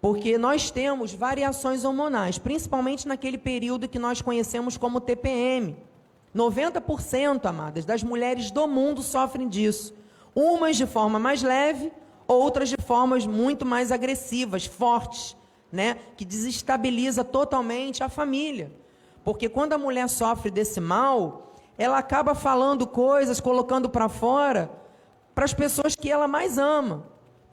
Porque 0.00 0.38
nós 0.38 0.70
temos 0.70 1.14
variações 1.14 1.84
hormonais, 1.84 2.38
principalmente 2.38 3.08
naquele 3.08 3.38
período 3.38 3.88
que 3.88 3.98
nós 3.98 4.20
conhecemos 4.20 4.76
como 4.76 5.00
TPM. 5.00 5.76
90%, 6.34 7.46
amadas, 7.46 7.84
das 7.84 8.02
mulheres 8.02 8.50
do 8.50 8.68
mundo 8.68 9.02
sofrem 9.02 9.48
disso. 9.48 9.94
Umas 10.34 10.76
de 10.76 10.86
forma 10.86 11.18
mais 11.18 11.42
leve, 11.42 11.90
outras 12.28 12.68
de 12.68 12.76
formas 12.76 13.26
muito 13.26 13.64
mais 13.64 13.90
agressivas, 13.90 14.66
fortes, 14.66 15.36
né? 15.72 15.96
Que 16.16 16.24
desestabiliza 16.24 17.24
totalmente 17.24 18.04
a 18.04 18.08
família. 18.08 18.70
Porque 19.24 19.48
quando 19.48 19.72
a 19.72 19.78
mulher 19.78 20.08
sofre 20.08 20.50
desse 20.50 20.80
mal, 20.80 21.54
ela 21.78 21.98
acaba 21.98 22.34
falando 22.34 22.86
coisas, 22.86 23.40
colocando 23.40 23.88
para 23.88 24.08
fora 24.08 24.70
para 25.36 25.44
as 25.44 25.52
pessoas 25.52 25.94
que 25.94 26.10
ela 26.10 26.26
mais 26.26 26.56
ama. 26.56 27.04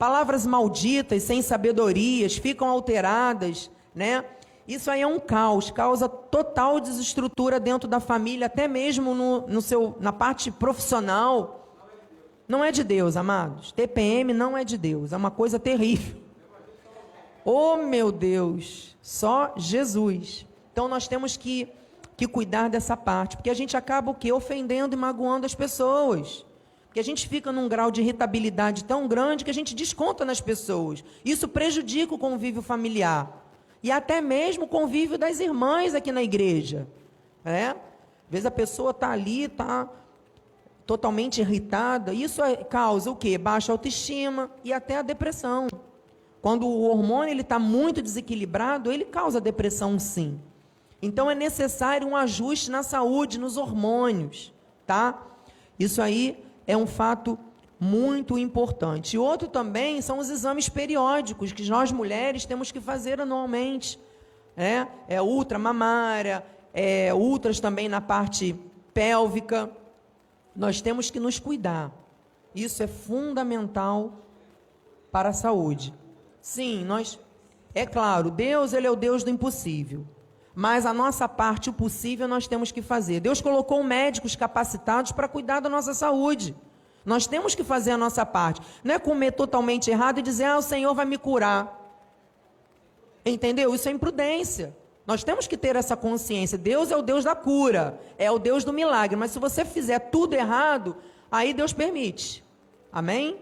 Palavras 0.04 0.46
malditas, 0.46 1.24
sem 1.24 1.42
sabedorias, 1.42 2.36
ficam 2.36 2.68
alteradas, 2.68 3.72
né? 3.96 4.26
Isso 4.68 4.92
aí 4.92 5.00
é 5.00 5.08
um 5.08 5.18
caos, 5.18 5.72
causa 5.72 6.10
total 6.10 6.82
desestrutura 6.82 7.58
dentro 7.58 7.88
da 7.88 8.02
família, 8.02 8.48
até 8.48 8.68
mesmo 8.68 9.16
no, 9.16 9.48
no 9.48 9.62
seu, 9.62 9.96
na 10.02 10.12
parte 10.12 10.52
profissional. 10.52 11.70
Não 12.46 12.62
é 12.62 12.70
de 12.70 12.84
Deus, 12.84 13.16
amados. 13.16 13.72
TPM 13.72 14.34
não 14.34 14.58
é 14.58 14.66
de 14.66 14.78
Deus, 14.78 15.14
é 15.14 15.16
uma 15.16 15.32
coisa 15.32 15.58
terrível. 15.58 16.22
Oh, 17.46 17.78
meu 17.78 18.12
Deus, 18.12 18.98
só 19.02 19.54
Jesus. 19.56 20.46
Então 20.74 20.90
nós 20.90 21.08
temos 21.08 21.38
que, 21.38 21.72
que 22.18 22.28
cuidar 22.28 22.70
dessa 22.70 22.98
parte, 22.98 23.38
porque 23.38 23.50
a 23.50 23.54
gente 23.54 23.78
acaba 23.78 24.12
o 24.12 24.16
quê? 24.16 24.34
Ofendendo 24.34 24.98
e 24.98 25.00
magoando 25.00 25.46
as 25.46 25.56
pessoas 25.56 26.46
que 26.94 27.00
a 27.00 27.04
gente 27.04 27.28
fica 27.28 27.52
num 27.52 27.68
grau 27.68 27.90
de 27.90 28.02
irritabilidade 28.02 28.84
tão 28.84 29.08
grande 29.08 29.44
que 29.44 29.50
a 29.50 29.54
gente 29.54 29.74
desconta 29.74 30.24
nas 30.24 30.40
pessoas. 30.40 31.04
Isso 31.26 31.48
prejudica 31.48 32.14
o 32.14 32.20
convívio 32.20 32.62
familiar. 32.62 33.44
E 33.82 33.92
até 33.92 34.22
mesmo 34.22 34.66
o 34.66 34.68
convívio 34.68 35.18
das 35.18 35.40
irmãs 35.40 35.96
aqui 35.96 36.12
na 36.12 36.22
igreja. 36.22 36.88
Né? 37.44 37.70
Às 37.70 38.30
vezes 38.30 38.46
a 38.46 38.52
pessoa 38.52 38.92
está 38.92 39.10
ali, 39.10 39.46
está 39.46 39.90
totalmente 40.86 41.42
irritada. 41.42 42.14
Isso 42.14 42.44
é, 42.44 42.58
causa 42.58 43.10
o 43.10 43.16
quê? 43.16 43.38
Baixa 43.38 43.72
autoestima 43.72 44.52
e 44.64 44.72
até 44.72 44.98
a 44.98 45.02
depressão. 45.02 45.68
Quando 46.42 46.68
o 46.68 46.84
hormônio 46.84 47.40
está 47.40 47.58
muito 47.58 48.02
desequilibrado, 48.02 48.92
ele 48.92 49.06
causa 49.06 49.42
depressão 49.42 49.98
sim. 49.98 50.40
Então 51.02 51.30
é 51.30 51.34
necessário 51.36 52.08
um 52.08 52.16
ajuste 52.16 52.70
na 52.70 52.84
saúde, 52.84 53.40
nos 53.40 53.58
hormônios, 53.58 54.54
tá? 54.86 55.22
Isso 55.78 56.02
aí 56.02 56.44
é 56.66 56.76
um 56.76 56.88
fato 56.88 57.38
muito 57.80 58.38
importante. 58.38 59.16
E 59.16 59.20
outro 59.20 59.48
também 59.48 60.02
são 60.02 60.20
os 60.20 60.30
exames 60.30 60.70
periódicos 60.70 61.52
que 61.52 61.68
nós 61.70 61.92
mulheres 61.92 62.46
temos 62.46 62.72
que 62.72 62.80
fazer 62.80 63.20
anualmente. 63.20 64.00
Né? 64.56 64.88
É 65.08 65.22
ultra 65.22 65.60
mamária, 65.60 66.44
é 66.74 67.14
ultras 67.14 67.60
também 67.60 67.90
na 67.90 68.00
parte 68.00 68.56
pélvica. 68.94 69.70
Nós 70.56 70.82
temos 70.82 71.12
que 71.12 71.20
nos 71.20 71.40
cuidar. 71.40 71.92
Isso 72.56 72.82
é 72.82 72.88
fundamental 72.88 74.14
para 75.12 75.30
a 75.30 75.34
saúde. 75.34 75.94
Sim, 76.42 76.86
nós 76.86 77.20
é 77.76 77.86
claro, 77.86 78.30
Deus 78.30 78.74
ele 78.74 78.86
é 78.86 78.92
o 78.92 78.96
Deus 78.96 79.24
do 79.24 79.30
impossível. 79.30 80.06
Mas 80.56 80.86
a 80.86 80.94
nossa 80.94 81.28
parte, 81.28 81.70
o 81.70 81.74
possível, 81.74 82.28
nós 82.28 82.48
temos 82.48 82.72
que 82.72 82.82
fazer. 82.82 83.20
Deus 83.20 83.42
colocou 83.42 83.84
médicos 83.84 84.36
capacitados 84.36 85.12
para 85.12 85.28
cuidar 85.28 85.60
da 85.60 85.70
nossa 85.70 85.94
saúde. 85.94 86.56
Nós 87.06 87.26
temos 87.26 87.56
que 87.56 87.64
fazer 87.64 87.92
a 87.92 87.98
nossa 87.98 88.26
parte. 88.26 88.62
Não 88.84 88.94
é 88.94 89.00
comer 89.00 89.32
totalmente 89.32 89.90
errado 89.90 90.20
e 90.20 90.22
dizer, 90.22 90.46
ah, 90.46 90.58
o 90.58 90.62
Senhor 90.62 90.94
vai 90.94 91.06
me 91.06 91.18
curar. 91.18 91.80
Entendeu? 93.26 93.74
Isso 93.74 93.90
é 93.90 93.92
imprudência. 93.92 94.76
Nós 95.06 95.24
temos 95.24 95.48
que 95.48 95.58
ter 95.58 95.76
essa 95.76 95.98
consciência. 95.98 96.58
Deus 96.58 96.92
é 96.92 96.96
o 96.96 97.02
Deus 97.02 97.24
da 97.24 97.36
cura, 97.36 98.00
é 98.18 98.32
o 98.32 98.40
Deus 98.40 98.64
do 98.64 98.72
milagre. 98.72 99.16
Mas 99.16 99.32
se 99.32 99.40
você 99.40 99.66
fizer 99.66 100.00
tudo 100.00 100.34
errado, 100.34 100.96
aí 101.32 101.54
Deus 101.54 101.74
permite. 101.74 102.44
Amém? 102.92 103.38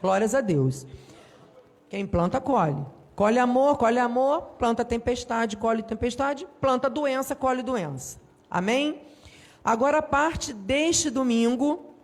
Glórias 0.00 0.34
a 0.34 0.40
Deus. 0.40 0.86
Quem 1.88 2.06
planta, 2.06 2.40
colhe. 2.40 2.84
Colhe 3.16 3.38
amor, 3.38 3.78
colhe 3.78 3.98
amor, 3.98 4.42
planta 4.58 4.84
tempestade, 4.84 5.56
colhe 5.56 5.82
tempestade, 5.82 6.46
planta 6.60 6.90
doença, 6.90 7.34
colhe 7.34 7.62
doença. 7.62 8.20
Amém? 8.50 9.00
Agora 9.64 9.98
a 9.98 10.02
parte 10.02 10.52
deste 10.52 11.08
domingo, 11.08 11.94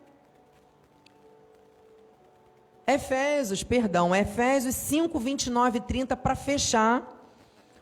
Efésios, 2.86 3.62
perdão, 3.62 4.16
Efésios 4.16 4.74
5, 4.74 5.18
29 5.18 5.78
e 5.78 5.80
30, 5.82 6.16
para 6.16 6.34
fechar 6.34 7.06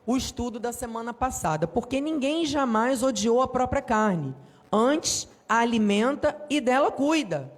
o 0.05 0.17
estudo 0.17 0.59
da 0.59 0.73
semana 0.73 1.15
passada. 1.15 1.69
Porque 1.69 2.01
ninguém 2.01 2.45
jamais 2.45 3.01
odiou 3.01 3.41
a 3.41 3.47
própria 3.47 3.81
carne, 3.81 4.35
antes 4.73 5.29
a 5.49 5.59
alimenta 5.59 6.37
e 6.51 6.61
dela 6.61 6.91
cuida. 6.91 7.53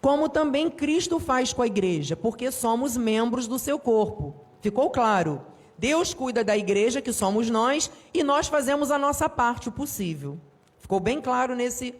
Como 0.00 0.28
também 0.28 0.70
Cristo 0.70 1.18
faz 1.18 1.52
com 1.52 1.60
a 1.60 1.66
igreja, 1.66 2.14
porque 2.14 2.52
somos 2.52 2.96
membros 2.96 3.48
do 3.48 3.58
seu 3.58 3.80
corpo. 3.80 4.47
Ficou 4.60 4.90
claro? 4.90 5.42
Deus 5.78 6.12
cuida 6.12 6.42
da 6.42 6.56
igreja, 6.56 7.00
que 7.00 7.12
somos 7.12 7.48
nós, 7.48 7.90
e 8.12 8.24
nós 8.24 8.48
fazemos 8.48 8.90
a 8.90 8.98
nossa 8.98 9.28
parte, 9.28 9.68
o 9.68 9.72
possível. 9.72 10.38
Ficou 10.78 10.98
bem 10.98 11.20
claro 11.20 11.54
nesse, 11.54 11.94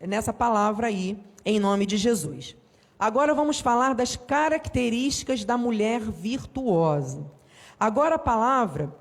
nessa 0.00 0.32
palavra 0.32 0.86
aí, 0.86 1.18
em 1.44 1.60
nome 1.60 1.84
de 1.84 1.96
Jesus. 1.96 2.56
Agora 2.98 3.34
vamos 3.34 3.60
falar 3.60 3.94
das 3.94 4.16
características 4.16 5.44
da 5.44 5.58
mulher 5.58 6.00
virtuosa. 6.00 7.30
Agora 7.78 8.14
a 8.14 8.18
palavra 8.18 8.94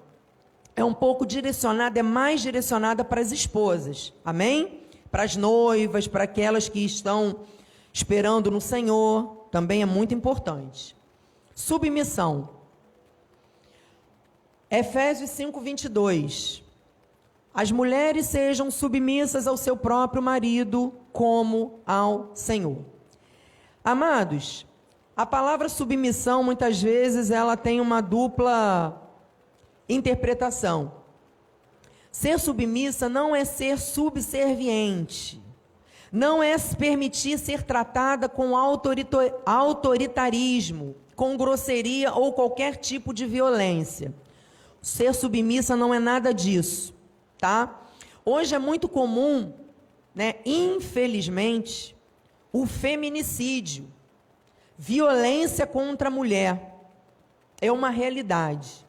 é 0.75 0.83
um 0.83 0.93
pouco 0.93 1.25
direcionada, 1.25 1.97
é 1.97 2.03
mais 2.03 2.41
direcionada 2.41 3.05
para 3.05 3.21
as 3.21 3.31
esposas. 3.31 4.13
Amém? 4.25 4.81
Para 5.09 5.23
as 5.23 5.37
noivas, 5.37 6.07
para 6.07 6.25
aquelas 6.25 6.67
que 6.67 6.83
estão 6.83 7.39
esperando 7.93 8.51
no 8.51 8.59
Senhor, 8.59 9.47
também 9.49 9.81
é 9.81 9.85
muito 9.85 10.13
importante. 10.13 10.93
Submissão. 11.53 12.54
Efésios 14.69 15.29
5:22. 15.29 16.63
As 17.53 17.71
mulheres 17.71 18.25
sejam 18.25 18.69
submissas 18.69 19.47
ao 19.47 19.55
seu 19.55 19.77
próprio 19.77 20.21
marido 20.21 20.93
como 21.13 21.79
ao 21.85 22.31
Senhor. 22.33 22.83
Amados, 23.83 24.65
a 25.15 25.25
palavra 25.25 25.69
submissão 25.69 26.43
muitas 26.43 26.81
vezes 26.81 27.31
ela 27.31 27.55
tem 27.55 27.79
uma 27.79 28.01
dupla 28.01 29.01
interpretação. 29.87 30.91
Ser 32.11 32.39
submissa 32.39 33.07
não 33.07 33.35
é 33.35 33.45
ser 33.45 33.77
subserviente, 33.77 35.41
não 36.11 36.41
é 36.41 36.57
se 36.57 36.75
permitir 36.75 37.37
ser 37.37 37.63
tratada 37.63 38.27
com 38.27 38.57
autoritarismo, 39.45 40.95
com 41.15 41.37
grosseria 41.37 42.13
ou 42.13 42.33
qualquer 42.33 42.75
tipo 42.77 43.13
de 43.13 43.25
violência. 43.25 44.13
Ser 44.85 45.15
submissa 45.15 45.75
não 45.75 45.91
é 45.91 45.97
nada 45.97 46.31
disso, 46.31 46.93
tá? 47.39 47.87
Hoje 48.23 48.53
é 48.53 48.59
muito 48.59 48.87
comum, 48.87 49.51
né, 50.13 50.35
infelizmente, 50.45 51.95
o 52.53 52.67
feminicídio, 52.67 53.91
violência 54.77 55.65
contra 55.65 56.09
a 56.09 56.11
mulher. 56.11 56.85
É 57.59 57.71
uma 57.71 57.89
realidade. 57.89 58.85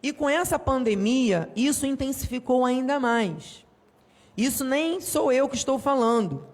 E 0.00 0.12
com 0.12 0.28
essa 0.28 0.56
pandemia, 0.56 1.50
isso 1.56 1.84
intensificou 1.84 2.64
ainda 2.64 3.00
mais. 3.00 3.66
Isso 4.36 4.62
nem 4.62 5.00
sou 5.00 5.32
eu 5.32 5.48
que 5.48 5.56
estou 5.56 5.80
falando. 5.80 6.46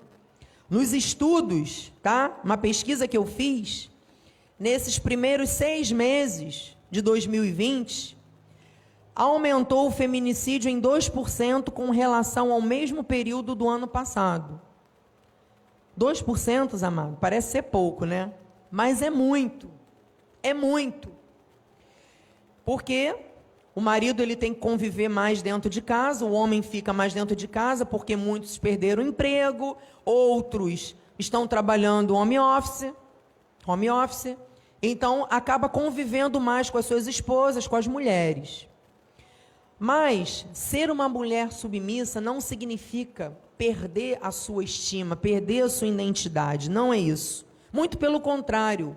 Nos 0.70 0.94
estudos, 0.94 1.92
tá? 2.02 2.40
Uma 2.42 2.56
pesquisa 2.56 3.06
que 3.06 3.18
eu 3.18 3.26
fiz, 3.26 3.90
nesses 4.58 4.98
primeiros 4.98 5.50
seis 5.50 5.92
meses 5.92 6.78
de 6.90 7.02
2020, 7.02 8.18
aumentou 9.14 9.86
o 9.86 9.90
feminicídio 9.90 10.70
em 10.70 10.80
2% 10.80 11.70
com 11.70 11.90
relação 11.90 12.52
ao 12.52 12.60
mesmo 12.60 13.04
período 13.04 13.54
do 13.54 13.68
ano 13.68 13.86
passado. 13.86 14.60
2%, 15.98 16.82
amado, 16.82 17.18
parece 17.20 17.52
ser 17.52 17.62
pouco, 17.62 18.04
né? 18.04 18.32
Mas 18.70 19.02
é 19.02 19.10
muito. 19.10 19.68
É 20.42 20.54
muito. 20.54 21.10
Porque 22.64 23.14
o 23.74 23.80
marido 23.80 24.22
ele 24.22 24.36
tem 24.36 24.54
que 24.54 24.60
conviver 24.60 25.08
mais 25.08 25.42
dentro 25.42 25.68
de 25.68 25.82
casa, 25.82 26.24
o 26.24 26.32
homem 26.32 26.62
fica 26.62 26.92
mais 26.92 27.12
dentro 27.12 27.36
de 27.36 27.46
casa 27.46 27.84
porque 27.84 28.16
muitos 28.16 28.56
perderam 28.56 29.02
o 29.02 29.06
emprego, 29.06 29.76
outros 30.04 30.96
estão 31.18 31.46
trabalhando 31.46 32.14
home 32.14 32.38
office, 32.38 32.92
home 33.66 33.90
office. 33.90 34.36
Então 34.82 35.26
acaba 35.28 35.68
convivendo 35.68 36.40
mais 36.40 36.70
com 36.70 36.78
as 36.78 36.86
suas 36.86 37.06
esposas, 37.06 37.66
com 37.66 37.76
as 37.76 37.86
mulheres. 37.86 38.69
Mas 39.82 40.46
ser 40.52 40.90
uma 40.90 41.08
mulher 41.08 41.50
submissa 41.50 42.20
não 42.20 42.38
significa 42.38 43.34
perder 43.56 44.18
a 44.20 44.30
sua 44.30 44.62
estima, 44.62 45.16
perder 45.16 45.62
a 45.62 45.70
sua 45.70 45.88
identidade. 45.88 46.68
Não 46.68 46.92
é 46.92 46.98
isso. 46.98 47.46
Muito 47.72 47.96
pelo 47.96 48.20
contrário. 48.20 48.94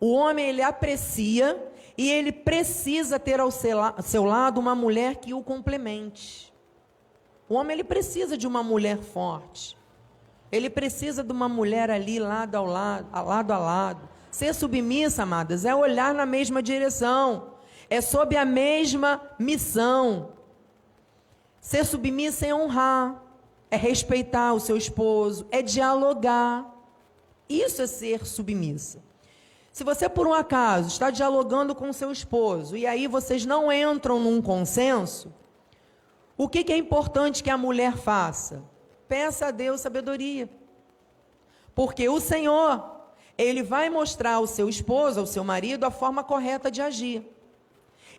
O 0.00 0.14
homem 0.14 0.46
ele 0.48 0.62
aprecia 0.62 1.62
e 1.96 2.10
ele 2.10 2.32
precisa 2.32 3.18
ter 3.18 3.38
ao 3.38 3.50
seu 3.50 4.24
lado 4.24 4.58
uma 4.58 4.74
mulher 4.74 5.16
que 5.16 5.34
o 5.34 5.42
complemente. 5.42 6.50
O 7.46 7.54
homem 7.54 7.74
ele 7.74 7.84
precisa 7.84 8.34
de 8.34 8.46
uma 8.46 8.62
mulher 8.62 8.96
forte. 8.96 9.76
Ele 10.50 10.70
precisa 10.70 11.22
de 11.22 11.32
uma 11.32 11.50
mulher 11.50 11.90
ali 11.90 12.18
lado 12.18 12.54
ao 12.54 12.64
lado, 12.64 13.08
lado 13.12 13.52
a 13.52 13.58
lado. 13.58 14.08
Ser 14.30 14.54
submissa, 14.54 15.24
amadas, 15.24 15.66
é 15.66 15.74
olhar 15.74 16.14
na 16.14 16.24
mesma 16.24 16.62
direção. 16.62 17.53
É 17.94 18.00
sob 18.00 18.36
a 18.36 18.44
mesma 18.44 19.20
missão. 19.38 20.32
Ser 21.60 21.84
submissa 21.84 22.46
é 22.46 22.54
honrar 22.54 23.24
é 23.74 23.76
respeitar 23.76 24.54
o 24.54 24.60
seu 24.60 24.76
esposo, 24.76 25.46
é 25.50 25.60
dialogar. 25.60 26.72
Isso 27.48 27.82
é 27.82 27.86
ser 27.86 28.24
submissa. 28.24 29.02
Se 29.72 29.82
você, 29.82 30.08
por 30.08 30.28
um 30.28 30.32
acaso, 30.32 30.86
está 30.86 31.10
dialogando 31.10 31.74
com 31.74 31.92
seu 31.92 32.12
esposo 32.12 32.76
e 32.76 32.86
aí 32.86 33.08
vocês 33.08 33.44
não 33.44 33.72
entram 33.72 34.20
num 34.20 34.40
consenso, 34.40 35.34
o 36.36 36.48
que, 36.48 36.62
que 36.62 36.72
é 36.72 36.76
importante 36.76 37.42
que 37.42 37.50
a 37.50 37.58
mulher 37.58 37.96
faça? 37.96 38.62
Peça 39.08 39.46
a 39.46 39.50
Deus 39.50 39.80
sabedoria. 39.80 40.48
Porque 41.74 42.08
o 42.08 42.20
Senhor, 42.20 43.08
Ele 43.36 43.62
vai 43.62 43.90
mostrar 43.90 44.34
ao 44.34 44.46
seu 44.46 44.68
esposo, 44.68 45.18
ao 45.18 45.26
seu 45.26 45.42
marido, 45.42 45.84
a 45.84 45.90
forma 45.90 46.22
correta 46.22 46.70
de 46.70 46.80
agir. 46.80 47.33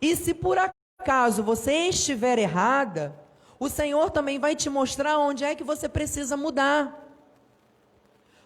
E 0.06 0.16
se 0.16 0.36
por 0.36 0.56
acaso 0.60 1.42
você 1.42 1.74
estiver 1.88 2.38
errada, 2.38 3.20
o 3.60 3.68
Senhor 3.68 4.12
também 4.12 4.38
vai 4.38 4.56
te 4.56 4.70
mostrar 4.70 5.18
onde 5.18 5.44
é 5.44 5.56
que 5.56 5.64
você 5.64 5.90
precisa 5.90 6.38
mudar. 6.38 6.80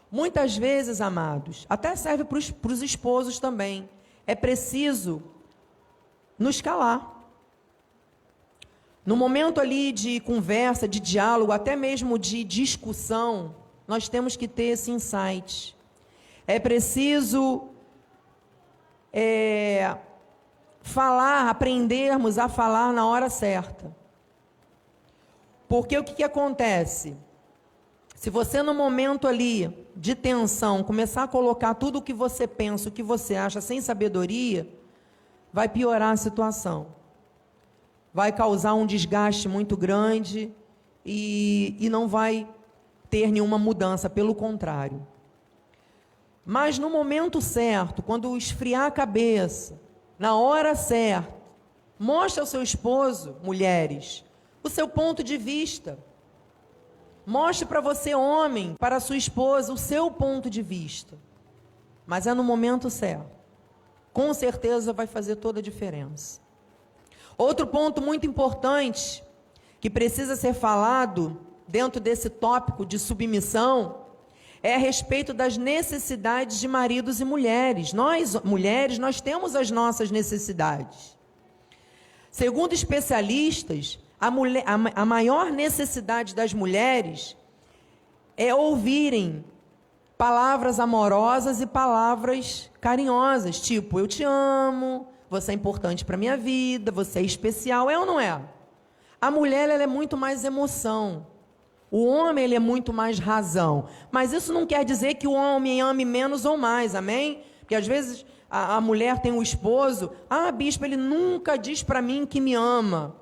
Muitas 0.10 0.56
vezes, 0.56 1.02
amados, 1.02 1.66
até 1.70 1.98
serve 1.98 2.24
para 2.24 2.72
os 2.72 2.82
esposos 2.82 3.40
também, 3.40 3.90
é 4.26 4.36
preciso 4.36 5.22
nos 6.38 6.62
calar. 6.62 7.28
No 9.06 9.18
momento 9.18 9.60
ali 9.60 9.92
de 9.92 10.22
conversa, 10.22 10.88
de 10.88 11.02
diálogo, 11.02 11.52
até 11.52 11.76
mesmo 11.76 12.18
de 12.18 12.46
discussão, 12.46 13.54
nós 13.86 14.08
temos 14.08 14.38
que 14.38 14.48
ter 14.48 14.70
esse 14.76 14.92
insight. 14.92 15.76
É 16.48 16.58
preciso 16.58 17.68
é, 19.12 19.98
falar, 20.82 21.50
aprendermos 21.50 22.38
a 22.38 22.48
falar 22.48 22.94
na 22.94 23.06
hora 23.06 23.30
certa. 23.30 23.96
Porque 25.68 25.98
o 25.98 26.04
que, 26.04 26.14
que 26.14 26.24
acontece? 26.24 27.16
Se 28.16 28.30
você, 28.30 28.62
no 28.62 28.74
momento 28.74 29.28
ali 29.28 29.88
de 29.96 30.16
tensão, 30.16 30.84
começar 30.84 31.24
a 31.24 31.28
colocar 31.28 31.74
tudo 31.76 32.00
o 32.00 32.02
que 32.02 32.14
você 32.14 32.48
pensa, 32.48 32.90
o 32.90 32.92
que 32.92 33.04
você 33.04 33.36
acha, 33.36 33.62
sem 33.62 33.80
sabedoria, 33.80 34.68
vai 35.54 35.70
piorar 35.70 36.14
a 36.14 36.18
situação. 36.18 36.88
Vai 38.14 38.32
causar 38.32 38.74
um 38.74 38.86
desgaste 38.86 39.48
muito 39.48 39.78
grande 39.78 40.52
e, 41.06 41.76
e 41.80 41.90
não 41.90 42.08
vai 42.08 42.48
ter 43.10 43.32
nenhuma 43.32 43.58
mudança, 43.58 44.10
pelo 44.10 44.36
contrário. 44.36 45.06
Mas 46.46 46.80
no 46.80 46.90
momento 46.90 47.40
certo, 47.40 48.02
quando 48.02 48.36
esfriar 48.36 48.86
a 48.86 48.92
cabeça, 48.92 49.80
na 50.20 50.36
hora 50.36 50.76
certa, 50.76 51.40
Mostre 52.02 52.40
ao 52.40 52.46
seu 52.46 52.64
esposo, 52.64 53.36
mulheres, 53.44 54.24
o 54.64 54.70
seu 54.70 54.88
ponto 54.88 55.22
de 55.22 55.36
vista. 55.36 56.00
Mostre 57.26 57.66
para 57.66 57.82
você, 57.82 58.16
homem, 58.16 58.74
para 58.80 59.02
sua 59.02 59.18
esposa, 59.18 59.74
o 59.74 59.78
seu 59.78 60.10
ponto 60.10 60.50
de 60.50 60.62
vista. 60.62 61.18
Mas 62.06 62.26
é 62.26 62.34
no 62.34 62.42
momento 62.42 62.90
certo. 62.90 63.30
Com 64.14 64.34
certeza 64.34 64.94
vai 64.94 65.08
fazer 65.08 65.36
toda 65.36 65.60
a 65.60 65.62
diferença. 65.64 66.40
Outro 67.38 67.68
ponto 67.68 68.02
muito 68.02 68.26
importante 68.26 69.22
que 69.82 69.90
precisa 69.90 70.38
ser 70.38 70.54
falado 70.54 71.38
dentro 71.68 72.00
desse 72.00 72.30
tópico 72.30 72.86
de 72.86 72.98
submissão 72.98 74.06
é 74.62 74.76
a 74.76 74.78
respeito 74.78 75.34
das 75.34 75.58
necessidades 75.58 76.60
de 76.60 76.68
maridos 76.68 77.22
e 77.22 77.26
mulheres. 77.26 77.94
Nós, 77.94 78.36
mulheres, 78.44 79.00
nós 79.00 79.22
temos 79.22 79.56
as 79.56 79.72
nossas 79.72 80.12
necessidades. 80.12 81.18
Segundo 82.30 82.74
especialistas, 82.74 84.00
a, 84.20 84.30
mulher, 84.30 84.64
a, 84.66 85.02
a 85.02 85.06
maior 85.06 85.52
necessidade 85.52 86.36
das 86.36 86.54
mulheres 86.54 87.38
é 88.36 88.54
ouvirem 88.54 89.44
palavras 90.18 90.80
amorosas 90.80 91.62
e 91.62 91.66
palavras 91.66 92.70
carinhosas, 92.82 93.60
tipo 93.60 94.00
eu 94.00 94.08
te 94.08 94.24
amo, 94.24 95.08
você 95.30 95.52
é 95.52 95.56
importante 95.56 96.04
para 96.04 96.18
minha 96.18 96.36
vida, 96.36 96.92
você 96.92 97.20
é 97.20 97.22
especial, 97.22 97.90
é 97.90 97.98
ou 97.98 98.06
não 98.06 98.20
é? 98.20 98.42
A 99.22 99.32
mulher 99.32 99.70
ela 99.70 99.84
é 99.84 99.88
muito 99.88 100.18
mais 100.18 100.44
emoção. 100.44 101.28
O 101.92 102.06
homem 102.06 102.44
ele 102.44 102.56
é 102.56 102.60
muito 102.60 102.94
mais 102.94 103.18
razão. 103.20 103.88
Mas 104.12 104.32
isso 104.32 104.54
não 104.54 104.66
quer 104.66 104.86
dizer 104.86 105.16
que 105.16 105.28
o 105.28 105.34
homem 105.34 105.82
ame 105.82 106.06
menos 106.06 106.46
ou 106.46 106.58
mais, 106.58 106.94
amém? 106.94 107.44
Porque 107.60 107.76
às 107.76 107.88
vezes 107.88 108.26
a, 108.50 108.76
a 108.76 108.82
mulher 108.82 109.20
tem 109.20 109.32
um 109.32 109.42
esposo, 109.42 110.12
ah, 110.30 110.52
bispo, 110.52 110.86
ele 110.86 110.98
nunca 110.98 111.58
diz 111.58 111.82
para 111.84 112.02
mim 112.02 112.26
que 112.26 112.40
me 112.40 112.54
ama. 112.54 113.16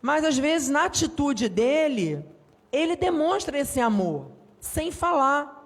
Mas 0.00 0.24
às 0.24 0.36
vezes 0.38 0.68
na 0.68 0.84
atitude 0.84 1.48
dele, 1.48 2.24
ele 2.70 2.96
demonstra 2.96 3.58
esse 3.58 3.80
amor, 3.80 4.30
sem 4.60 4.90
falar, 4.90 5.62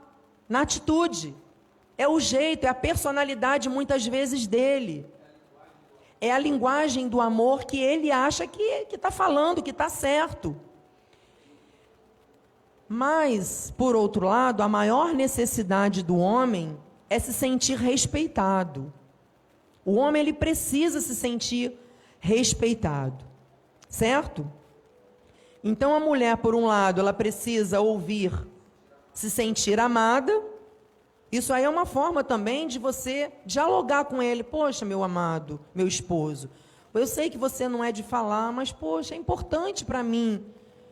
na 0.48 0.60
atitude. 0.62 1.34
É 1.96 2.06
o 2.06 2.20
jeito, 2.20 2.64
é 2.64 2.68
a 2.68 2.74
personalidade 2.74 3.68
muitas 3.68 4.06
vezes 4.06 4.46
dele. 4.46 5.06
É 6.20 6.32
a 6.32 6.38
linguagem 6.38 7.08
do 7.08 7.20
amor 7.20 7.64
que 7.64 7.78
ele 7.78 8.10
acha 8.10 8.46
que 8.46 8.62
está 8.90 9.10
falando, 9.10 9.62
que 9.62 9.70
está 9.70 9.88
certo. 9.88 10.56
Mas, 12.88 13.72
por 13.76 13.94
outro 13.94 14.26
lado, 14.26 14.62
a 14.62 14.68
maior 14.68 15.12
necessidade 15.12 16.02
do 16.02 16.16
homem 16.16 16.78
é 17.10 17.18
se 17.18 17.34
sentir 17.34 17.76
respeitado. 17.76 18.92
O 19.84 19.94
homem 19.94 20.20
ele 20.20 20.32
precisa 20.32 21.00
se 21.00 21.14
sentir 21.14 21.78
respeitado, 22.18 23.24
certo? 23.88 24.50
Então 25.62 25.94
a 25.94 26.00
mulher, 26.00 26.38
por 26.38 26.54
um 26.54 26.66
lado, 26.66 27.00
ela 27.00 27.12
precisa 27.12 27.80
ouvir, 27.80 28.32
se 29.12 29.30
sentir 29.30 29.78
amada. 29.78 30.42
Isso 31.30 31.52
aí 31.52 31.64
é 31.64 31.68
uma 31.68 31.84
forma 31.84 32.24
também 32.24 32.66
de 32.66 32.78
você 32.78 33.30
dialogar 33.44 34.06
com 34.06 34.22
ele. 34.22 34.42
Poxa, 34.42 34.84
meu 34.84 35.02
amado, 35.04 35.60
meu 35.74 35.86
esposo, 35.86 36.48
eu 36.94 37.06
sei 37.06 37.28
que 37.28 37.36
você 37.36 37.68
não 37.68 37.84
é 37.84 37.92
de 37.92 38.02
falar, 38.02 38.50
mas 38.50 38.72
poxa, 38.72 39.14
é 39.14 39.18
importante 39.18 39.84
para 39.84 40.02
mim 40.02 40.44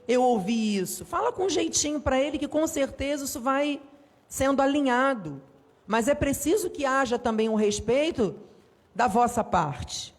eu 0.08 0.22
ouvi 0.22 0.76
isso. 0.76 1.04
Fala 1.04 1.32
com 1.32 1.46
um 1.46 1.50
jeitinho 1.50 2.00
para 2.00 2.20
ele 2.20 2.38
que 2.38 2.48
com 2.48 2.66
certeza 2.66 3.24
isso 3.24 3.40
vai 3.40 3.80
sendo 4.28 4.62
alinhado. 4.62 5.42
Mas 5.86 6.08
é 6.08 6.14
preciso 6.14 6.70
que 6.70 6.84
haja 6.84 7.18
também 7.18 7.48
um 7.48 7.54
respeito 7.54 8.34
da 8.94 9.06
vossa 9.06 9.44
parte, 9.44 10.14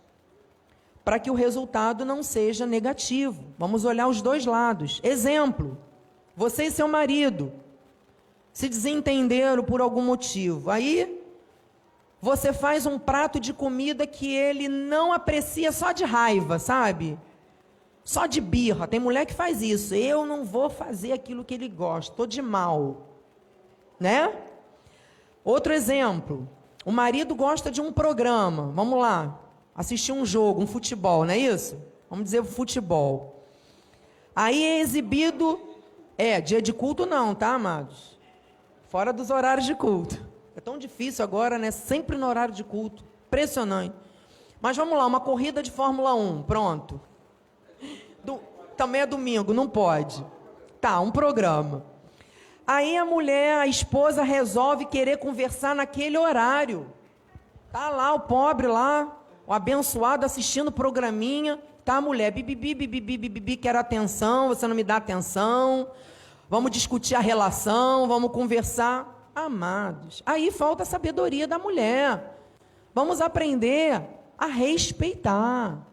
para 1.03 1.17
que 1.17 1.31
o 1.31 1.33
resultado 1.33 2.05
não 2.05 2.21
seja 2.21 2.65
negativo. 2.65 3.43
Vamos 3.57 3.83
olhar 3.85 4.07
os 4.07 4.21
dois 4.21 4.45
lados. 4.45 5.01
Exemplo: 5.03 5.77
você 6.35 6.65
e 6.65 6.71
seu 6.71 6.87
marido 6.87 7.51
se 8.53 8.69
desentenderam 8.69 9.63
por 9.63 9.81
algum 9.81 10.01
motivo. 10.01 10.69
Aí 10.69 11.21
você 12.21 12.53
faz 12.53 12.85
um 12.85 12.97
prato 12.97 13.39
de 13.39 13.53
comida 13.53 14.07
que 14.07 14.33
ele 14.33 14.67
não 14.67 15.13
aprecia 15.13 15.71
só 15.71 15.91
de 15.91 16.03
raiva, 16.03 16.59
sabe? 16.59 17.17
Só 18.07 18.25
de 18.25 18.39
birra. 18.39 18.87
Tem 18.87 19.01
mulher 19.01 19.25
que 19.25 19.33
faz 19.33 19.61
isso. 19.61 19.93
Eu 19.93 20.25
não 20.25 20.45
vou 20.45 20.69
fazer 20.69 21.11
aquilo 21.11 21.43
que 21.43 21.53
ele 21.53 21.67
gosta. 21.67 22.13
Estou 22.13 22.25
de 22.25 22.41
mal. 22.41 23.05
Né? 23.99 24.33
Outro 25.43 25.73
exemplo. 25.73 26.47
O 26.85 26.91
marido 26.93 27.35
gosta 27.35 27.69
de 27.69 27.81
um 27.81 27.91
programa. 27.91 28.71
Vamos 28.73 28.97
lá. 28.97 29.37
Assistir 29.75 30.13
um 30.13 30.25
jogo, 30.25 30.61
um 30.61 30.65
futebol, 30.65 31.25
não 31.25 31.33
é 31.33 31.37
isso? 31.37 31.77
Vamos 32.09 32.23
dizer 32.23 32.45
futebol. 32.45 33.43
Aí 34.33 34.63
é 34.63 34.79
exibido. 34.79 35.59
É, 36.17 36.39
dia 36.39 36.61
de 36.61 36.71
culto 36.71 37.05
não, 37.05 37.35
tá, 37.35 37.55
amados? 37.55 38.17
Fora 38.87 39.11
dos 39.11 39.29
horários 39.29 39.65
de 39.65 39.75
culto. 39.75 40.25
É 40.55 40.61
tão 40.61 40.77
difícil 40.77 41.25
agora, 41.25 41.57
né? 41.57 41.71
Sempre 41.71 42.15
no 42.15 42.25
horário 42.25 42.53
de 42.53 42.63
culto. 42.63 43.03
Impressionante. 43.27 43.93
Mas 44.61 44.77
vamos 44.77 44.97
lá, 44.97 45.05
uma 45.05 45.19
corrida 45.19 45.61
de 45.61 45.71
Fórmula 45.71 46.15
1. 46.15 46.43
Pronto 46.43 47.01
também 48.77 49.01
é 49.01 49.05
domingo, 49.05 49.53
não 49.53 49.67
pode. 49.67 50.23
Tá, 50.79 50.99
um 50.99 51.11
programa. 51.11 51.83
Aí 52.65 52.97
a 52.97 53.05
mulher, 53.05 53.59
a 53.59 53.67
esposa 53.67 54.23
resolve 54.23 54.85
querer 54.85 55.17
conversar 55.17 55.73
naquele 55.73 56.17
horário. 56.17 56.87
Tá 57.71 57.89
lá 57.89 58.13
o 58.13 58.21
pobre 58.21 58.67
lá, 58.67 59.17
o 59.45 59.53
abençoado 59.53 60.25
assistindo 60.25 60.71
programinha. 60.71 61.59
Tá 61.83 61.95
a 61.95 62.01
mulher, 62.01 62.31
bibibi, 62.31 62.75
bibibi, 62.75 63.17
bibibi, 63.17 63.57
quero 63.57 63.79
atenção, 63.79 64.49
você 64.49 64.67
não 64.67 64.75
me 64.75 64.83
dá 64.83 64.97
atenção. 64.97 65.89
Vamos 66.49 66.71
discutir 66.71 67.15
a 67.15 67.19
relação, 67.19 68.07
vamos 68.07 68.31
conversar. 68.31 69.31
Amados, 69.33 70.21
aí 70.25 70.51
falta 70.51 70.83
a 70.83 70.85
sabedoria 70.85 71.47
da 71.47 71.57
mulher. 71.57 72.37
Vamos 72.93 73.21
aprender 73.21 74.01
a 74.37 74.47
respeitar. 74.47 75.86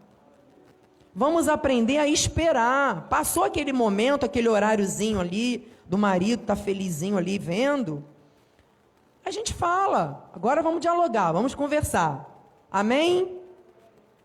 Vamos 1.15 1.47
aprender 1.47 1.97
a 1.97 2.07
esperar. 2.07 3.07
Passou 3.07 3.45
aquele 3.45 3.71
momento, 3.71 4.25
aquele 4.25 4.49
horáriozinho 4.49 5.21
ali, 5.21 5.71
do 5.85 5.97
marido 5.97 6.43
tá 6.43 6.57
felizinho 6.57 7.17
ali 7.17 7.39
vendo. 7.39 8.03
A 9.23 9.31
gente 9.31 9.53
fala. 9.53 10.29
Agora 10.35 10.61
vamos 10.61 10.81
dialogar, 10.81 11.31
vamos 11.31 11.55
conversar. 11.55 12.29
Amém? 12.69 13.39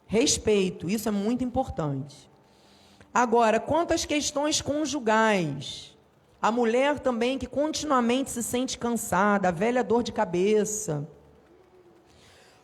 Respeito, 0.05 0.91
isso 0.91 1.09
é 1.09 1.13
muito 1.13 1.45
importante. 1.45 2.29
Agora, 3.15 3.61
quanto 3.61 3.95
às 3.95 4.05
questões 4.05 4.61
conjugais, 4.61 5.97
a 6.43 6.51
mulher 6.51 6.99
também 6.99 7.39
que 7.39 7.47
continuamente 7.47 8.31
se 8.31 8.43
sente 8.43 8.77
cansada, 8.77 9.49
a 9.49 9.53
velha 9.53 9.85
dor 9.85 10.03
de 10.03 10.11
cabeça, 10.11 11.09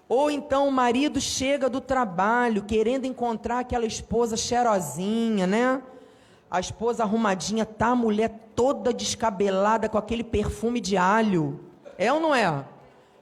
ou 0.09 0.31
então 0.31 0.69
o 0.69 0.73
marido 0.73 1.21
chega 1.21 1.69
do 1.69 1.81
trabalho 1.81 2.62
querendo 2.62 3.07
encontrar 3.07 3.61
aquela 3.61 3.87
esposa 3.87 4.37
cheirosinha, 4.37 5.47
né? 5.47 5.83
A 6.49 6.61
esposa 6.61 7.03
arrumadinha, 7.03 7.66
tá 7.66 7.88
a 7.88 7.97
mulher 7.97 8.53
toda 8.55 8.92
descabelada 8.92 9.88
com 9.88 9.99
aquele 9.99 10.23
perfume 10.23 10.81
de 10.81 10.97
alho. 10.97 11.59
É 11.99 12.12
ou 12.12 12.21
não 12.21 12.33
é? 12.33 12.64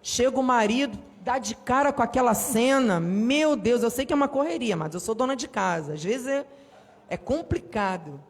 Chega 0.02 0.38
o 0.38 0.42
marido, 0.42 0.98
dá 1.22 1.38
de 1.38 1.54
cara 1.54 1.90
com 1.90 2.02
aquela 2.02 2.34
cena. 2.34 3.00
Meu 3.00 3.56
Deus, 3.56 3.82
eu 3.82 3.90
sei 3.90 4.04
que 4.04 4.12
é 4.12 4.16
uma 4.16 4.28
correria, 4.28 4.76
mas 4.76 4.92
eu 4.92 5.00
sou 5.00 5.14
dona 5.14 5.34
de 5.34 5.48
casa. 5.48 5.94
Às 5.94 6.04
vezes 6.04 6.26
é, 6.26 6.46
é 7.08 7.16
complicado. 7.16 8.20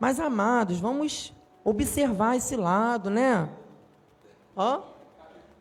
Mas 0.00 0.18
amados, 0.18 0.80
vamos 0.80 1.32
observar 1.62 2.36
esse 2.36 2.56
lado, 2.56 3.08
né? 3.08 3.48
Ó. 4.56 4.93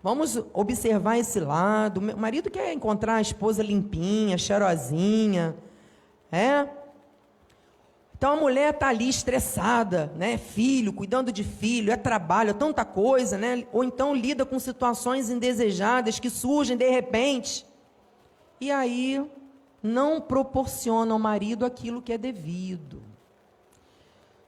Vamos 0.04 0.38
observar 0.54 1.18
esse 1.18 1.40
lado. 1.40 2.00
O 2.02 2.18
marido 2.18 2.52
quer 2.52 2.74
encontrar 2.74 3.16
a 3.16 3.22
esposa 3.22 3.64
limpinha, 3.64 4.38
cheirosinha, 4.38 5.56
é? 6.30 6.68
Então 8.18 8.34
a 8.34 8.36
mulher 8.36 8.74
está 8.74 8.90
ali 8.90 9.08
estressada, 9.08 10.12
né? 10.18 10.38
Filho, 10.38 10.92
cuidando 10.92 11.32
de 11.32 11.44
filho, 11.44 11.92
é 11.92 11.96
trabalho, 11.96 12.50
é 12.50 12.54
tanta 12.54 12.84
coisa, 12.84 13.38
né? 13.38 13.66
Ou 13.72 13.82
então 13.82 14.14
lida 14.14 14.46
com 14.46 14.60
situações 14.60 15.30
indesejadas 15.30 16.20
que 16.20 16.30
surgem 16.30 16.76
de 16.76 16.90
repente. 16.90 17.66
E 18.60 18.72
aí 18.72 19.26
não 19.82 20.20
proporciona 20.20 21.14
ao 21.14 21.20
marido 21.20 21.66
aquilo 21.66 22.02
que 22.02 22.14
é 22.14 22.18
devido. 22.18 23.04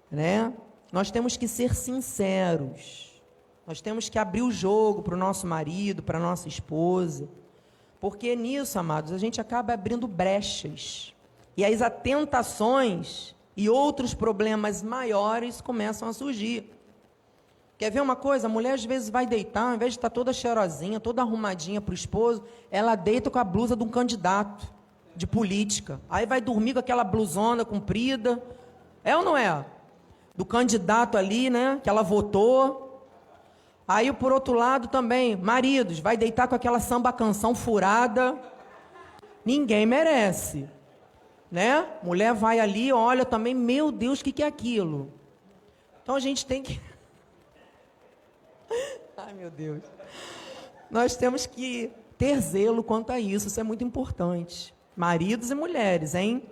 Né? 0.09 0.53
Nós 0.91 1.11
temos 1.11 1.35
que 1.35 1.47
ser 1.47 1.75
sinceros. 1.75 3.04
Nós 3.67 3.81
temos 3.81 4.09
que 4.09 4.19
abrir 4.19 4.43
o 4.43 4.51
jogo 4.51 5.01
para 5.01 5.15
o 5.15 5.17
nosso 5.17 5.47
marido, 5.47 6.03
para 6.03 6.17
a 6.17 6.21
nossa 6.21 6.47
esposa. 6.47 7.27
Porque 7.99 8.35
nisso, 8.35 8.77
amados, 8.77 9.11
a 9.11 9.17
gente 9.17 9.41
acaba 9.41 9.73
abrindo 9.73 10.07
brechas. 10.07 11.13
E 11.57 11.65
as 11.65 11.79
tentações 12.03 13.33
e 13.57 13.69
outros 13.69 14.13
problemas 14.13 14.83
maiores 14.83 15.61
começam 15.61 16.07
a 16.07 16.13
surgir. 16.13 16.71
Quer 17.77 17.89
ver 17.89 18.01
uma 18.01 18.15
coisa? 18.15 18.47
A 18.47 18.49
mulher 18.49 18.73
às 18.73 18.85
vezes 18.85 19.09
vai 19.09 19.25
deitar, 19.25 19.69
ao 19.69 19.75
invés 19.75 19.93
de 19.93 19.97
estar 19.97 20.09
toda 20.09 20.31
cheirosinha, 20.31 20.99
toda 20.99 21.21
arrumadinha 21.21 21.81
para 21.81 21.91
o 21.91 21.95
esposo, 21.95 22.43
ela 22.69 22.95
deita 22.95 23.29
com 23.29 23.39
a 23.39 23.43
blusa 23.43 23.75
de 23.75 23.83
um 23.83 23.89
candidato. 23.89 24.73
de 25.15 25.25
política. 25.25 26.01
Aí 26.09 26.25
vai 26.25 26.41
dormir 26.41 26.73
com 26.73 26.79
aquela 26.79 27.03
blusona 27.03 27.63
comprida. 27.63 28.43
É 29.01 29.15
ou 29.15 29.23
não 29.23 29.37
é? 29.37 29.65
Do 30.35 30.45
candidato 30.45 31.17
ali, 31.17 31.49
né? 31.49 31.79
Que 31.81 31.89
ela 31.89 32.01
votou. 32.01 32.84
Aí, 33.87 34.11
por 34.11 34.31
outro 34.31 34.53
lado, 34.53 34.87
também, 34.87 35.35
maridos, 35.35 35.99
vai 35.99 36.17
deitar 36.17 36.47
com 36.47 36.55
aquela 36.55 36.79
samba 36.79 37.13
canção 37.13 37.53
furada. 37.53 38.35
Ninguém 39.43 39.85
merece. 39.85 40.67
Né? 41.51 41.87
Mulher 42.01 42.33
vai 42.33 42.59
ali, 42.59 42.91
olha 42.91 43.23
também, 43.23 43.53
meu 43.53 43.91
Deus, 43.91 44.19
o 44.19 44.23
que, 44.23 44.31
que 44.31 44.43
é 44.43 44.47
aquilo? 44.47 45.13
Então 46.01 46.15
a 46.15 46.19
gente 46.19 46.45
tem 46.45 46.63
que. 46.63 46.81
Ai, 49.15 49.33
meu 49.33 49.51
Deus. 49.51 49.83
Nós 50.89 51.15
temos 51.15 51.45
que 51.45 51.91
ter 52.17 52.39
zelo 52.41 52.83
quanto 52.83 53.11
a 53.11 53.19
isso, 53.19 53.47
isso 53.47 53.59
é 53.59 53.63
muito 53.63 53.83
importante. 53.83 54.73
Maridos 54.95 55.51
e 55.51 55.55
mulheres, 55.55 56.15
hein? 56.15 56.43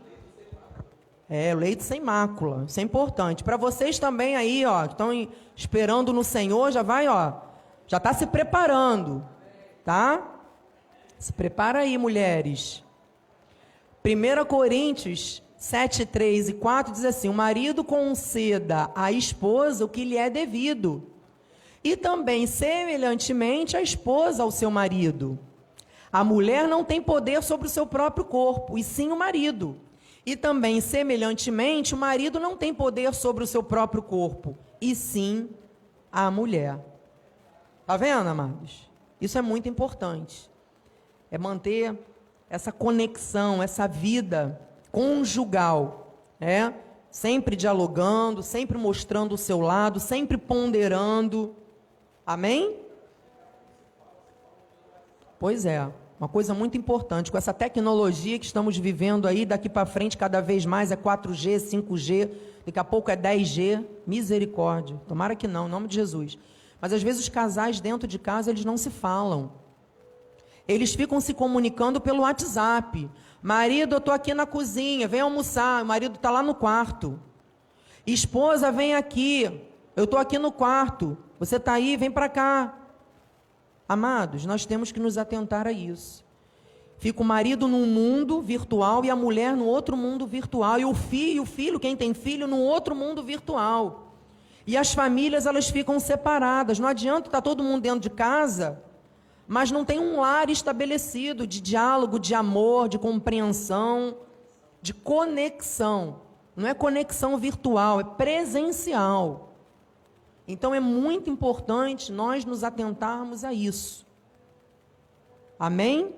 É, 1.36 1.52
leite 1.56 1.82
sem 1.82 2.00
mácula, 2.00 2.66
isso 2.68 2.80
é 2.80 2.84
importante. 2.84 3.44
Para 3.44 3.58
vocês 3.58 3.98
também 3.98 4.36
aí, 4.36 4.64
ó, 4.68 4.84
que 4.86 4.94
estão 4.94 5.28
esperando 5.56 6.14
no 6.14 6.24
Senhor, 6.24 6.72
já 6.72 6.84
vai, 6.84 7.08
ó, 7.08 7.34
já 7.88 7.98
está 7.98 8.14
se 8.14 8.28
preparando, 8.28 9.28
tá? 9.84 10.22
Se 11.18 11.34
prepara 11.34 11.80
aí, 11.80 11.98
mulheres. 11.98 12.84
1 14.06 14.46
Coríntios 14.46 15.42
7, 15.58 16.06
3 16.06 16.50
e 16.50 16.54
4 16.54 16.94
diz 16.94 17.04
assim: 17.04 17.30
O 17.30 17.34
marido 17.34 17.84
conceda 17.84 18.92
à 18.94 19.12
esposa 19.12 19.86
o 19.86 19.90
que 19.90 20.06
lhe 20.06 20.18
é 20.18 20.30
devido, 20.30 21.02
e 21.84 21.98
também, 21.98 22.46
semelhantemente, 22.46 23.76
a 23.76 23.82
esposa 23.82 24.44
ao 24.44 24.52
seu 24.52 24.70
marido. 24.70 25.40
A 26.12 26.24
mulher 26.24 26.68
não 26.68 26.84
tem 26.84 27.02
poder 27.02 27.42
sobre 27.42 27.66
o 27.66 27.72
seu 27.72 27.88
próprio 27.88 28.24
corpo, 28.24 28.78
e 28.78 28.84
sim 28.84 29.12
o 29.12 29.18
marido. 29.18 29.80
E 30.26 30.36
também, 30.36 30.80
semelhantemente, 30.80 31.94
o 31.94 31.98
marido 31.98 32.40
não 32.40 32.56
tem 32.56 32.74
poder 32.74 33.14
sobre 33.14 33.44
o 33.44 33.48
seu 33.48 33.62
próprio 33.62 34.02
corpo, 34.02 34.58
e 34.80 34.96
sim 34.96 35.50
a 36.12 36.32
mulher. 36.32 36.80
Tá 37.86 37.98
vendo, 37.98 38.28
amados? 38.30 38.90
Isso 39.20 39.38
é 39.38 39.42
muito 39.42 39.68
importante. 39.68 40.50
É 41.30 41.38
manter 41.38 41.98
essa 42.50 42.72
conexão, 42.72 43.62
essa 43.62 43.88
vida 43.88 44.62
conjugal, 44.92 46.16
né? 46.40 46.74
Sempre 47.10 47.56
dialogando, 47.56 48.42
sempre 48.42 48.78
mostrando 48.78 49.34
o 49.34 49.38
seu 49.38 49.60
lado, 49.60 50.00
sempre 50.00 50.38
ponderando. 50.38 51.56
Amém? 52.26 52.80
Pois 55.40 55.66
é. 55.66 55.92
Uma 56.20 56.28
coisa 56.28 56.54
muito 56.54 56.78
importante, 56.78 57.32
com 57.32 57.38
essa 57.38 57.54
tecnologia 57.54 58.40
que 58.40 58.46
estamos 58.46 58.78
vivendo 58.78 59.28
aí, 59.28 59.46
daqui 59.46 59.68
para 59.68 59.86
frente, 59.86 60.18
cada 60.18 60.42
vez 60.42 60.66
mais 60.66 60.92
é 60.92 60.96
4G, 60.96 61.58
5G, 61.58 62.30
daqui 62.66 62.80
a 62.80 62.84
pouco 62.84 63.12
é 63.12 63.18
10G, 63.18 63.84
misericórdia. 64.06 65.00
Tomara 65.08 65.36
que 65.36 65.48
não, 65.48 65.68
em 65.68 65.72
nome 65.72 65.88
de 65.88 65.96
Jesus. 65.96 66.38
Mas 66.80 66.94
às 66.94 67.02
vezes 67.02 67.22
os 67.22 67.30
casais 67.30 67.80
dentro 67.80 68.08
de 68.08 68.20
casa, 68.20 68.52
eles 68.52 68.64
não 68.64 68.78
se 68.78 68.90
falam. 68.90 69.52
Eles 70.68 70.94
ficam 70.94 71.20
se 71.20 71.34
comunicando 71.34 72.00
pelo 72.00 72.22
WhatsApp. 72.22 73.10
Marido, 73.42 73.96
eu 73.96 73.98
estou 73.98 74.14
aqui 74.14 74.34
na 74.34 74.46
cozinha, 74.46 75.08
vem 75.08 75.20
almoçar. 75.22 75.84
O 75.84 75.86
marido 75.86 76.16
está 76.16 76.32
lá 76.32 76.42
no 76.42 76.56
quarto. 76.56 77.20
Esposa, 78.06 78.72
vem 78.72 78.96
aqui. 78.96 79.62
Eu 79.96 80.06
estou 80.06 80.20
aqui 80.20 80.40
no 80.40 80.52
quarto. 80.52 81.18
Você 81.40 81.58
está 81.58 81.74
aí, 81.74 81.98
vem 81.98 82.10
para 82.10 82.30
cá. 82.30 82.83
Amados, 83.94 84.44
nós 84.44 84.66
temos 84.66 84.92
que 84.92 85.00
nos 85.00 85.20
atentar 85.20 85.68
a 85.68 85.72
isso. 85.72 86.26
Fica 86.98 87.22
o 87.22 87.26
marido 87.26 87.68
num 87.68 87.86
mundo 87.86 88.42
virtual 88.42 89.06
e 89.06 89.12
a 89.12 89.16
mulher 89.16 89.56
no 89.56 89.66
outro 89.66 89.96
mundo 89.96 90.26
virtual. 90.26 90.80
E 90.80 90.86
o 90.86 90.96
filho, 90.96 91.44
o 91.44 91.46
filho, 91.46 91.80
quem 91.80 91.96
tem 91.96 92.12
filho, 92.12 92.48
no 92.48 92.58
outro 92.58 92.96
mundo 92.96 93.22
virtual. 93.22 94.16
E 94.66 94.76
as 94.76 94.96
famílias, 94.96 95.46
elas 95.46 95.70
ficam 95.70 96.00
separadas. 96.00 96.80
Não 96.80 96.88
adianta 96.88 97.28
estar 97.28 97.38
tá 97.38 97.42
todo 97.42 97.64
mundo 97.64 97.84
dentro 97.84 98.00
de 98.00 98.10
casa, 98.10 98.82
mas 99.48 99.70
não 99.70 99.86
tem 99.86 100.00
um 100.00 100.20
lar 100.20 100.50
estabelecido 100.50 101.46
de 101.46 101.62
diálogo, 101.62 102.18
de 102.18 102.34
amor, 102.34 102.90
de 102.90 102.98
compreensão, 102.98 104.18
de 104.82 104.92
conexão. 104.92 106.22
Não 106.56 106.68
é 106.68 106.74
conexão 106.74 107.38
virtual, 107.38 108.00
é 108.00 108.04
presencial. 108.04 109.53
Então 110.48 110.74
é 110.74 110.80
muito 110.80 111.30
importante 111.30 112.12
nós 112.12 112.44
nos 112.44 112.64
atentarmos 112.64 113.44
a 113.44 113.54
isso. 113.54 114.06
Amém? 115.58 116.14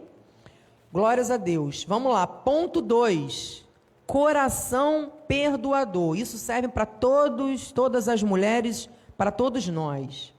Glórias 0.91 1.29
a 1.29 1.37
Deus. 1.37 1.83
Vamos 1.83 2.13
lá, 2.13 2.25
ponto 2.25 2.81
2. 2.81 3.65
Coração 4.07 5.11
perdoador. 5.27 6.17
Isso 6.17 6.37
serve 6.37 6.67
para 6.67 6.85
todos, 6.85 7.71
todas 7.71 8.07
as 8.07 8.23
mulheres, 8.23 8.89
para 9.17 9.31
todos 9.31 9.67
nós. 9.67 10.33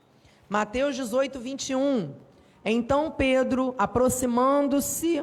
Mateus 0.48 0.96
18, 0.96 1.38
21. 1.38 2.14
Então 2.64 3.10
Pedro, 3.10 3.74
aproximando-se, 3.78 5.22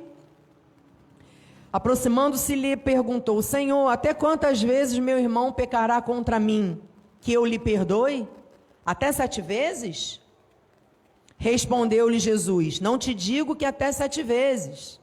aproximando-se, 1.72 2.56
lhe 2.56 2.78
perguntou: 2.78 3.42
Senhor, 3.42 3.90
até 3.90 4.14
quantas 4.14 4.62
vezes 4.62 4.98
meu 5.00 5.20
irmão 5.20 5.52
pecará 5.52 6.02
contra 6.02 6.40
mim, 6.40 6.82
que 7.20 7.34
eu 7.34 7.46
lhe 7.46 7.60
perdoe? 7.60 8.28
Até 8.86 9.12
sete 9.12 9.42
vezes? 9.42 10.22
Respondeu-lhe 11.38 12.20
Jesus: 12.20 12.80
Não 12.80 12.98
te 12.98 13.14
digo 13.14 13.56
que 13.56 13.66
até 13.66 13.92
sete 13.92 14.22
vezes. 14.24 15.00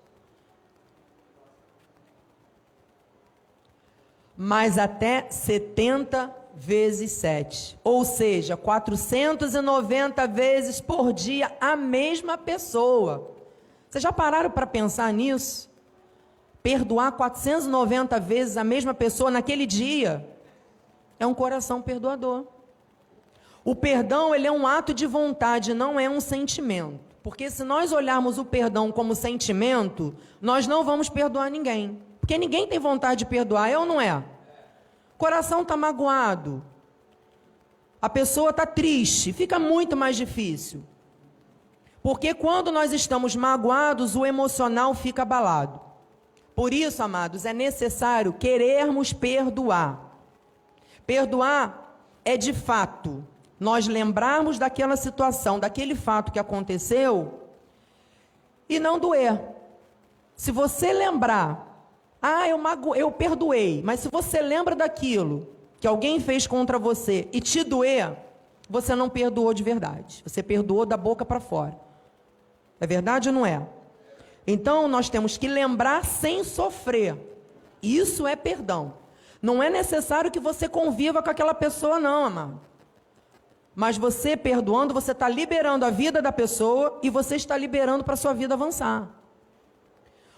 Mas 4.36 4.78
até 4.78 5.30
setenta 5.30 6.34
vezes 6.54 7.12
sete. 7.12 7.78
Ou 7.84 8.04
seja, 8.04 8.56
490 8.56 10.26
vezes 10.28 10.80
por 10.80 11.12
dia 11.12 11.54
a 11.60 11.76
mesma 11.76 12.38
pessoa. 12.38 13.34
Vocês 13.88 14.02
já 14.02 14.12
pararam 14.12 14.50
para 14.50 14.66
pensar 14.66 15.12
nisso? 15.12 15.70
Perdoar 16.62 17.12
490 17.12 18.20
vezes 18.20 18.56
a 18.56 18.64
mesma 18.64 18.94
pessoa 18.94 19.30
naquele 19.30 19.66
dia 19.66 20.26
é 21.18 21.26
um 21.26 21.34
coração 21.34 21.82
perdoador. 21.82 22.46
O 23.64 23.74
perdão, 23.74 24.34
ele 24.34 24.46
é 24.46 24.52
um 24.52 24.66
ato 24.66 24.94
de 24.94 25.06
vontade, 25.06 25.74
não 25.74 26.00
é 26.00 26.08
um 26.08 26.20
sentimento. 26.20 27.00
Porque 27.22 27.50
se 27.50 27.62
nós 27.62 27.92
olharmos 27.92 28.38
o 28.38 28.44
perdão 28.44 28.90
como 28.90 29.14
sentimento, 29.14 30.14
nós 30.40 30.66
não 30.66 30.84
vamos 30.84 31.08
perdoar 31.08 31.50
ninguém. 31.50 32.00
Porque 32.20 32.38
ninguém 32.38 32.66
tem 32.66 32.78
vontade 32.78 33.20
de 33.20 33.26
perdoar, 33.26 33.68
é 33.68 33.78
ou 33.78 33.84
não 33.84 34.00
é? 34.00 34.16
O 35.14 35.18
coração 35.18 35.62
está 35.62 35.76
magoado. 35.76 36.64
A 38.00 38.08
pessoa 38.08 38.50
está 38.50 38.64
triste, 38.64 39.32
fica 39.32 39.58
muito 39.58 39.94
mais 39.94 40.16
difícil. 40.16 40.82
Porque 42.02 42.32
quando 42.32 42.72
nós 42.72 42.92
estamos 42.92 43.36
magoados, 43.36 44.16
o 44.16 44.24
emocional 44.24 44.94
fica 44.94 45.20
abalado. 45.20 45.78
Por 46.54 46.72
isso, 46.72 47.02
amados, 47.02 47.44
é 47.44 47.52
necessário 47.52 48.32
querermos 48.32 49.12
perdoar. 49.12 50.16
Perdoar 51.06 51.98
é 52.24 52.38
de 52.38 52.54
fato 52.54 53.26
nós 53.60 53.86
lembrarmos 53.86 54.58
daquela 54.58 54.96
situação, 54.96 55.60
daquele 55.60 55.94
fato 55.94 56.32
que 56.32 56.38
aconteceu 56.38 57.40
e 58.66 58.80
não 58.80 58.98
doer. 58.98 59.38
Se 60.34 60.50
você 60.50 60.94
lembrar, 60.94 61.86
ah, 62.22 62.48
eu, 62.48 62.56
mago, 62.56 62.94
eu 62.94 63.12
perdoei, 63.12 63.82
mas 63.84 64.00
se 64.00 64.08
você 64.08 64.40
lembra 64.40 64.74
daquilo 64.74 65.46
que 65.78 65.86
alguém 65.86 66.18
fez 66.18 66.46
contra 66.46 66.78
você 66.78 67.28
e 67.34 67.40
te 67.40 67.62
doer, 67.62 68.16
você 68.68 68.94
não 68.94 69.10
perdoou 69.10 69.52
de 69.52 69.62
verdade. 69.62 70.22
Você 70.26 70.42
perdoou 70.42 70.86
da 70.86 70.96
boca 70.96 71.24
para 71.26 71.38
fora. 71.38 71.78
É 72.80 72.86
verdade 72.86 73.28
ou 73.28 73.34
não 73.34 73.44
é? 73.44 73.66
Então 74.46 74.88
nós 74.88 75.10
temos 75.10 75.36
que 75.36 75.46
lembrar 75.46 76.06
sem 76.06 76.42
sofrer. 76.44 77.14
Isso 77.82 78.26
é 78.26 78.34
perdão. 78.34 78.94
Não 79.42 79.62
é 79.62 79.68
necessário 79.68 80.30
que 80.30 80.40
você 80.40 80.66
conviva 80.66 81.22
com 81.22 81.28
aquela 81.28 81.52
pessoa, 81.52 82.00
não, 82.00 82.24
amado. 82.24 82.69
Mas 83.74 83.96
você 83.96 84.36
perdoando, 84.36 84.92
você 84.92 85.12
está 85.12 85.28
liberando 85.28 85.84
a 85.84 85.90
vida 85.90 86.20
da 86.20 86.32
pessoa 86.32 86.98
e 87.02 87.10
você 87.10 87.36
está 87.36 87.56
liberando 87.56 88.04
para 88.04 88.14
a 88.14 88.16
sua 88.16 88.32
vida 88.32 88.54
avançar. 88.54 89.08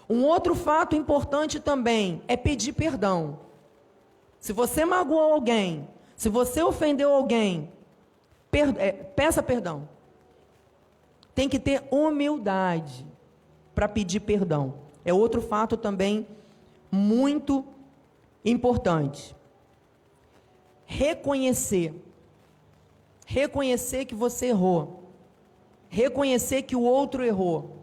Um 0.09 0.23
outro 0.23 0.53
fato 0.53 0.95
importante 0.95 1.59
também 1.59 2.21
é 2.27 2.37
pedir 2.37 2.73
perdão. 2.73 3.39
Se 4.39 4.53
você 4.53 4.85
magoou 4.85 5.33
alguém, 5.33 5.87
se 6.15 6.29
você 6.29 6.61
ofendeu 6.61 7.13
alguém, 7.13 7.71
per, 8.51 8.75
é, 8.77 8.91
peça 8.91 9.41
perdão. 9.41 9.87
Tem 11.33 11.49
que 11.49 11.57
ter 11.57 11.83
humildade 11.89 13.05
para 13.73 13.87
pedir 13.87 14.19
perdão. 14.19 14.75
É 15.03 15.13
outro 15.13 15.41
fato 15.41 15.75
também 15.75 16.27
muito 16.91 17.65
importante. 18.45 19.35
Reconhecer 20.85 22.02
Reconhecer 23.33 24.05
que 24.05 24.13
você 24.13 24.49
errou. 24.49 25.09
Reconhecer 25.89 26.61
que 26.61 26.75
o 26.75 26.81
outro 26.81 27.25
errou. 27.25 27.77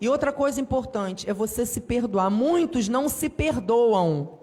E 0.00 0.08
outra 0.08 0.32
coisa 0.32 0.60
importante 0.60 1.30
é 1.30 1.32
você 1.32 1.64
se 1.64 1.80
perdoar. 1.80 2.28
Muitos 2.28 2.88
não 2.88 3.08
se 3.08 3.28
perdoam. 3.28 4.40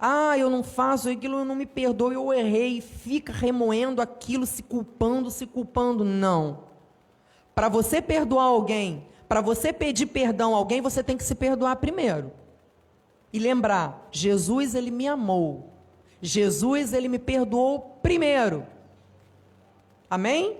Ah, 0.00 0.38
eu 0.38 0.48
não 0.48 0.62
faço 0.62 1.10
aquilo, 1.10 1.40
eu 1.40 1.44
não 1.44 1.54
me 1.54 1.66
perdoo, 1.66 2.10
eu 2.10 2.32
errei. 2.32 2.80
Fica 2.80 3.34
remoendo 3.34 4.00
aquilo, 4.00 4.46
se 4.46 4.62
culpando, 4.62 5.30
se 5.30 5.46
culpando. 5.46 6.02
Não. 6.02 6.60
Para 7.54 7.68
você 7.68 8.00
perdoar 8.00 8.44
alguém, 8.44 9.06
para 9.28 9.42
você 9.42 9.74
pedir 9.74 10.06
perdão 10.06 10.54
a 10.54 10.56
alguém, 10.56 10.80
você 10.80 11.04
tem 11.04 11.18
que 11.18 11.24
se 11.24 11.34
perdoar 11.34 11.76
primeiro. 11.76 12.32
E 13.30 13.38
lembrar, 13.38 14.08
Jesus 14.10 14.74
ele 14.74 14.90
me 14.90 15.06
amou. 15.06 15.75
Jesus 16.20 16.92
ele 16.92 17.08
me 17.08 17.18
perdoou 17.18 17.98
primeiro. 18.02 18.66
Amém? 20.08 20.58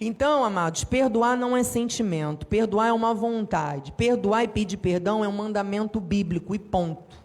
Então, 0.00 0.44
amados, 0.44 0.82
perdoar 0.82 1.36
não 1.36 1.56
é 1.56 1.62
sentimento, 1.62 2.46
perdoar 2.46 2.88
é 2.88 2.92
uma 2.92 3.14
vontade. 3.14 3.92
Perdoar 3.92 4.44
e 4.44 4.48
pedir 4.48 4.76
perdão 4.76 5.24
é 5.24 5.28
um 5.28 5.32
mandamento 5.32 6.00
bíblico 6.00 6.54
e 6.54 6.58
ponto. 6.58 7.22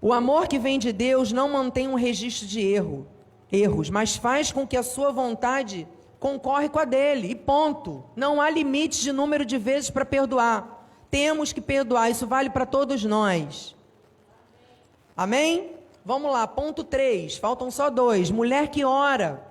O 0.00 0.12
amor 0.12 0.46
que 0.46 0.58
vem 0.58 0.78
de 0.78 0.92
Deus 0.92 1.32
não 1.32 1.50
mantém 1.50 1.88
um 1.88 1.94
registro 1.94 2.46
de 2.46 2.60
erro, 2.60 3.06
erros, 3.50 3.90
mas 3.90 4.16
faz 4.16 4.52
com 4.52 4.66
que 4.66 4.76
a 4.76 4.82
sua 4.82 5.10
vontade 5.10 5.88
concorre 6.20 6.68
com 6.68 6.78
a 6.78 6.84
dele, 6.84 7.30
e 7.30 7.34
ponto. 7.34 8.04
Não 8.14 8.40
há 8.40 8.48
limite 8.48 9.00
de 9.02 9.12
número 9.12 9.44
de 9.44 9.58
vezes 9.58 9.90
para 9.90 10.04
perdoar. 10.04 10.88
Temos 11.10 11.52
que 11.52 11.60
perdoar, 11.60 12.10
isso 12.10 12.26
vale 12.26 12.50
para 12.50 12.66
todos 12.66 13.04
nós. 13.04 13.75
Amém? 15.16 15.70
Vamos 16.04 16.30
lá, 16.30 16.46
ponto 16.46 16.84
3, 16.84 17.38
faltam 17.38 17.70
só 17.70 17.88
dois. 17.88 18.30
Mulher 18.30 18.68
que 18.68 18.84
ora. 18.84 19.42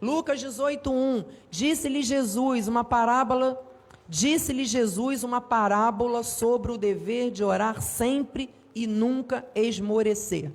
Lucas 0.00 0.40
18:1. 0.40 1.24
Disse-lhe 1.50 2.02
Jesus 2.02 2.66
uma 2.66 2.82
parábola, 2.82 3.62
disse-lhe 4.08 4.64
Jesus 4.64 5.22
uma 5.22 5.40
parábola 5.40 6.22
sobre 6.22 6.72
o 6.72 6.78
dever 6.78 7.30
de 7.30 7.44
orar 7.44 7.80
sempre 7.80 8.50
e 8.74 8.86
nunca 8.86 9.46
esmorecer. 9.54 10.50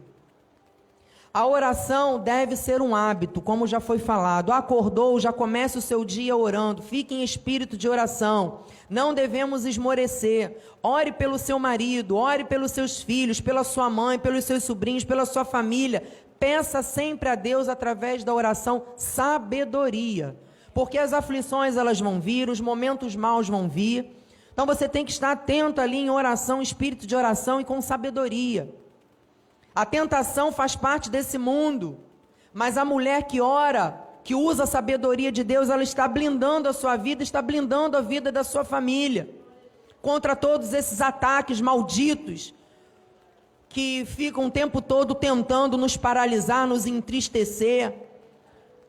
A 1.38 1.46
oração 1.46 2.20
deve 2.20 2.56
ser 2.56 2.82
um 2.82 2.96
hábito, 2.96 3.40
como 3.40 3.68
já 3.68 3.80
foi 3.80 4.00
falado. 4.00 4.52
Acordou, 4.52 5.20
já 5.20 5.32
comece 5.32 5.78
o 5.78 5.82
seu 5.84 6.04
dia 6.04 6.36
orando. 6.36 6.82
Fique 6.82 7.14
em 7.14 7.24
espírito 7.24 7.78
de 7.78 7.88
oração. 7.88 8.62
Não 8.90 9.14
devemos 9.14 9.64
esmorecer. 9.64 10.58
Ore 10.82 11.12
pelo 11.12 11.38
seu 11.38 11.60
marido, 11.60 12.16
ore 12.16 12.44
pelos 12.44 12.72
seus 12.72 13.04
filhos, 13.04 13.40
pela 13.40 13.64
sua 13.64 13.88
mãe, 13.88 14.18
pelos 14.18 14.46
seus 14.46 14.64
sobrinhos, 14.64 15.04
pela 15.04 15.28
sua 15.28 15.46
família. 15.46 16.02
Peça 16.40 16.82
sempre 16.82 17.30
a 17.30 17.36
Deus 17.36 17.70
através 17.70 18.24
da 18.24 18.34
oração 18.34 18.86
sabedoria, 18.96 20.36
porque 20.74 20.98
as 20.98 21.14
aflições 21.14 21.78
elas 21.78 22.00
vão 22.00 22.20
vir, 22.20 22.50
os 22.50 22.60
momentos 22.60 23.16
maus 23.16 23.48
vão 23.48 23.70
vir. 23.70 24.24
Então 24.52 24.66
você 24.66 24.90
tem 24.90 25.06
que 25.06 25.12
estar 25.12 25.34
atento 25.34 25.80
ali 25.82 25.98
em 25.98 26.10
oração, 26.10 26.64
espírito 26.64 27.06
de 27.06 27.16
oração 27.16 27.62
e 27.62 27.64
com 27.64 27.80
sabedoria. 27.80 28.74
A 29.78 29.86
tentação 29.86 30.52
faz 30.52 30.76
parte 30.76 31.08
desse 31.08 31.38
mundo, 31.38 32.00
mas 32.52 32.80
a 32.80 32.84
mulher 32.84 33.26
que 33.26 33.40
ora, 33.40 34.04
que 34.24 34.34
usa 34.34 34.64
a 34.64 34.66
sabedoria 34.66 35.32
de 35.32 35.44
Deus, 35.44 35.70
ela 35.70 35.84
está 35.84 36.08
blindando 36.08 36.68
a 36.68 36.74
sua 36.74 36.96
vida, 36.96 37.22
está 37.22 37.44
blindando 37.44 37.96
a 37.96 38.02
vida 38.02 38.32
da 38.32 38.44
sua 38.44 38.64
família 38.64 39.30
contra 40.02 40.36
todos 40.36 40.74
esses 40.74 41.00
ataques 41.00 41.62
malditos 41.62 42.56
que 43.70 44.04
ficam 44.04 44.48
o 44.48 44.50
tempo 44.50 44.82
todo 44.82 45.14
tentando 45.14 45.78
nos 45.78 45.96
paralisar, 45.96 46.66
nos 46.66 46.88
entristecer. 46.88 47.94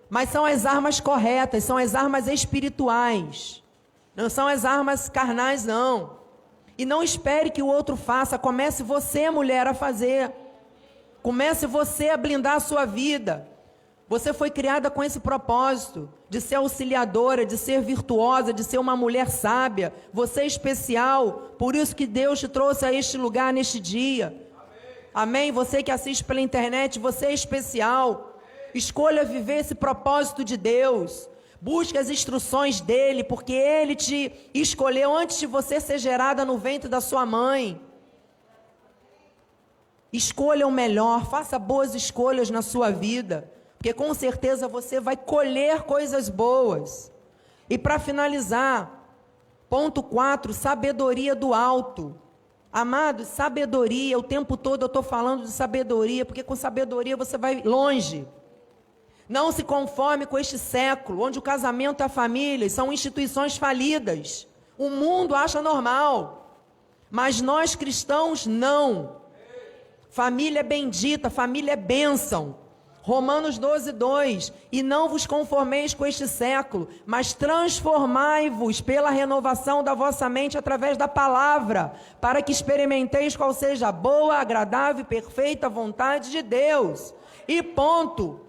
Mas 0.09 0.31
são 0.31 0.47
as 0.47 0.65
armas 0.65 1.01
corretas, 1.01 1.65
são 1.65 1.77
as 1.77 1.95
armas 1.95 2.27
espirituais. 2.29 3.63
Não 4.17 4.31
são 4.31 4.49
as 4.49 4.65
armas 4.65 5.07
carnais, 5.07 5.67
não. 5.67 6.17
E 6.79 6.87
não 6.87 7.03
espere 7.03 7.51
que 7.51 7.63
o 7.63 7.67
outro 7.67 7.95
faça, 7.95 8.39
comece 8.39 8.83
você, 8.83 9.29
mulher, 9.29 9.67
a 9.67 9.75
fazer. 9.75 10.33
Comece 11.29 11.67
você 11.67 12.09
a 12.09 12.17
blindar 12.17 12.55
a 12.55 12.61
sua 12.61 12.87
vida. 12.87 13.47
Você 14.09 14.33
foi 14.33 14.51
criada 14.51 14.91
com 14.91 15.05
esse 15.05 15.21
propósito 15.21 16.09
de 16.27 16.41
ser 16.41 16.55
auxiliadora, 16.55 17.45
de 17.45 17.59
ser 17.59 17.83
virtuosa, 17.83 18.51
de 18.51 18.65
ser 18.65 18.79
uma 18.79 18.97
mulher 18.97 19.29
sábia. 19.29 19.93
Você 20.11 20.41
é 20.41 20.47
especial, 20.47 21.53
por 21.59 21.77
isso 21.77 21.95
que 21.95 22.07
Deus 22.07 22.41
te 22.41 22.49
trouxe 22.49 22.87
a 22.87 22.95
este 22.95 23.19
lugar 23.19 23.53
neste 23.53 23.79
dia. 23.79 24.35
Amém? 25.13 25.53
Você 25.53 25.83
que 25.83 25.91
assiste 25.91 26.25
pela 26.25 26.41
internet, 26.41 26.99
você 26.99 27.27
é 27.27 27.35
especial. 27.35 28.41
Escolha 28.73 29.23
viver 29.23 29.59
esse 29.59 29.75
propósito 29.75 30.43
de 30.43 30.57
Deus. 30.57 31.29
Busque 31.61 31.99
as 31.99 32.09
instruções 32.09 32.81
dele, 32.81 33.23
porque 33.23 33.53
ele 33.53 33.95
te 33.95 34.33
escolheu 34.55 35.15
antes 35.15 35.39
de 35.39 35.47
você 35.47 35.79
ser 35.79 35.99
gerada 35.99 36.43
no 36.47 36.57
ventre 36.57 36.89
da 36.89 37.03
sua 37.03 37.27
mãe. 37.27 37.79
Escolha 40.13 40.67
o 40.67 40.71
melhor, 40.71 41.27
faça 41.27 41.59
boas 41.59 41.95
escolhas 41.95 42.49
na 42.51 42.63
sua 42.63 42.91
vida, 42.91 43.51
porque 43.77 43.93
com 43.93 44.13
certeza 44.15 44.67
você 44.67 44.99
vai 45.01 45.17
colher 45.17 45.83
coisas 45.83 46.29
boas. 46.29 47.13
E 47.69 47.77
para 47.77 47.99
finalizar, 47.99 49.07
ponto 49.69 50.03
4, 50.03 50.53
sabedoria 50.55 51.35
do 51.35 51.53
alto. 51.53 52.19
Amados, 52.73 53.29
sabedoria, 53.29 54.19
o 54.19 54.23
tempo 54.23 54.57
todo 54.57 54.83
eu 54.83 54.87
estou 54.87 55.03
falando 55.03 55.43
de 55.43 55.51
sabedoria, 55.51 56.25
porque 56.25 56.43
com 56.43 56.57
sabedoria 56.57 57.17
você 57.17 57.37
vai 57.37 57.63
longe. 57.63 58.27
Não 59.29 59.53
se 59.53 59.63
conforme 59.63 60.25
com 60.25 60.39
este 60.39 60.59
século, 60.59 61.23
onde 61.23 61.39
o 61.39 61.43
casamento 61.43 62.03
e 62.03 62.05
a 62.05 62.09
família 62.09 62.69
são 62.71 62.91
instituições 62.91 63.59
falidas. 63.59 64.47
O 64.79 64.89
mundo 64.89 65.35
acha 65.35 65.61
normal, 65.61 66.63
mas 67.11 67.43
nós 67.43 67.75
cristãos 67.75 68.47
não. 68.47 69.18
Família 70.19 70.65
bendita, 70.65 71.31
família 71.31 71.75
é 71.75 71.77
bênção. 71.77 72.57
Romanos 73.03 73.57
12, 73.57 73.93
2: 73.93 74.53
E 74.73 74.83
não 74.83 75.09
vos 75.09 75.29
conformeis 75.29 75.95
com 75.95 76.05
este 76.05 76.27
século, 76.27 76.89
mas 77.07 77.35
transformai-vos 77.35 78.81
pela 78.81 79.11
renovação 79.11 79.81
da 79.81 79.95
vossa 79.95 80.29
mente 80.29 80.59
através 80.59 80.97
da 80.97 81.07
palavra, 81.07 81.93
para 82.21 82.43
que 82.43 82.51
experimenteis 82.51 83.37
qual 83.37 83.55
seja 83.55 83.87
a 83.87 83.93
boa, 83.93 84.39
agradável 84.39 85.03
e 85.03 85.05
perfeita 85.05 85.69
vontade 85.69 86.33
de 86.33 86.43
Deus. 86.43 87.15
E 87.47 87.63
ponto. 87.63 88.41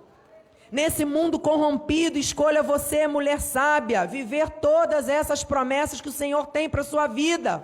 Nesse 0.71 1.05
mundo 1.05 1.37
corrompido, 1.37 2.17
escolha 2.17 2.63
você, 2.63 3.05
mulher 3.05 3.39
sábia, 3.39 4.07
viver 4.07 4.49
todas 4.49 5.07
essas 5.07 5.43
promessas 5.43 6.01
que 6.01 6.09
o 6.09 6.11
Senhor 6.11 6.47
tem 6.47 6.67
para 6.67 6.83
sua 6.83 7.05
vida. 7.05 7.63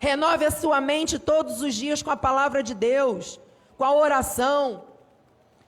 Renove 0.00 0.46
a 0.46 0.50
sua 0.50 0.80
mente 0.80 1.18
todos 1.18 1.60
os 1.60 1.74
dias 1.74 2.02
com 2.02 2.10
a 2.10 2.16
palavra 2.16 2.62
de 2.62 2.74
Deus, 2.74 3.38
com 3.76 3.84
a 3.84 3.94
oração, 3.94 4.84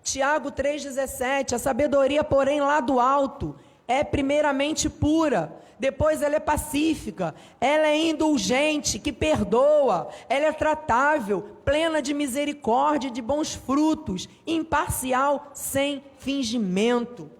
Tiago 0.03 0.51
3,17: 0.51 1.53
A 1.53 1.59
sabedoria, 1.59 2.25
porém, 2.25 2.59
lá 2.59 2.81
do 2.81 2.99
alto, 2.99 3.55
é 3.87 4.03
primeiramente 4.03 4.89
pura, 4.89 5.55
depois 5.79 6.23
ela 6.23 6.37
é 6.37 6.41
pacífica, 6.41 7.35
ela 7.61 7.87
é 7.87 8.09
indulgente, 8.09 8.99
que 8.99 9.13
perdoa, 9.13 10.09
ela 10.31 10.47
é 10.47 10.53
tratável, 10.53 11.59
plena 11.63 12.01
de 12.01 12.15
misericórdia 12.15 13.09
e 13.09 13.13
de 13.13 13.21
bons 13.21 13.55
frutos, 13.55 14.27
imparcial, 14.47 15.51
sem 15.53 16.03
fingimento. 16.17 17.31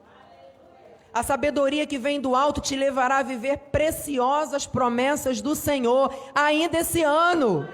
A 1.15 1.23
sabedoria 1.23 1.87
que 1.87 1.99
vem 1.99 2.21
do 2.21 2.35
alto 2.35 2.61
te 2.61 2.75
levará 2.75 3.19
a 3.19 3.23
viver 3.23 3.59
preciosas 3.71 4.67
promessas 4.67 5.43
do 5.43 5.55
Senhor, 5.55 6.15
ainda 6.35 6.79
esse 6.79 7.03
ano. 7.03 7.69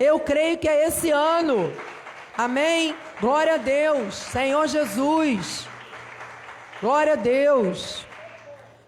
Eu 0.00 0.18
creio 0.18 0.58
que 0.58 0.68
é 0.68 0.86
esse 0.86 1.10
ano. 1.10 1.72
Amém? 2.36 2.96
Glória 3.20 3.54
a 3.54 3.58
Deus. 3.58 4.14
Senhor 4.14 4.66
Jesus. 4.66 5.68
Glória 6.80 7.12
a 7.12 7.16
Deus. 7.16 8.04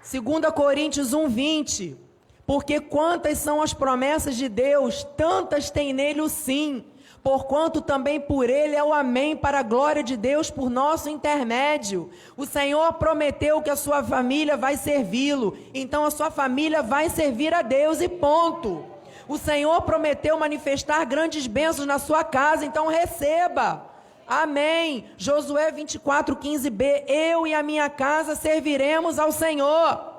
2 0.03 0.53
Coríntios 0.53 1.12
1:20. 1.12 1.97
Porque 2.45 2.81
quantas 2.81 3.39
são 3.39 3.62
as 3.62 3.73
promessas 3.73 4.35
de 4.35 4.49
Deus, 4.49 5.05
tantas 5.16 5.71
tem 5.71 5.93
nele 5.93 6.21
o 6.21 6.29
sim. 6.29 6.85
Porquanto 7.23 7.83
também 7.83 8.18
por 8.18 8.49
ele 8.49 8.75
é 8.75 8.83
o 8.83 8.95
amém 8.95 9.37
para 9.37 9.59
a 9.59 9.62
glória 9.62 10.03
de 10.03 10.16
Deus 10.16 10.51
por 10.51 10.71
nosso 10.71 11.09
intermédio. 11.11 12.11
O 12.37 12.47
Senhor 12.47 12.95
prometeu 12.95 13.61
que 13.61 13.68
a 13.68 13.77
sua 13.77 14.03
família 14.03 14.57
vai 14.57 14.77
servi-lo, 14.77 15.57
então 15.75 16.05
a 16.05 16.11
sua 16.11 16.31
família 16.31 16.83
vai 16.83 17.11
servir 17.11 17.53
a 17.53 17.61
Deus 17.61 18.01
e 18.01 18.09
ponto. 18.09 18.87
O 19.29 19.37
Senhor 19.37 19.83
prometeu 19.83 20.39
manifestar 20.39 21.05
grandes 21.05 21.47
bênçãos 21.47 21.87
na 21.87 21.99
sua 21.99 22.25
casa, 22.25 22.64
então 22.64 22.89
receba. 22.89 23.87
Amém. 24.27 25.05
Josué 25.18 25.71
24, 25.71 26.37
15b. 26.37 27.05
Eu 27.07 27.47
e 27.47 27.53
a 27.53 27.62
minha 27.62 27.91
casa 27.91 28.35
serviremos 28.35 29.18
ao 29.18 29.31
Senhor. 29.31 30.11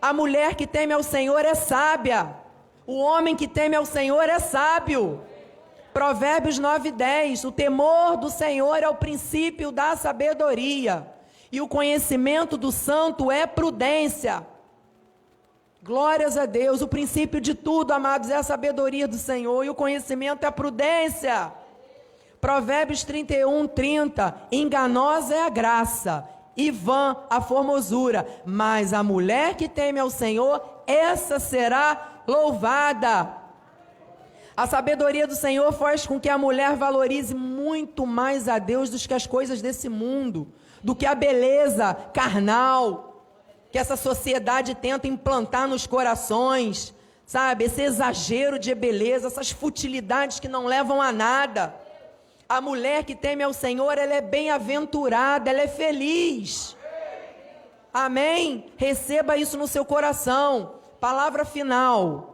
A 0.00 0.12
mulher 0.12 0.54
que 0.54 0.66
teme 0.66 0.92
ao 0.92 1.02
Senhor 1.02 1.44
é 1.44 1.54
sábia. 1.54 2.34
O 2.86 2.98
homem 3.00 3.34
que 3.34 3.48
teme 3.48 3.74
ao 3.74 3.84
Senhor 3.84 4.28
é 4.28 4.38
sábio. 4.38 5.22
Provérbios 5.96 6.58
9, 6.58 6.90
10. 6.90 7.44
O 7.44 7.50
temor 7.50 8.18
do 8.18 8.28
Senhor 8.28 8.82
é 8.82 8.86
o 8.86 8.94
princípio 8.94 9.72
da 9.72 9.96
sabedoria. 9.96 11.10
E 11.50 11.58
o 11.58 11.66
conhecimento 11.66 12.58
do 12.58 12.70
santo 12.70 13.30
é 13.30 13.46
prudência. 13.46 14.46
Glórias 15.82 16.36
a 16.36 16.44
Deus. 16.44 16.82
O 16.82 16.86
princípio 16.86 17.40
de 17.40 17.54
tudo, 17.54 17.92
amados, 17.92 18.28
é 18.28 18.36
a 18.36 18.42
sabedoria 18.42 19.08
do 19.08 19.16
Senhor. 19.16 19.64
E 19.64 19.70
o 19.70 19.74
conhecimento 19.74 20.44
é 20.44 20.48
a 20.48 20.52
prudência. 20.52 21.50
Provérbios 22.42 23.02
31, 23.02 23.66
30. 23.66 24.34
Enganosa 24.52 25.34
é 25.34 25.46
a 25.46 25.48
graça 25.48 26.28
e 26.54 26.70
vã 26.70 27.16
a 27.30 27.40
formosura, 27.40 28.28
mas 28.44 28.92
a 28.92 29.02
mulher 29.02 29.54
que 29.54 29.66
teme 29.66 29.98
ao 29.98 30.10
Senhor, 30.10 30.62
essa 30.86 31.38
será 31.38 32.20
louvada. 32.28 33.45
A 34.56 34.66
sabedoria 34.66 35.26
do 35.26 35.36
Senhor 35.36 35.70
faz 35.72 36.06
com 36.06 36.18
que 36.18 36.30
a 36.30 36.38
mulher 36.38 36.76
valorize 36.76 37.34
muito 37.34 38.06
mais 38.06 38.48
a 38.48 38.58
Deus 38.58 38.88
do 38.88 38.98
que 38.98 39.12
as 39.12 39.26
coisas 39.26 39.60
desse 39.60 39.88
mundo, 39.88 40.50
do 40.82 40.94
que 40.94 41.04
a 41.04 41.14
beleza 41.14 41.94
carnal 42.14 43.12
que 43.70 43.78
essa 43.78 43.96
sociedade 43.96 44.74
tenta 44.74 45.06
implantar 45.06 45.68
nos 45.68 45.86
corações, 45.86 46.94
sabe? 47.26 47.64
Esse 47.64 47.82
exagero 47.82 48.58
de 48.58 48.74
beleza, 48.74 49.26
essas 49.26 49.50
futilidades 49.50 50.40
que 50.40 50.48
não 50.48 50.64
levam 50.64 51.02
a 51.02 51.12
nada. 51.12 51.74
A 52.48 52.58
mulher 52.58 53.04
que 53.04 53.14
teme 53.14 53.42
ao 53.42 53.52
Senhor, 53.52 53.98
ela 53.98 54.14
é 54.14 54.22
bem-aventurada, 54.22 55.50
ela 55.50 55.60
é 55.60 55.68
feliz. 55.68 56.74
Amém? 57.92 58.72
Receba 58.78 59.36
isso 59.36 59.58
no 59.58 59.68
seu 59.68 59.84
coração. 59.84 60.76
Palavra 60.98 61.44
final. 61.44 62.25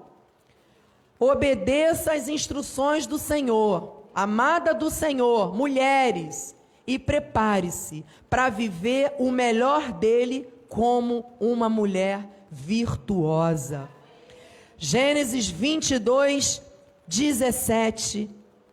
Obedeça 1.23 2.14
às 2.14 2.27
instruções 2.27 3.07
do 3.07 3.16
Senhor. 3.16 4.09
Amada 4.12 4.75
do 4.75 4.91
Senhor, 4.91 5.55
mulheres, 5.55 6.53
e 6.85 6.99
prepare-se 6.99 8.05
para 8.29 8.49
viver 8.51 9.14
o 9.20 9.31
melhor 9.31 9.93
dele 9.93 10.49
como 10.68 11.25
uma 11.39 11.68
mulher 11.68 12.29
virtuosa. 12.51 13.89
Gênesis 14.77 15.49
22, 15.49 16.61
17 17.07 18.29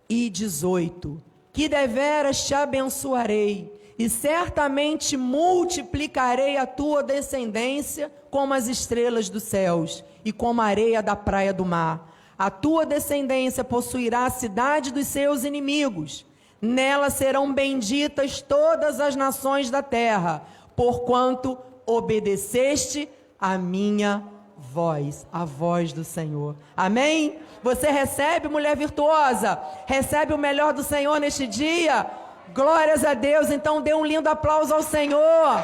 e 0.09 0.27
18 0.27 1.21
que 1.53 1.67
deveras 1.67 2.47
te 2.47 2.53
abençoarei, 2.53 3.71
e 3.97 4.09
certamente 4.09 5.17
multiplicarei 5.17 6.55
a 6.57 6.65
tua 6.65 7.03
descendência 7.03 8.09
como 8.31 8.53
as 8.53 8.67
estrelas 8.67 9.29
dos 9.29 9.43
céus 9.43 10.03
e 10.23 10.31
como 10.31 10.61
a 10.61 10.65
areia 10.65 11.03
da 11.03 11.17
praia 11.17 11.53
do 11.53 11.65
mar. 11.65 12.08
A 12.39 12.49
tua 12.49 12.85
descendência 12.85 13.65
possuirá 13.65 14.25
a 14.25 14.29
cidade 14.29 14.93
dos 14.93 15.07
seus 15.07 15.43
inimigos. 15.43 16.25
Nela 16.61 17.09
serão 17.09 17.51
benditas 17.53 18.41
todas 18.41 19.01
as 19.01 19.13
nações 19.13 19.69
da 19.69 19.83
terra, 19.83 20.43
porquanto 20.73 21.57
obedeceste 21.85 23.09
a 23.37 23.57
minha 23.57 24.23
voz, 24.57 25.27
a 25.33 25.43
voz 25.43 25.91
do 25.91 26.05
Senhor. 26.05 26.55
Amém? 26.77 27.39
Você 27.61 27.91
recebe, 27.91 28.47
mulher 28.47 28.77
virtuosa? 28.77 29.61
Recebe 29.85 30.33
o 30.33 30.37
melhor 30.37 30.71
do 30.71 30.81
Senhor 30.81 31.19
neste 31.19 31.45
dia? 31.45 32.09
Glórias 32.53 33.03
a 33.03 33.13
Deus. 33.13 33.51
Então 33.51 33.81
dê 33.81 33.93
um 33.93 34.05
lindo 34.05 34.29
aplauso 34.29 34.73
ao 34.73 34.81
Senhor. 34.81 35.61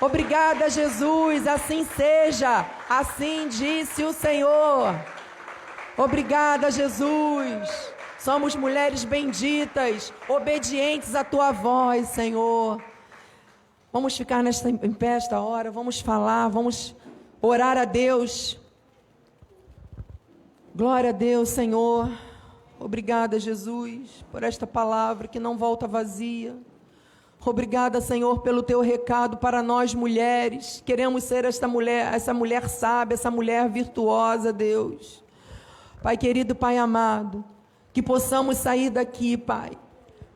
Obrigada, 0.00 0.70
Jesus. 0.70 1.46
Assim 1.46 1.86
seja. 1.96 2.64
Assim 2.88 3.48
disse 3.48 4.02
o 4.04 4.12
Senhor. 4.12 4.94
Obrigada, 5.96 6.70
Jesus. 6.72 7.94
Somos 8.18 8.56
mulheres 8.56 9.04
benditas, 9.04 10.12
obedientes 10.28 11.14
à 11.14 11.22
tua 11.22 11.52
voz, 11.52 12.08
Senhor. 12.08 12.82
Vamos 13.92 14.16
ficar 14.16 14.42
nesta, 14.42 14.68
em 14.68 14.76
pé 14.76 15.16
esta 15.16 15.40
hora, 15.40 15.70
vamos 15.70 16.00
falar, 16.00 16.48
vamos 16.48 16.96
orar 17.40 17.78
a 17.78 17.84
Deus. 17.84 18.58
Glória 20.74 21.10
a 21.10 21.12
Deus, 21.12 21.50
Senhor. 21.50 22.10
Obrigada, 22.80 23.38
Jesus, 23.38 24.24
por 24.32 24.42
esta 24.42 24.66
palavra 24.66 25.28
que 25.28 25.38
não 25.38 25.56
volta 25.56 25.86
vazia. 25.86 26.56
Obrigada, 27.46 28.00
Senhor, 28.00 28.40
pelo 28.40 28.62
teu 28.62 28.80
recado 28.80 29.36
para 29.36 29.62
nós 29.62 29.94
mulheres. 29.94 30.82
Queremos 30.84 31.22
ser 31.24 31.44
esta 31.44 31.68
mulher, 31.68 32.12
essa 32.12 32.34
mulher 32.34 32.68
sábia, 32.68 33.14
essa 33.14 33.30
mulher 33.30 33.68
virtuosa, 33.68 34.52
Deus. 34.52 35.23
Pai 36.04 36.16
querido, 36.16 36.54
Pai 36.54 36.78
amado, 36.78 37.44
que 37.92 38.00
possamos 38.00 38.58
sair 38.58 38.90
daqui, 38.90 39.36
Pai. 39.36 39.72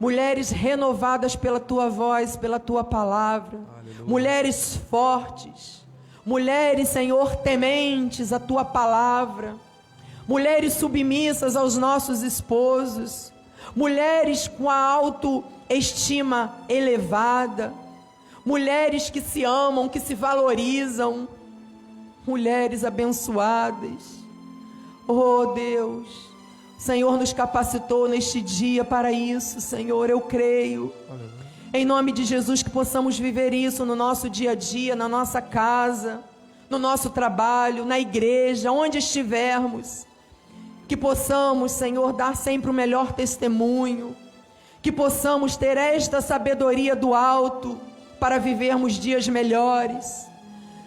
Mulheres 0.01 0.51
renovadas 0.51 1.37
pela 1.37 1.61
tua 1.61 1.89
voz, 1.89 2.37
pela 2.37 2.59
tua 2.59 2.83
palavra. 2.83 3.61
Aleluia. 3.79 4.05
Mulheres 4.05 4.81
fortes. 4.91 5.87
Mulheres, 6.27 6.89
Senhor, 6.89 7.37
tementes 7.37 8.33
a 8.33 8.41
tua 8.41 8.65
palavra 8.65 9.55
mulheres 10.29 10.75
submissas 10.75 11.57
aos 11.57 11.79
nossos 11.79 12.23
esposos, 12.23 13.33
mulheres 13.75 14.47
com 14.47 14.69
a 14.69 14.77
autoestima 14.77 16.55
elevada, 16.69 17.73
mulheres 18.45 19.09
que 19.09 19.23
se 19.23 19.43
amam, 19.47 19.89
que 19.89 19.99
se 19.99 20.15
valorizam, 20.15 21.27
mulheres 22.27 22.85
abençoadas. 22.85 24.18
Oh 25.11 25.47
Deus, 25.55 26.07
o 26.77 26.81
Senhor 26.81 27.17
nos 27.17 27.33
capacitou 27.33 28.07
neste 28.07 28.43
dia 28.43 28.85
para 28.85 29.11
isso, 29.11 29.59
Senhor, 29.59 30.11
eu 30.11 30.21
creio. 30.21 30.93
Em 31.73 31.83
nome 31.83 32.13
de 32.13 32.27
Jesus, 32.27 32.63
que 32.63 32.69
possamos 32.69 33.19
viver 33.19 33.55
isso 33.55 33.87
no 33.87 33.97
nosso 33.97 34.29
dia 34.29 34.51
a 34.51 34.55
dia, 34.55 34.95
na 34.95 35.09
nossa 35.09 35.41
casa, 35.41 36.23
no 36.69 36.79
nosso 36.79 37.09
trabalho, 37.09 37.87
na 37.87 37.99
igreja, 37.99 38.71
onde 38.71 38.99
estivermos 38.99 40.07
que 40.87 40.95
possamos, 40.95 41.73
Senhor, 41.73 42.13
dar 42.13 42.37
sempre 42.37 42.71
o 42.71 42.75
melhor 42.75 43.15
testemunho, 43.15 44.15
que 44.83 44.93
possamos 44.93 45.57
ter 45.57 45.79
esta 45.79 46.21
sabedoria 46.21 46.95
do 46.95 47.15
alto 47.15 47.81
para 48.21 48.37
vivermos 48.37 48.93
dias 48.93 49.27
melhores. 49.27 50.27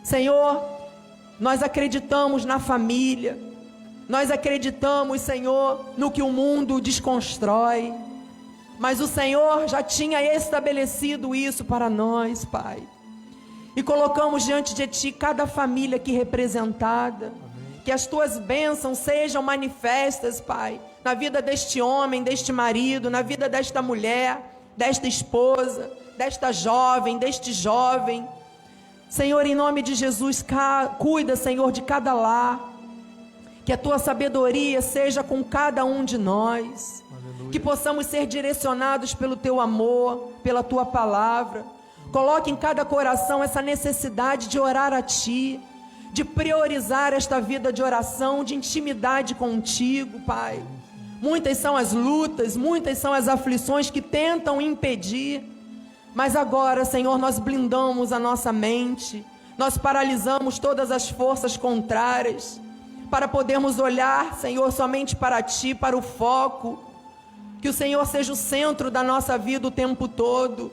Senhor, 0.03 0.63
nós 1.39 1.63
acreditamos 1.63 2.45
na 2.45 2.59
família, 2.59 3.49
nós 4.11 4.29
acreditamos, 4.29 5.21
Senhor, 5.21 5.85
no 5.97 6.11
que 6.11 6.21
o 6.21 6.29
mundo 6.29 6.81
desconstrói, 6.81 7.93
mas 8.77 8.99
o 8.99 9.07
Senhor 9.07 9.69
já 9.69 9.81
tinha 9.81 10.21
estabelecido 10.35 11.33
isso 11.33 11.63
para 11.63 11.89
nós, 11.89 12.43
Pai. 12.43 12.83
E 13.73 13.81
colocamos 13.81 14.43
diante 14.43 14.75
de 14.75 14.85
Ti 14.85 15.13
cada 15.13 15.47
família 15.47 15.95
aqui 15.95 16.11
representada 16.11 17.31
que 17.85 17.91
as 17.91 18.05
tuas 18.05 18.37
bênçãos 18.37 18.97
sejam 18.97 19.41
manifestas, 19.41 20.41
Pai, 20.41 20.81
na 21.05 21.13
vida 21.13 21.41
deste 21.41 21.81
homem, 21.81 22.21
deste 22.21 22.51
marido, 22.51 23.09
na 23.09 23.21
vida 23.21 23.47
desta 23.47 23.81
mulher, 23.81 24.57
desta 24.75 25.07
esposa, 25.07 25.89
desta 26.17 26.51
jovem, 26.51 27.17
deste 27.17 27.53
jovem. 27.53 28.27
Senhor, 29.09 29.45
em 29.45 29.55
nome 29.55 29.81
de 29.81 29.95
Jesus, 29.95 30.43
cuida, 30.99 31.37
Senhor, 31.37 31.71
de 31.71 31.81
cada 31.81 32.13
lar. 32.13 32.70
Que 33.71 33.75
a 33.75 33.77
tua 33.77 33.97
sabedoria 33.97 34.81
seja 34.81 35.23
com 35.23 35.41
cada 35.41 35.85
um 35.85 36.03
de 36.03 36.17
nós. 36.17 37.05
Aleluia. 37.09 37.51
Que 37.51 37.57
possamos 37.57 38.05
ser 38.05 38.25
direcionados 38.25 39.13
pelo 39.13 39.37
teu 39.37 39.61
amor, 39.61 40.33
pela 40.43 40.61
tua 40.61 40.85
palavra. 40.85 41.65
Coloque 42.11 42.51
em 42.51 42.55
cada 42.57 42.83
coração 42.83 43.41
essa 43.41 43.61
necessidade 43.61 44.49
de 44.49 44.59
orar 44.59 44.91
a 44.91 45.01
ti 45.01 45.57
de 46.11 46.25
priorizar 46.25 47.13
esta 47.13 47.39
vida 47.39 47.71
de 47.71 47.81
oração, 47.81 48.43
de 48.43 48.55
intimidade 48.55 49.35
contigo, 49.35 50.19
Pai. 50.19 50.61
Muitas 51.21 51.57
são 51.57 51.77
as 51.77 51.93
lutas, 51.93 52.57
muitas 52.57 52.97
são 52.97 53.13
as 53.13 53.29
aflições 53.29 53.89
que 53.89 54.01
tentam 54.01 54.59
impedir, 54.59 55.41
mas 56.13 56.35
agora, 56.35 56.83
Senhor, 56.83 57.17
nós 57.17 57.39
blindamos 57.39 58.11
a 58.11 58.19
nossa 58.19 58.51
mente, 58.51 59.25
nós 59.57 59.77
paralisamos 59.77 60.59
todas 60.59 60.91
as 60.91 61.09
forças 61.09 61.55
contrárias, 61.55 62.59
para 63.11 63.27
podermos 63.27 63.77
olhar, 63.77 64.35
Senhor, 64.35 64.71
somente 64.71 65.17
para 65.17 65.43
Ti, 65.43 65.75
para 65.75 65.97
o 65.97 66.01
foco, 66.01 66.81
que 67.61 67.67
o 67.67 67.73
Senhor 67.73 68.03
seja 68.07 68.31
o 68.31 68.37
centro 68.37 68.89
da 68.89 69.03
nossa 69.03 69.37
vida 69.37 69.67
o 69.67 69.71
tempo 69.71 70.07
todo. 70.07 70.71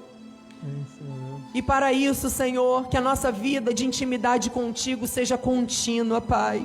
E 1.52 1.60
para 1.60 1.92
isso, 1.92 2.30
Senhor, 2.30 2.88
que 2.88 2.96
a 2.96 3.00
nossa 3.00 3.32
vida 3.32 3.74
de 3.74 3.84
intimidade 3.84 4.50
contigo 4.50 5.08
seja 5.08 5.36
contínua, 5.36 6.20
Pai. 6.20 6.64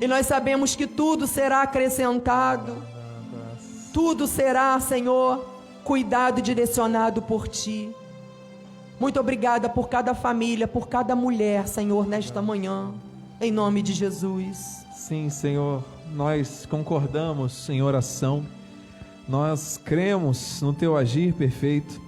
E 0.00 0.08
nós 0.08 0.26
sabemos 0.26 0.74
que 0.74 0.88
tudo 0.88 1.26
será 1.28 1.62
acrescentado, 1.62 2.82
tudo 3.92 4.26
será, 4.26 4.78
Senhor, 4.80 5.48
cuidado 5.84 6.40
e 6.40 6.42
direcionado 6.42 7.22
por 7.22 7.46
Ti. 7.46 7.94
Muito 8.98 9.20
obrigada 9.20 9.68
por 9.68 9.88
cada 9.88 10.14
família, 10.14 10.66
por 10.66 10.88
cada 10.88 11.14
mulher, 11.14 11.68
Senhor, 11.68 12.06
nesta 12.08 12.42
manhã, 12.42 12.92
em 13.40 13.52
nome 13.52 13.82
de 13.82 13.92
Jesus. 13.92 14.85
Sim, 15.08 15.30
Senhor, 15.30 15.84
nós 16.16 16.66
concordamos 16.66 17.70
em 17.70 17.80
oração, 17.80 18.44
nós 19.28 19.78
cremos 19.84 20.60
no 20.60 20.72
Teu 20.72 20.96
agir 20.96 21.32
perfeito 21.32 22.00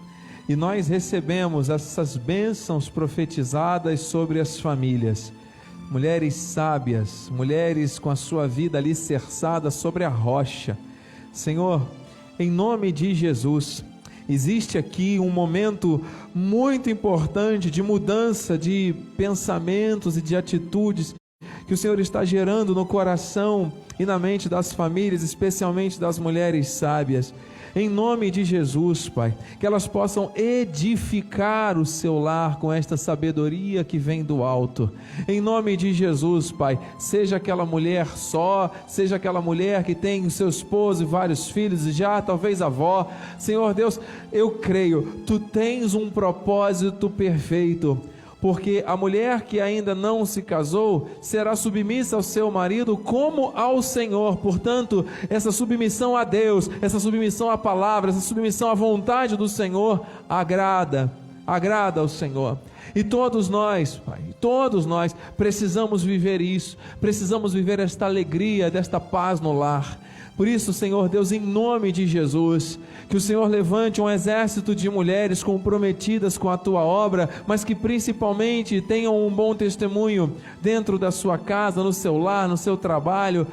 e 0.49 0.57
nós 0.57 0.89
recebemos 0.89 1.71
essas 1.71 2.17
bênçãos 2.17 2.89
profetizadas 2.89 4.01
sobre 4.01 4.41
as 4.41 4.59
famílias. 4.59 5.33
Mulheres 5.89 6.35
sábias, 6.35 7.31
mulheres 7.31 8.01
com 8.01 8.11
a 8.11 8.17
sua 8.17 8.49
vida 8.49 8.79
alicerçada 8.79 9.71
sobre 9.71 10.03
a 10.03 10.09
rocha. 10.09 10.77
Senhor, 11.33 11.87
em 12.37 12.51
nome 12.51 12.91
de 12.91 13.15
Jesus, 13.15 13.85
existe 14.29 14.77
aqui 14.77 15.21
um 15.21 15.31
momento 15.31 16.05
muito 16.35 16.91
importante 16.91 17.71
de 17.71 17.81
mudança 17.81 18.59
de 18.59 18.93
pensamentos 19.17 20.17
e 20.17 20.21
de 20.21 20.35
atitudes 20.35 21.15
que 21.69 21.75
o 21.75 21.77
Senhor 21.77 22.01
está 22.01 22.25
gerando 22.25 22.75
no 22.75 22.87
coração 22.87 23.71
e 23.99 24.07
na 24.07 24.19
mente 24.19 24.49
das 24.49 24.73
famílias, 24.73 25.23
especialmente 25.23 26.01
das 26.01 26.19
mulheres 26.19 26.69
sábias. 26.69 27.35
Em 27.77 27.91
nome 27.91 28.31
de 28.31 28.43
Jesus, 28.43 29.07
Pai, 29.11 29.37
que 29.61 29.67
elas 29.67 29.87
possam 29.87 30.33
edificar 30.35 31.77
o 31.77 31.85
seu 31.85 32.19
lar 32.19 32.59
com 32.59 32.73
esta 32.73 32.97
sabedoria 32.97 33.85
que 33.85 33.99
vem 33.99 34.25
do 34.25 34.43
alto. 34.43 34.91
Em 35.29 35.43
nome 35.43 35.77
de 35.77 35.93
Jesus, 35.93 36.51
Pai, 36.51 36.79
seja 36.99 37.37
aquela 37.37 37.67
mulher 37.67 38.07
só, 38.17 38.73
seja 38.87 39.17
aquela 39.17 39.43
mulher 39.43 39.85
que 39.85 39.95
tem 39.95 40.25
o 40.25 40.31
seu 40.31 40.49
esposo 40.49 41.03
e 41.03 41.07
vários 41.07 41.51
filhos 41.51 41.87
e 41.87 41.93
já 41.93 42.23
talvez 42.23 42.63
avó. 42.63 43.11
Senhor 43.39 43.75
Deus, 43.75 44.01
eu 44.33 44.53
creio, 44.53 45.23
tu 45.27 45.39
tens 45.39 45.95
um 45.95 46.09
propósito 46.09 47.11
perfeito 47.11 48.01
porque 48.41 48.85
a 48.87 48.97
mulher 48.97 49.43
que 49.43 49.61
ainda 49.61 49.95
não 49.95 50.25
se 50.25 50.43
casou 50.43 51.09
será 51.21 51.57
submissa 51.57 52.17
ao 52.17 52.23
seu 52.23 52.51
marido 52.51 52.97
como 52.97 53.53
ao 53.55 53.83
Senhor. 53.83 54.37
Portanto, 54.37 55.05
essa 55.29 55.51
submissão 55.51 56.17
a 56.17 56.25
Deus, 56.25 56.71
essa 56.81 57.01
submissão 57.01 57.51
à 57.51 57.59
palavra, 57.59 58.11
essa 58.11 58.21
submissão 58.21 58.71
à 58.71 58.75
vontade 58.75 59.37
do 59.37 59.49
Senhor 59.49 60.05
agrada, 60.29 61.13
agrada 61.47 62.01
ao 62.01 62.09
Senhor. 62.09 62.59
E 62.95 63.05
todos 63.05 63.49
nós, 63.49 63.97
Pai, 63.97 64.21
todos 64.41 64.87
nós 64.87 65.15
precisamos 65.37 66.03
viver 66.03 66.41
isso, 66.41 66.77
precisamos 67.01 67.53
viver 67.53 67.81
esta 67.81 68.07
alegria, 68.07 68.71
desta 68.71 69.01
paz 69.01 69.41
no 69.41 69.53
lar. 69.53 69.99
Por 70.39 70.47
isso, 70.47 70.73
Senhor 70.73 71.09
Deus, 71.09 71.33
em 71.33 71.41
nome 71.41 71.91
de 71.91 72.07
Jesus, 72.07 72.79
que 73.09 73.17
o 73.17 73.21
Senhor 73.21 73.49
levante 73.49 74.01
um 74.01 74.09
exército 74.09 74.73
de 74.73 74.89
mulheres 74.89 75.43
comprometidas 75.43 76.39
com 76.39 76.49
a 76.49 76.57
tua 76.57 76.81
obra, 76.81 77.29
mas 77.45 77.65
que 77.65 77.75
principalmente 77.75 78.81
tenham 78.81 79.27
um 79.27 79.31
bom 79.31 79.53
testemunho 79.53 80.37
dentro 80.63 80.97
da 80.97 81.11
sua 81.11 81.37
casa, 81.39 81.83
no 81.83 81.93
seu 81.93 82.17
lar, 82.17 82.49
no 82.49 82.57
seu 82.57 82.77
trabalho. 82.77 83.49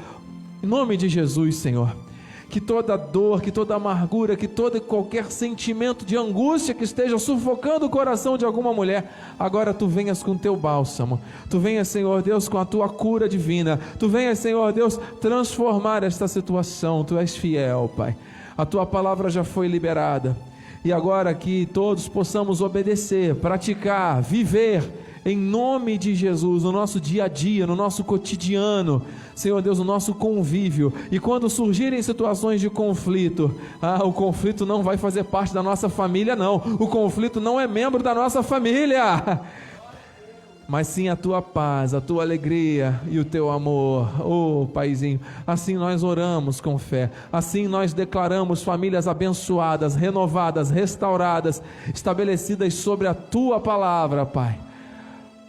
Em 0.62 0.68
nome 0.68 0.96
de 0.96 1.10
Jesus, 1.10 1.56
Senhor 1.56 2.05
que 2.50 2.62
toda 2.62 2.96
dor, 2.96 3.42
que 3.42 3.52
toda 3.52 3.76
amargura, 3.76 4.36
que 4.36 4.48
todo 4.48 4.80
qualquer 4.80 5.26
sentimento 5.32 6.06
de 6.06 6.16
angústia 6.16 6.74
que 6.74 6.84
esteja 6.84 7.18
sufocando 7.18 7.86
o 7.86 7.90
coração 7.90 8.38
de 8.38 8.46
alguma 8.46 8.74
mulher, 8.74 9.12
agora 9.38 9.74
tu 9.74 9.88
venhas 9.88 10.22
com 10.24 10.38
teu 10.38 10.56
bálsamo, 10.56 11.20
tu 11.50 11.60
venhas, 11.60 11.88
Senhor 11.88 12.22
Deus, 12.22 12.48
com 12.48 12.58
a 12.58 12.66
tua 12.66 12.88
cura 12.88 13.28
divina, 13.28 13.80
tu 14.00 14.08
venhas, 14.08 14.40
Senhor 14.40 14.72
Deus, 14.72 15.00
transformar 15.20 16.04
esta 16.04 16.28
situação, 16.28 17.04
tu 17.04 17.18
és 17.18 17.36
fiel, 17.36 17.92
Pai, 17.96 18.16
a 18.58 18.66
tua 18.66 18.86
palavra 18.86 19.30
já 19.30 19.44
foi 19.44 19.68
liberada, 19.68 20.38
e 20.84 20.94
agora 20.94 21.34
que 21.34 21.66
todos 21.66 22.08
possamos 22.08 22.62
obedecer, 22.62 23.36
praticar, 23.36 24.22
viver, 24.22 24.84
em 25.26 25.36
nome 25.36 25.98
de 25.98 26.14
Jesus, 26.14 26.62
no 26.62 26.72
nosso 26.72 27.02
dia 27.02 27.24
a 27.24 27.28
dia, 27.28 27.66
no 27.66 27.76
nosso 27.76 28.04
cotidiano, 28.04 29.02
Senhor 29.34 29.60
Deus, 29.60 29.80
no 29.80 29.84
nosso 29.84 30.14
convívio. 30.14 30.94
E 31.12 31.20
quando 31.20 31.50
surgirem 31.50 32.00
situações 32.04 32.62
de 32.62 32.70
conflito, 32.70 33.52
ah, 33.82 34.04
o 34.04 34.14
conflito 34.14 34.68
não 34.68 34.84
vai 34.84 34.98
fazer 34.98 35.24
parte 35.24 35.52
da 35.52 35.64
nossa 35.64 35.90
família, 35.90 36.36
não. 36.36 36.58
O 36.80 36.88
conflito 36.88 37.42
não 37.42 37.60
é 37.60 37.68
membro 37.68 38.04
da 38.04 38.14
nossa 38.14 38.44
família. 38.44 39.42
Mas 40.70 40.88
sim 40.88 41.10
a 41.10 41.16
tua 41.16 41.42
paz, 41.42 41.96
a 41.96 42.02
tua 42.02 42.22
alegria 42.22 43.00
e 43.10 43.18
o 43.18 43.26
teu 43.26 43.50
amor, 43.50 44.10
oh 44.24 44.68
Paizinho. 44.68 45.20
Assim 45.46 45.76
nós 45.76 46.04
oramos 46.04 46.62
com 46.62 46.78
fé, 46.78 47.12
assim 47.32 47.68
nós 47.68 47.94
declaramos 47.94 48.64
famílias 48.64 49.08
abençoadas, 49.08 49.96
renovadas, 49.96 50.72
restauradas, 50.72 51.62
estabelecidas 51.94 52.76
sobre 52.76 53.08
a 53.08 53.14
tua 53.14 53.60
palavra, 53.60 54.26
Pai 54.26 54.60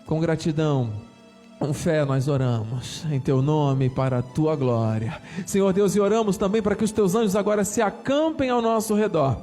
com 0.06 0.20
gratidão, 0.20 0.90
com 1.58 1.72
fé 1.72 2.04
nós 2.04 2.28
oramos 2.28 3.04
em 3.10 3.18
teu 3.18 3.40
nome 3.40 3.88
para 3.88 4.18
a 4.18 4.22
tua 4.22 4.54
glória. 4.54 5.20
Senhor 5.46 5.72
Deus, 5.72 5.96
e 5.96 6.00
oramos 6.00 6.36
também 6.36 6.62
para 6.62 6.76
que 6.76 6.84
os 6.84 6.92
teus 6.92 7.14
anjos 7.14 7.34
agora 7.34 7.64
se 7.64 7.80
acampem 7.82 8.50
ao 8.50 8.60
nosso 8.62 8.94
redor. 8.94 9.38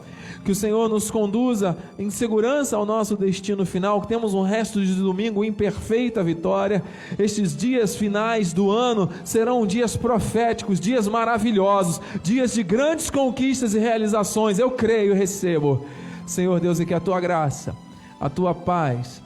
Que 0.45 0.51
o 0.51 0.55
Senhor 0.55 0.89
nos 0.89 1.09
conduza 1.09 1.76
em 1.97 2.09
segurança 2.09 2.78
ao 2.78 2.86
nosso 2.86 3.16
destino 3.16 3.66
final, 3.66 4.01
que 4.01 4.07
temos 4.07 4.34
um 4.34 4.43
resto 4.43 4.86
de 4.86 4.93
domingo 4.93 5.43
em 5.43 5.51
perfeita 5.51 6.22
vitória. 6.22 6.84
Estes 7.18 7.55
dias 7.55 7.95
finais 7.95 8.53
do 8.53 8.70
ano 8.70 9.09
serão 9.24 9.66
dias 9.66 9.95
proféticos, 9.97 10.80
dias 10.80 11.07
maravilhosos, 11.07 11.99
dias 12.22 12.53
de 12.53 12.61
grandes 12.61 13.09
conquistas 13.09 13.74
e 13.74 13.80
realizações. 13.80 14.59
Eu 14.59 14.70
creio 14.72 15.16
e 15.16 15.18
recebo. 15.18 15.86
Senhor 16.28 16.59
Deus, 16.59 16.80
e 16.80 16.86
que 16.86 16.93
a 16.93 16.99
tua 16.99 17.20
graça, 17.20 17.76
a 18.20 18.30
tua 18.30 18.53
paz, 18.53 19.22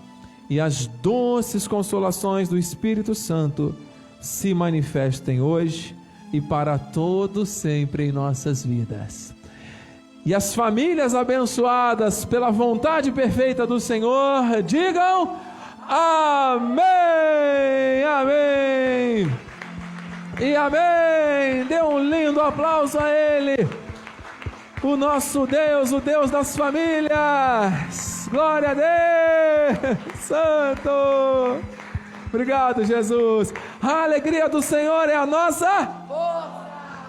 e 0.50 0.60
as 0.60 0.88
doces 0.88 1.68
consolações 1.68 2.48
do 2.48 2.58
Espírito 2.58 3.14
Santo 3.14 3.76
se 4.22 4.54
manifestem 4.54 5.42
hoje 5.42 5.96
e 6.32 6.42
para 6.42 6.78
todo 6.78 7.46
sempre 7.46 8.08
em 8.08 8.12
nossas 8.12 8.66
vidas. 8.66 9.34
E 10.26 10.36
as 10.36 10.54
famílias 10.54 11.16
abençoadas 11.16 12.26
pela 12.26 12.52
vontade 12.52 13.12
perfeita 13.12 13.66
do 13.66 13.80
Senhor, 13.80 14.62
digam 14.64 15.38
amém, 15.88 16.84
amém 18.04 19.32
e 20.42 20.56
amém. 20.56 21.66
Dê 21.70 21.82
um 21.82 22.00
lindo 22.00 22.42
aplauso 22.42 23.00
a 23.00 23.10
Ele, 23.10 23.66
o 24.84 24.96
nosso 24.96 25.46
Deus, 25.48 25.92
o 25.92 26.00
Deus 26.00 26.30
das 26.30 26.56
famílias. 26.56 28.28
Glória 28.30 28.72
a 28.72 28.74
Deus! 28.74 29.98
Santo! 30.20 31.62
Obrigado, 32.28 32.84
Jesus. 32.84 33.54
A 33.82 34.04
alegria 34.04 34.50
do 34.50 34.62
Senhor 34.62 35.10
é 35.10 35.16
a 35.16 35.26
nossa 35.26 35.86
força. 36.08 36.68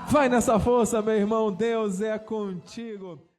Vai 0.08 0.28
nessa 0.28 0.58
força, 0.58 1.02
meu 1.02 1.14
irmão. 1.14 1.52
Deus 1.52 2.00
é 2.00 2.18
contigo. 2.18 3.28